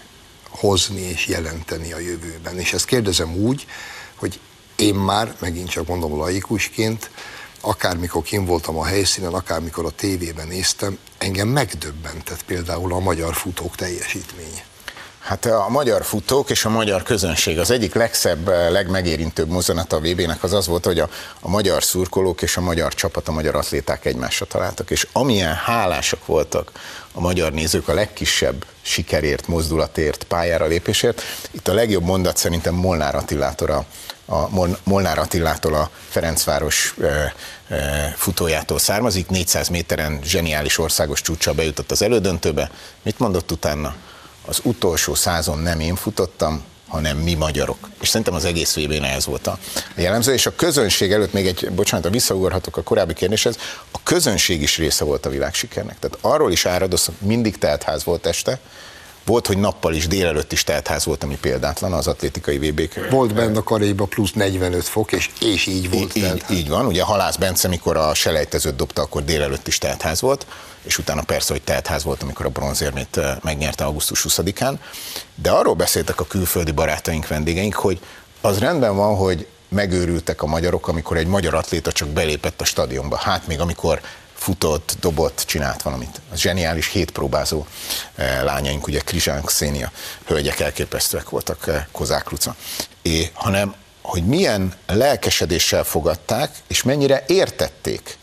hozni 0.50 1.02
és 1.02 1.28
jelenteni 1.28 1.94
a 1.94 2.00
jövőben? 2.00 2.60
És 2.60 2.74
ezt 2.74 2.86
kérdezem 2.86 3.36
úgy, 3.36 3.68
hogy 4.16 4.40
én 4.76 4.96
már, 4.96 5.36
megint 5.40 5.70
csak 5.70 5.88
mondom 5.88 6.18
laikusként, 6.18 7.10
akármikor 7.62 8.24
kim 8.24 8.46
voltam 8.46 8.78
a 8.78 8.86
helyszínen, 8.86 9.34
akármikor 9.34 9.86
a 9.86 9.90
tévében 9.90 10.48
néztem, 10.48 10.98
engem 11.18 11.48
megdöbbentett 11.48 12.44
például 12.44 12.94
a 12.94 13.00
magyar 13.00 13.36
futók 13.36 13.76
teljesítménye. 13.76 14.66
Hát 15.26 15.46
a 15.46 15.70
magyar 15.70 16.04
futók 16.04 16.50
és 16.50 16.66
a 16.66 16.70
magyar 16.70 17.04
közönség 17.04 17.60
az 17.60 17.72
egyik 17.72 17.94
legszebb, 17.94 18.48
legmegérintőbb 18.48 19.50
mozzanata 19.50 19.96
a 19.96 20.00
VB-nek 20.00 20.44
az 20.44 20.54
az 20.54 20.68
volt, 20.68 20.86
hogy 20.86 21.00
a, 21.00 21.10
a 21.40 21.50
magyar 21.50 21.84
szurkolók 21.84 22.42
és 22.42 22.58
a 22.58 22.62
magyar 22.62 22.94
csapat, 22.94 23.28
a 23.28 23.32
magyar 23.32 23.56
atléták 23.56 24.06
egymásra 24.06 24.46
találtak, 24.46 24.92
és 24.92 25.08
amilyen 25.12 25.54
hálásak 25.54 26.26
voltak 26.26 26.72
a 27.12 27.20
magyar 27.20 27.52
nézők 27.52 27.88
a 27.88 27.94
legkisebb 27.94 28.66
sikerért, 28.82 29.48
mozdulatért, 29.48 30.24
pályára 30.24 30.66
lépésért, 30.66 31.22
itt 31.52 31.68
a 31.68 31.74
legjobb 31.74 32.04
mondat 32.04 32.38
szerintem 32.38 32.74
Molnár 32.74 33.16
Attilától 33.16 33.70
a, 33.70 33.86
a 34.36 34.68
Molnár 34.84 35.18
Attilától 35.18 35.74
a 35.74 35.90
Ferencváros 36.10 36.96
futójától 38.16 38.80
származik, 38.80 39.30
400 39.30 39.68
méteren 39.68 40.20
zseniális 40.24 40.78
országos 40.78 41.22
csúcsa 41.22 41.54
bejutott 41.54 41.92
az 41.92 42.02
elődöntőbe. 42.02 42.72
Mit 43.04 43.20
mondott 43.20 43.52
utána? 43.52 43.96
Az 44.46 44.60
utolsó 44.64 45.14
százon 45.14 45.60
nem 45.60 45.80
én 45.80 45.96
futottam, 45.96 46.64
hanem 46.88 47.18
mi 47.18 47.34
magyarok. 47.34 47.90
És 48.02 48.08
szerintem 48.08 48.34
az 48.34 48.46
egész 48.46 48.76
vb 48.76 48.92
ez 48.92 49.26
volt 49.26 49.48
a 49.48 49.58
jellemző. 49.96 50.34
És 50.34 50.46
a 50.46 50.56
közönség 50.56 51.12
előtt 51.12 51.34
még 51.34 51.48
egy, 51.48 51.72
bocsánat, 51.72 52.12
visszaugorhatok 52.12 52.78
a 52.78 52.84
korábbi 52.84 53.14
kérdéshez, 53.14 53.58
a 53.92 54.00
közönség 54.04 54.62
is 54.62 54.78
része 54.78 55.04
volt 55.04 55.26
a 55.26 55.30
világsikernek. 55.30 56.00
Tehát 56.00 56.18
arról 56.22 56.52
is 56.52 56.66
áradosz, 56.66 57.10
mindig 57.20 57.58
teltház 57.58 58.04
volt 58.04 58.26
este, 58.26 58.60
volt, 59.26 59.48
hogy 59.48 59.58
nappal 59.58 59.94
is, 59.94 60.08
délelőtt 60.08 60.52
is 60.52 60.64
teltház 60.64 61.06
volt, 61.06 61.24
ami 61.24 61.38
példátlan 61.38 61.94
az 61.94 62.08
atlétikai 62.08 62.58
vb 62.70 62.88
-k. 62.88 63.10
Volt 63.10 63.34
benne 63.34 63.58
a 63.58 63.64
karéba 63.64 64.06
plusz 64.06 64.32
45 64.32 64.84
fok, 64.84 65.12
és, 65.12 65.30
és 65.42 65.66
így 65.66 65.90
volt. 65.90 66.16
Így, 66.16 66.24
így, 66.24 66.58
így 66.58 66.70
van, 66.70 66.86
ugye 66.86 67.04
Halász 67.04 67.36
Bence, 67.36 67.68
mikor 67.68 67.98
a 67.98 68.14
selejtezőt 68.14 68.76
dobta, 68.76 69.02
akkor 69.02 69.24
délelőtt 69.24 69.68
is 69.68 69.78
teltház 69.78 70.22
volt, 70.22 70.46
és 70.84 70.98
utána 70.98 71.22
persze, 71.22 71.54
hogy 71.54 71.62
teltház 71.62 72.04
volt, 72.04 72.24
amikor 72.24 72.46
a 72.46 72.50
bronzérmét 72.50 73.18
eh, 73.18 73.36
megnyerte 73.42 73.84
augusztus 73.84 74.26
20-án. 74.30 74.76
De 75.36 75.52
arról 75.52 75.74
beszéltek 75.74 76.20
a 76.20 76.26
külföldi 76.26 76.72
barátaink, 76.72 77.28
vendégeink, 77.28 77.74
hogy 77.74 78.00
az 78.42 78.60
rendben 78.60 78.96
van, 78.96 79.16
hogy 79.16 79.48
megőrültek 79.70 80.42
a 80.42 80.46
magyarok, 80.46 80.88
amikor 80.88 81.18
egy 81.18 81.28
magyar 81.28 81.54
atléta 81.54 81.92
csak 81.92 82.08
belépett 82.08 82.62
a 82.62 82.66
stadionba. 82.66 83.16
Hát 83.16 83.48
még 83.48 83.60
amikor 83.60 84.02
futott, 84.46 84.98
dobott, 85.00 85.44
csinált 85.48 85.82
valamit. 85.82 86.22
A 86.32 86.36
zseniális 86.36 86.88
hétpróbázó 86.88 87.66
eh, 88.16 88.44
lányaink, 88.44 88.88
ugye 88.88 89.00
Krizsánk, 89.00 89.50
Szénia, 89.50 89.92
hölgyek 90.26 90.60
elképesztőek 90.60 91.30
voltak, 91.30 91.68
eh, 91.68 91.86
Kozák 91.92 92.30
Luca. 92.30 92.56
É, 93.02 93.30
hanem, 93.34 93.76
hogy 94.02 94.26
milyen 94.26 94.74
lelkesedéssel 94.88 95.84
fogadták, 95.84 96.56
és 96.68 96.84
mennyire 96.84 97.24
értették 97.28 98.18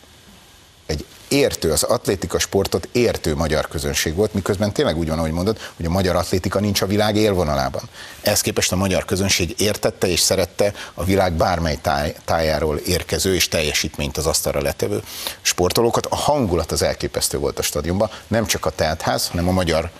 értő, 1.32 1.72
az 1.72 1.82
atlétika 1.82 2.38
sportot 2.38 2.88
értő 2.92 3.34
magyar 3.34 3.68
közönség 3.68 4.14
volt, 4.14 4.34
miközben 4.34 4.72
tényleg 4.72 4.96
úgy 4.96 5.08
van, 5.08 5.18
ahogy 5.18 5.32
mondod, 5.32 5.58
hogy 5.76 5.86
a 5.86 5.90
magyar 5.90 6.16
atlétika 6.16 6.60
nincs 6.60 6.80
a 6.80 6.86
világ 6.86 7.16
élvonalában. 7.16 7.82
Ehhez 8.22 8.40
képest 8.40 8.72
a 8.72 8.76
magyar 8.76 9.04
közönség 9.04 9.54
értette 9.58 10.06
és 10.06 10.20
szerette 10.20 10.72
a 10.94 11.04
világ 11.04 11.32
bármely 11.32 11.78
táj, 11.82 12.14
tájáról 12.24 12.76
érkező 12.76 13.34
és 13.34 13.48
teljesítményt 13.48 14.16
az 14.16 14.26
asztalra 14.26 14.60
letevő 14.60 15.02
sportolókat. 15.42 16.06
A 16.06 16.16
hangulat 16.16 16.72
az 16.72 16.82
elképesztő 16.82 17.38
volt 17.38 17.58
a 17.58 17.62
stadionban, 17.62 18.10
nem 18.26 18.46
csak 18.46 18.66
a 18.66 18.70
teltház, 18.70 19.28
hanem 19.28 19.48
a 19.48 19.52
magyar 19.52 19.90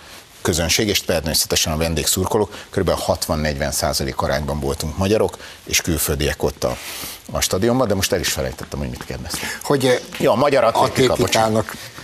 közönség, 0.43 0.89
és 0.89 1.01
természetesen 1.01 1.73
a 1.73 1.77
vendégszurkolók, 1.77 2.55
kb. 2.71 2.91
60-40 3.07 3.71
százalék 3.71 4.21
arányban 4.21 4.61
voltunk 4.61 4.97
magyarok, 4.97 5.37
és 5.65 5.81
külföldiek 5.81 6.43
ott 6.43 6.65
a, 6.65 6.77
a 7.31 7.41
stadionban, 7.41 7.89
de 7.89 7.95
most 7.95 8.13
el 8.13 8.21
is 8.21 8.33
felejtettem, 8.33 8.79
hogy 8.79 8.89
mit 8.89 9.05
kérdeztem. 9.05 9.49
Hogy 9.63 9.87
eh, 9.87 9.99
ja, 10.19 10.33
a 10.33 10.37
magyar 10.37 10.65
atlétika, 10.65 11.17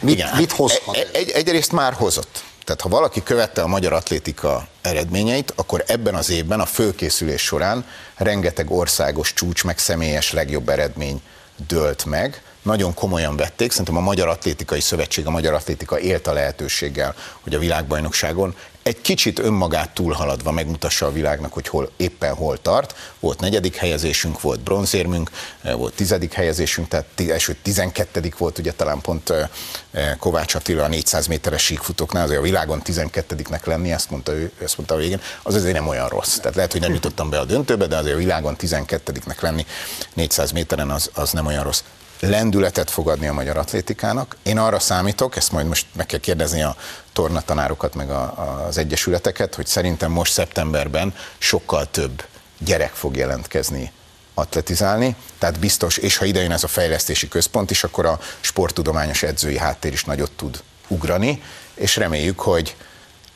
mit, 0.00 0.14
Igen, 0.14 0.36
mit 0.36 0.52
hozhat? 0.52 0.96
Egy, 0.96 1.08
egy, 1.12 1.30
egyrészt 1.30 1.72
már 1.72 1.92
hozott. 1.92 2.42
Tehát 2.64 2.82
ha 2.82 2.88
valaki 2.88 3.22
követte 3.22 3.62
a 3.62 3.66
magyar 3.66 3.92
atlétika 3.92 4.66
eredményeit, 4.80 5.52
akkor 5.56 5.84
ebben 5.86 6.14
az 6.14 6.30
évben 6.30 6.60
a 6.60 6.66
fölkészülés 6.66 7.42
során 7.42 7.84
rengeteg 8.16 8.70
országos 8.70 9.32
csúcs, 9.32 9.64
meg 9.64 9.78
személyes 9.78 10.32
legjobb 10.32 10.68
eredmény 10.68 11.22
dőlt 11.66 12.04
meg, 12.04 12.42
nagyon 12.68 12.94
komolyan 12.94 13.36
vették. 13.36 13.70
Szerintem 13.70 13.96
a 13.96 14.00
Magyar 14.00 14.28
Atlétikai 14.28 14.80
Szövetség, 14.80 15.26
a 15.26 15.30
Magyar 15.30 15.54
Atlétika 15.54 15.98
élt 16.00 16.26
a 16.26 16.32
lehetőséggel, 16.32 17.14
hogy 17.40 17.54
a 17.54 17.58
világbajnokságon 17.58 18.54
egy 18.82 19.00
kicsit 19.00 19.38
önmagát 19.38 19.90
túlhaladva 19.90 20.52
megmutassa 20.52 21.06
a 21.06 21.12
világnak, 21.12 21.52
hogy 21.52 21.68
hol, 21.68 21.90
éppen 21.96 22.34
hol 22.34 22.62
tart. 22.62 22.94
Volt 23.20 23.40
negyedik 23.40 23.76
helyezésünk, 23.76 24.40
volt 24.40 24.60
bronzérmünk, 24.60 25.30
eh, 25.62 25.74
volt 25.74 25.94
tizedik 25.94 26.32
helyezésünk, 26.32 26.88
tehát 26.88 27.06
első 27.28 27.56
tizenkettedik 27.62 28.38
volt, 28.38 28.58
ugye 28.58 28.72
talán 28.72 29.00
pont 29.00 29.30
eh, 29.30 29.48
eh, 29.90 30.14
Kovács 30.18 30.54
Attila 30.54 30.84
a 30.84 30.88
400 30.88 31.26
méteres 31.26 31.62
síkfutóknál, 31.62 32.24
azért 32.24 32.38
a 32.40 32.42
világon 32.42 32.82
tizenkettediknek 32.82 33.66
lenni, 33.66 33.92
ezt 33.92 34.10
mondta 34.10 34.32
ő, 34.32 34.52
ezt 34.62 34.76
mondta 34.76 34.94
a 34.94 34.98
végén, 34.98 35.20
az 35.42 35.54
azért 35.54 35.74
nem 35.74 35.88
olyan 35.88 36.08
rossz. 36.08 36.36
Tehát 36.36 36.56
lehet, 36.56 36.72
hogy 36.72 36.80
nem 36.80 36.92
jutottam 36.92 37.30
be 37.30 37.38
a 37.38 37.44
döntőbe, 37.44 37.86
de 37.86 37.96
azért 37.96 38.14
a 38.14 38.18
világon 38.18 38.56
tizenkettediknek 38.56 39.40
lenni 39.40 39.66
400 40.14 40.52
méteren 40.52 40.90
az, 40.90 41.10
az 41.14 41.32
nem 41.32 41.46
olyan 41.46 41.64
rossz 41.64 41.82
lendületet 42.20 42.90
fogadni 42.90 43.26
a 43.28 43.32
magyar 43.32 43.56
atlétikának. 43.56 44.36
Én 44.42 44.58
arra 44.58 44.78
számítok, 44.78 45.36
ezt 45.36 45.52
majd 45.52 45.66
most 45.66 45.86
meg 45.92 46.06
kell 46.06 46.20
kérdezni 46.20 46.62
a 46.62 46.76
tornatanárokat, 47.12 47.94
meg 47.94 48.10
a, 48.10 48.64
az 48.66 48.78
egyesületeket, 48.78 49.54
hogy 49.54 49.66
szerintem 49.66 50.10
most 50.10 50.32
szeptemberben 50.32 51.14
sokkal 51.38 51.90
több 51.90 52.24
gyerek 52.58 52.92
fog 52.92 53.16
jelentkezni 53.16 53.92
atletizálni, 54.34 55.16
tehát 55.38 55.58
biztos, 55.58 55.96
és 55.96 56.16
ha 56.16 56.24
idejön 56.24 56.52
ez 56.52 56.64
a 56.64 56.68
fejlesztési 56.68 57.28
központ 57.28 57.70
is, 57.70 57.84
akkor 57.84 58.06
a 58.06 58.20
sporttudományos 58.40 59.22
edzői 59.22 59.58
háttér 59.58 59.92
is 59.92 60.04
nagyot 60.04 60.30
tud 60.30 60.62
ugrani, 60.88 61.42
és 61.74 61.96
reméljük, 61.96 62.40
hogy 62.40 62.76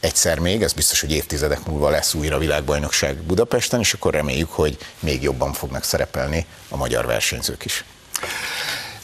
egyszer 0.01 0.39
még, 0.39 0.63
ez 0.63 0.73
biztos, 0.73 1.01
hogy 1.01 1.13
évtizedek 1.13 1.67
múlva 1.67 1.91
lesz 1.91 2.15
újra 2.15 2.39
világbajnokság 2.39 3.17
Budapesten, 3.17 3.81
és 3.81 3.93
akkor 3.93 4.13
reméljük, 4.13 4.51
hogy 4.51 4.79
még 5.01 5.23
jobban 5.23 5.53
fognak 5.53 5.85
szerepelni 5.85 6.47
a 6.69 6.77
magyar 6.77 7.07
versenyzők 7.07 7.65
is. 7.65 7.85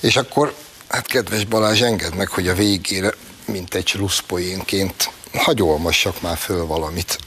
És 0.00 0.16
akkor, 0.16 0.54
hát 0.88 1.06
kedves 1.06 1.44
Balázs, 1.44 1.82
engedd 1.82 2.14
meg, 2.14 2.28
hogy 2.28 2.48
a 2.48 2.54
végére, 2.54 3.12
mint 3.46 3.74
egy 3.74 3.86
slusszpoénként, 3.86 5.10
hagy 5.32 5.62
olmassak 5.62 6.20
már 6.20 6.36
föl 6.36 6.66
valamit. 6.66 7.18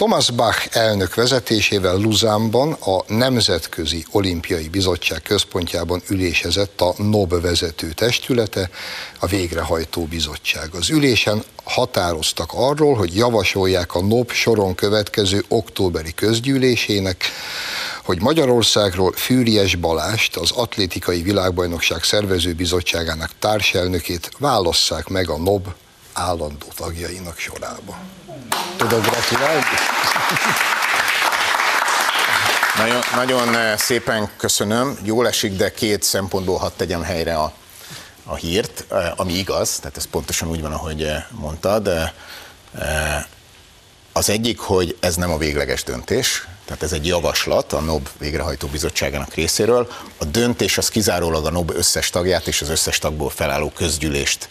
Thomas 0.00 0.30
Bach 0.30 0.68
elnök 0.70 1.14
vezetésével 1.14 1.96
Luzánban 1.96 2.72
a 2.72 3.04
Nemzetközi 3.06 4.04
Olimpiai 4.10 4.68
Bizottság 4.68 5.22
központjában 5.22 6.02
ülésezett 6.08 6.80
a 6.80 6.94
NOB 6.96 7.40
vezető 7.40 7.92
testülete, 7.92 8.70
a 9.18 9.26
Végrehajtó 9.26 10.04
Bizottság. 10.04 10.74
Az 10.74 10.90
ülésen 10.90 11.44
határoztak 11.64 12.50
arról, 12.52 12.94
hogy 12.94 13.16
javasolják 13.16 13.94
a 13.94 14.02
NOB 14.02 14.30
soron 14.30 14.74
következő 14.74 15.44
októberi 15.48 16.14
közgyűlésének, 16.14 17.24
hogy 18.10 18.20
Magyarországról 18.20 19.12
Fűries 19.12 19.74
Balást, 19.74 20.36
az 20.36 20.50
Atlétikai 20.50 21.22
Világbajnokság 21.22 22.02
Szervező 22.02 22.52
Bizottságának 22.52 23.30
társelnökét 23.38 24.30
válasszák 24.38 25.08
meg 25.08 25.28
a 25.28 25.38
NOB 25.38 25.66
állandó 26.12 26.66
tagjainak 26.76 27.38
sorába. 27.38 27.98
Tudod 28.76 29.02
gratulálni? 29.02 29.64
Nagyon, 32.78 33.00
nagyon 33.14 33.54
eh, 33.54 33.78
szépen 33.78 34.30
köszönöm. 34.36 34.98
Jól 35.02 35.26
esik, 35.26 35.56
de 35.56 35.72
két 35.72 36.02
szempontból 36.02 36.58
hadd 36.58 36.72
tegyem 36.76 37.02
helyre 37.02 37.34
a, 37.34 37.52
a 38.24 38.34
hírt, 38.34 38.84
eh, 38.90 39.12
ami 39.16 39.32
igaz, 39.32 39.78
tehát 39.78 39.96
ez 39.96 40.06
pontosan 40.06 40.48
úgy 40.48 40.60
van, 40.60 40.72
ahogy 40.72 41.02
eh, 41.02 41.24
mondtad. 41.30 41.90
Az 44.12 44.30
egyik, 44.30 44.58
hogy 44.58 44.96
ez 45.00 45.14
nem 45.14 45.30
a 45.30 45.38
végleges 45.38 45.84
döntés, 45.84 46.46
tehát 46.70 46.84
ez 46.84 46.92
egy 46.92 47.06
javaslat 47.06 47.72
a 47.72 47.80
NOB 47.80 48.08
végrehajtó 48.18 48.68
bizottságának 48.68 49.34
részéről. 49.34 49.92
A 50.18 50.24
döntés 50.24 50.78
az 50.78 50.88
kizárólag 50.88 51.46
a 51.46 51.50
NOB 51.50 51.70
összes 51.70 52.10
tagját 52.10 52.46
és 52.46 52.62
az 52.62 52.68
összes 52.68 52.98
tagból 52.98 53.30
felálló 53.30 53.70
közgyűlést 53.70 54.48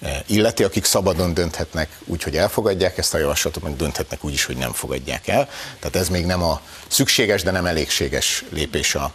eh, 0.00 0.20
illeti, 0.26 0.64
akik 0.64 0.84
szabadon 0.84 1.34
dönthetnek 1.34 1.98
úgy, 2.04 2.22
hogy 2.22 2.36
elfogadják 2.36 2.98
ezt 2.98 3.14
a 3.14 3.18
javaslatot, 3.18 3.62
meg 3.62 3.76
dönthetnek 3.76 4.24
úgy 4.24 4.32
is, 4.32 4.44
hogy 4.44 4.56
nem 4.56 4.72
fogadják 4.72 5.28
el. 5.28 5.48
Tehát 5.78 5.96
ez 5.96 6.08
még 6.08 6.26
nem 6.26 6.42
a 6.42 6.60
szükséges, 6.88 7.42
de 7.42 7.50
nem 7.50 7.66
elégséges 7.66 8.44
lépés 8.50 8.94
a, 8.94 9.12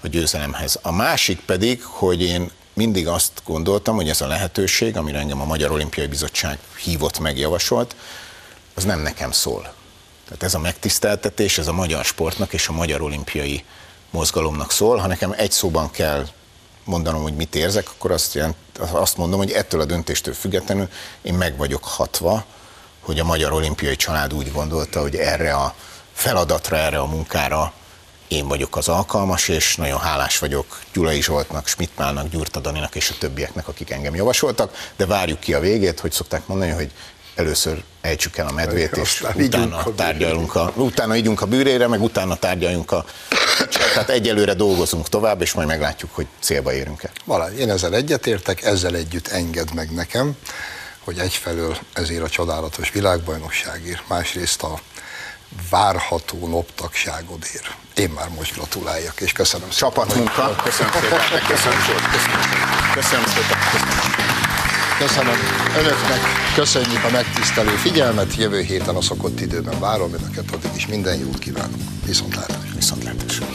a 0.00 0.08
győzelemhez. 0.08 0.78
A 0.82 0.92
másik 0.92 1.40
pedig, 1.40 1.82
hogy 1.82 2.22
én 2.22 2.50
mindig 2.72 3.08
azt 3.08 3.32
gondoltam, 3.44 3.94
hogy 3.94 4.08
ez 4.08 4.20
a 4.20 4.26
lehetőség, 4.26 4.96
amire 4.96 5.18
engem 5.18 5.40
a 5.40 5.44
Magyar 5.44 5.70
Olimpiai 5.70 6.06
Bizottság 6.06 6.58
hívott 6.82 7.18
meg, 7.18 7.38
javasolt, 7.38 7.96
az 8.74 8.84
nem 8.84 9.00
nekem 9.00 9.30
szól. 9.30 9.75
Tehát 10.26 10.42
ez 10.42 10.54
a 10.54 10.58
megtiszteltetés, 10.58 11.58
ez 11.58 11.66
a 11.66 11.72
magyar 11.72 12.04
sportnak 12.04 12.52
és 12.52 12.68
a 12.68 12.72
magyar 12.72 13.02
olimpiai 13.02 13.64
mozgalomnak 14.10 14.72
szól. 14.72 14.96
Ha 14.96 15.06
nekem 15.06 15.34
egy 15.36 15.50
szóban 15.50 15.90
kell 15.90 16.26
mondanom, 16.84 17.22
hogy 17.22 17.34
mit 17.34 17.54
érzek, 17.54 17.88
akkor 17.90 18.10
azt, 18.10 18.34
jelent, 18.34 18.56
azt 18.90 19.16
mondom, 19.16 19.38
hogy 19.38 19.50
ettől 19.50 19.80
a 19.80 19.84
döntéstől 19.84 20.34
függetlenül 20.34 20.88
én 21.22 21.34
meg 21.34 21.56
vagyok 21.56 21.84
hatva, 21.84 22.44
hogy 23.00 23.18
a 23.18 23.24
magyar 23.24 23.52
olimpiai 23.52 23.96
család 23.96 24.34
úgy 24.34 24.52
gondolta, 24.52 25.00
hogy 25.00 25.16
erre 25.16 25.54
a 25.54 25.74
feladatra, 26.12 26.76
erre 26.76 26.98
a 26.98 27.06
munkára 27.06 27.72
én 28.28 28.48
vagyok 28.48 28.76
az 28.76 28.88
alkalmas, 28.88 29.48
és 29.48 29.76
nagyon 29.76 29.98
hálás 29.98 30.38
vagyok 30.38 30.80
Gyulai 30.92 31.22
Zsoltnak, 31.22 31.66
Schmidtmálnak, 31.66 32.28
Gyurta 32.28 32.60
Daninak 32.60 32.94
és 32.94 33.10
a 33.10 33.18
többieknek, 33.18 33.68
akik 33.68 33.90
engem 33.90 34.14
javasoltak, 34.14 34.90
de 34.96 35.06
várjuk 35.06 35.40
ki 35.40 35.54
a 35.54 35.60
végét, 35.60 36.00
hogy 36.00 36.12
szokták 36.12 36.46
mondani, 36.46 36.70
hogy 36.70 36.92
először 37.36 37.82
ejtsük 38.00 38.36
el 38.36 38.46
a 38.46 38.52
medvét, 38.52 38.96
és 38.96 39.24
utána 39.34 39.94
tárgyalunk 39.94 40.54
a, 40.54 40.72
utána 40.76 41.16
ígyunk 41.16 41.40
a 41.40 41.46
bűrére, 41.46 41.86
meg 41.86 42.02
utána 42.02 42.36
tárgyaljunk 42.36 42.92
a 42.92 43.04
tehát 43.92 44.10
egyelőre 44.10 44.54
dolgozunk 44.54 45.08
tovább, 45.08 45.40
és 45.40 45.52
majd 45.52 45.68
meglátjuk, 45.68 46.14
hogy 46.14 46.26
célba 46.40 46.72
érünk-e. 46.72 47.10
Valami, 47.24 47.56
én 47.56 47.70
ezzel 47.70 47.94
egyetértek, 47.94 48.62
ezzel 48.62 48.94
együtt 48.94 49.28
enged 49.28 49.74
meg 49.74 49.90
nekem, 49.90 50.36
hogy 51.04 51.18
egyfelől 51.18 51.76
ezért 51.92 52.22
a 52.22 52.28
csodálatos 52.28 52.90
világbajnokságért, 52.90 54.08
másrészt 54.08 54.62
a 54.62 54.80
várható 55.70 56.48
noptagságodért. 56.48 57.76
Én 57.94 58.10
már 58.10 58.28
most 58.28 58.54
gratuláljak, 58.54 59.20
és 59.20 59.32
köszönöm 59.32 59.70
szépen. 59.70 59.88
Csapatmunka. 59.88 60.56
Köszönöm 60.62 60.92
szépen. 60.92 61.18
Köszönöm 61.46 61.78
szépen. 61.80 62.10
Köszönöm 62.94 63.24
szépen. 63.26 64.15
Köszönöm 64.98 65.34
önöknek, 65.78 66.20
köszönjük 66.54 67.04
a 67.04 67.10
megtisztelő 67.10 67.68
figyelmet, 67.68 68.36
jövő 68.36 68.60
héten 68.60 68.94
a 68.94 69.00
szokott 69.00 69.40
időben 69.40 69.80
várom 69.80 70.12
önöket, 70.14 70.50
addig 70.54 70.70
is 70.76 70.86
minden 70.86 71.18
jót 71.18 71.38
kívánok. 71.38 71.80
Viszontlátásra. 72.06 72.74
Viszontlátásra. 72.74 73.46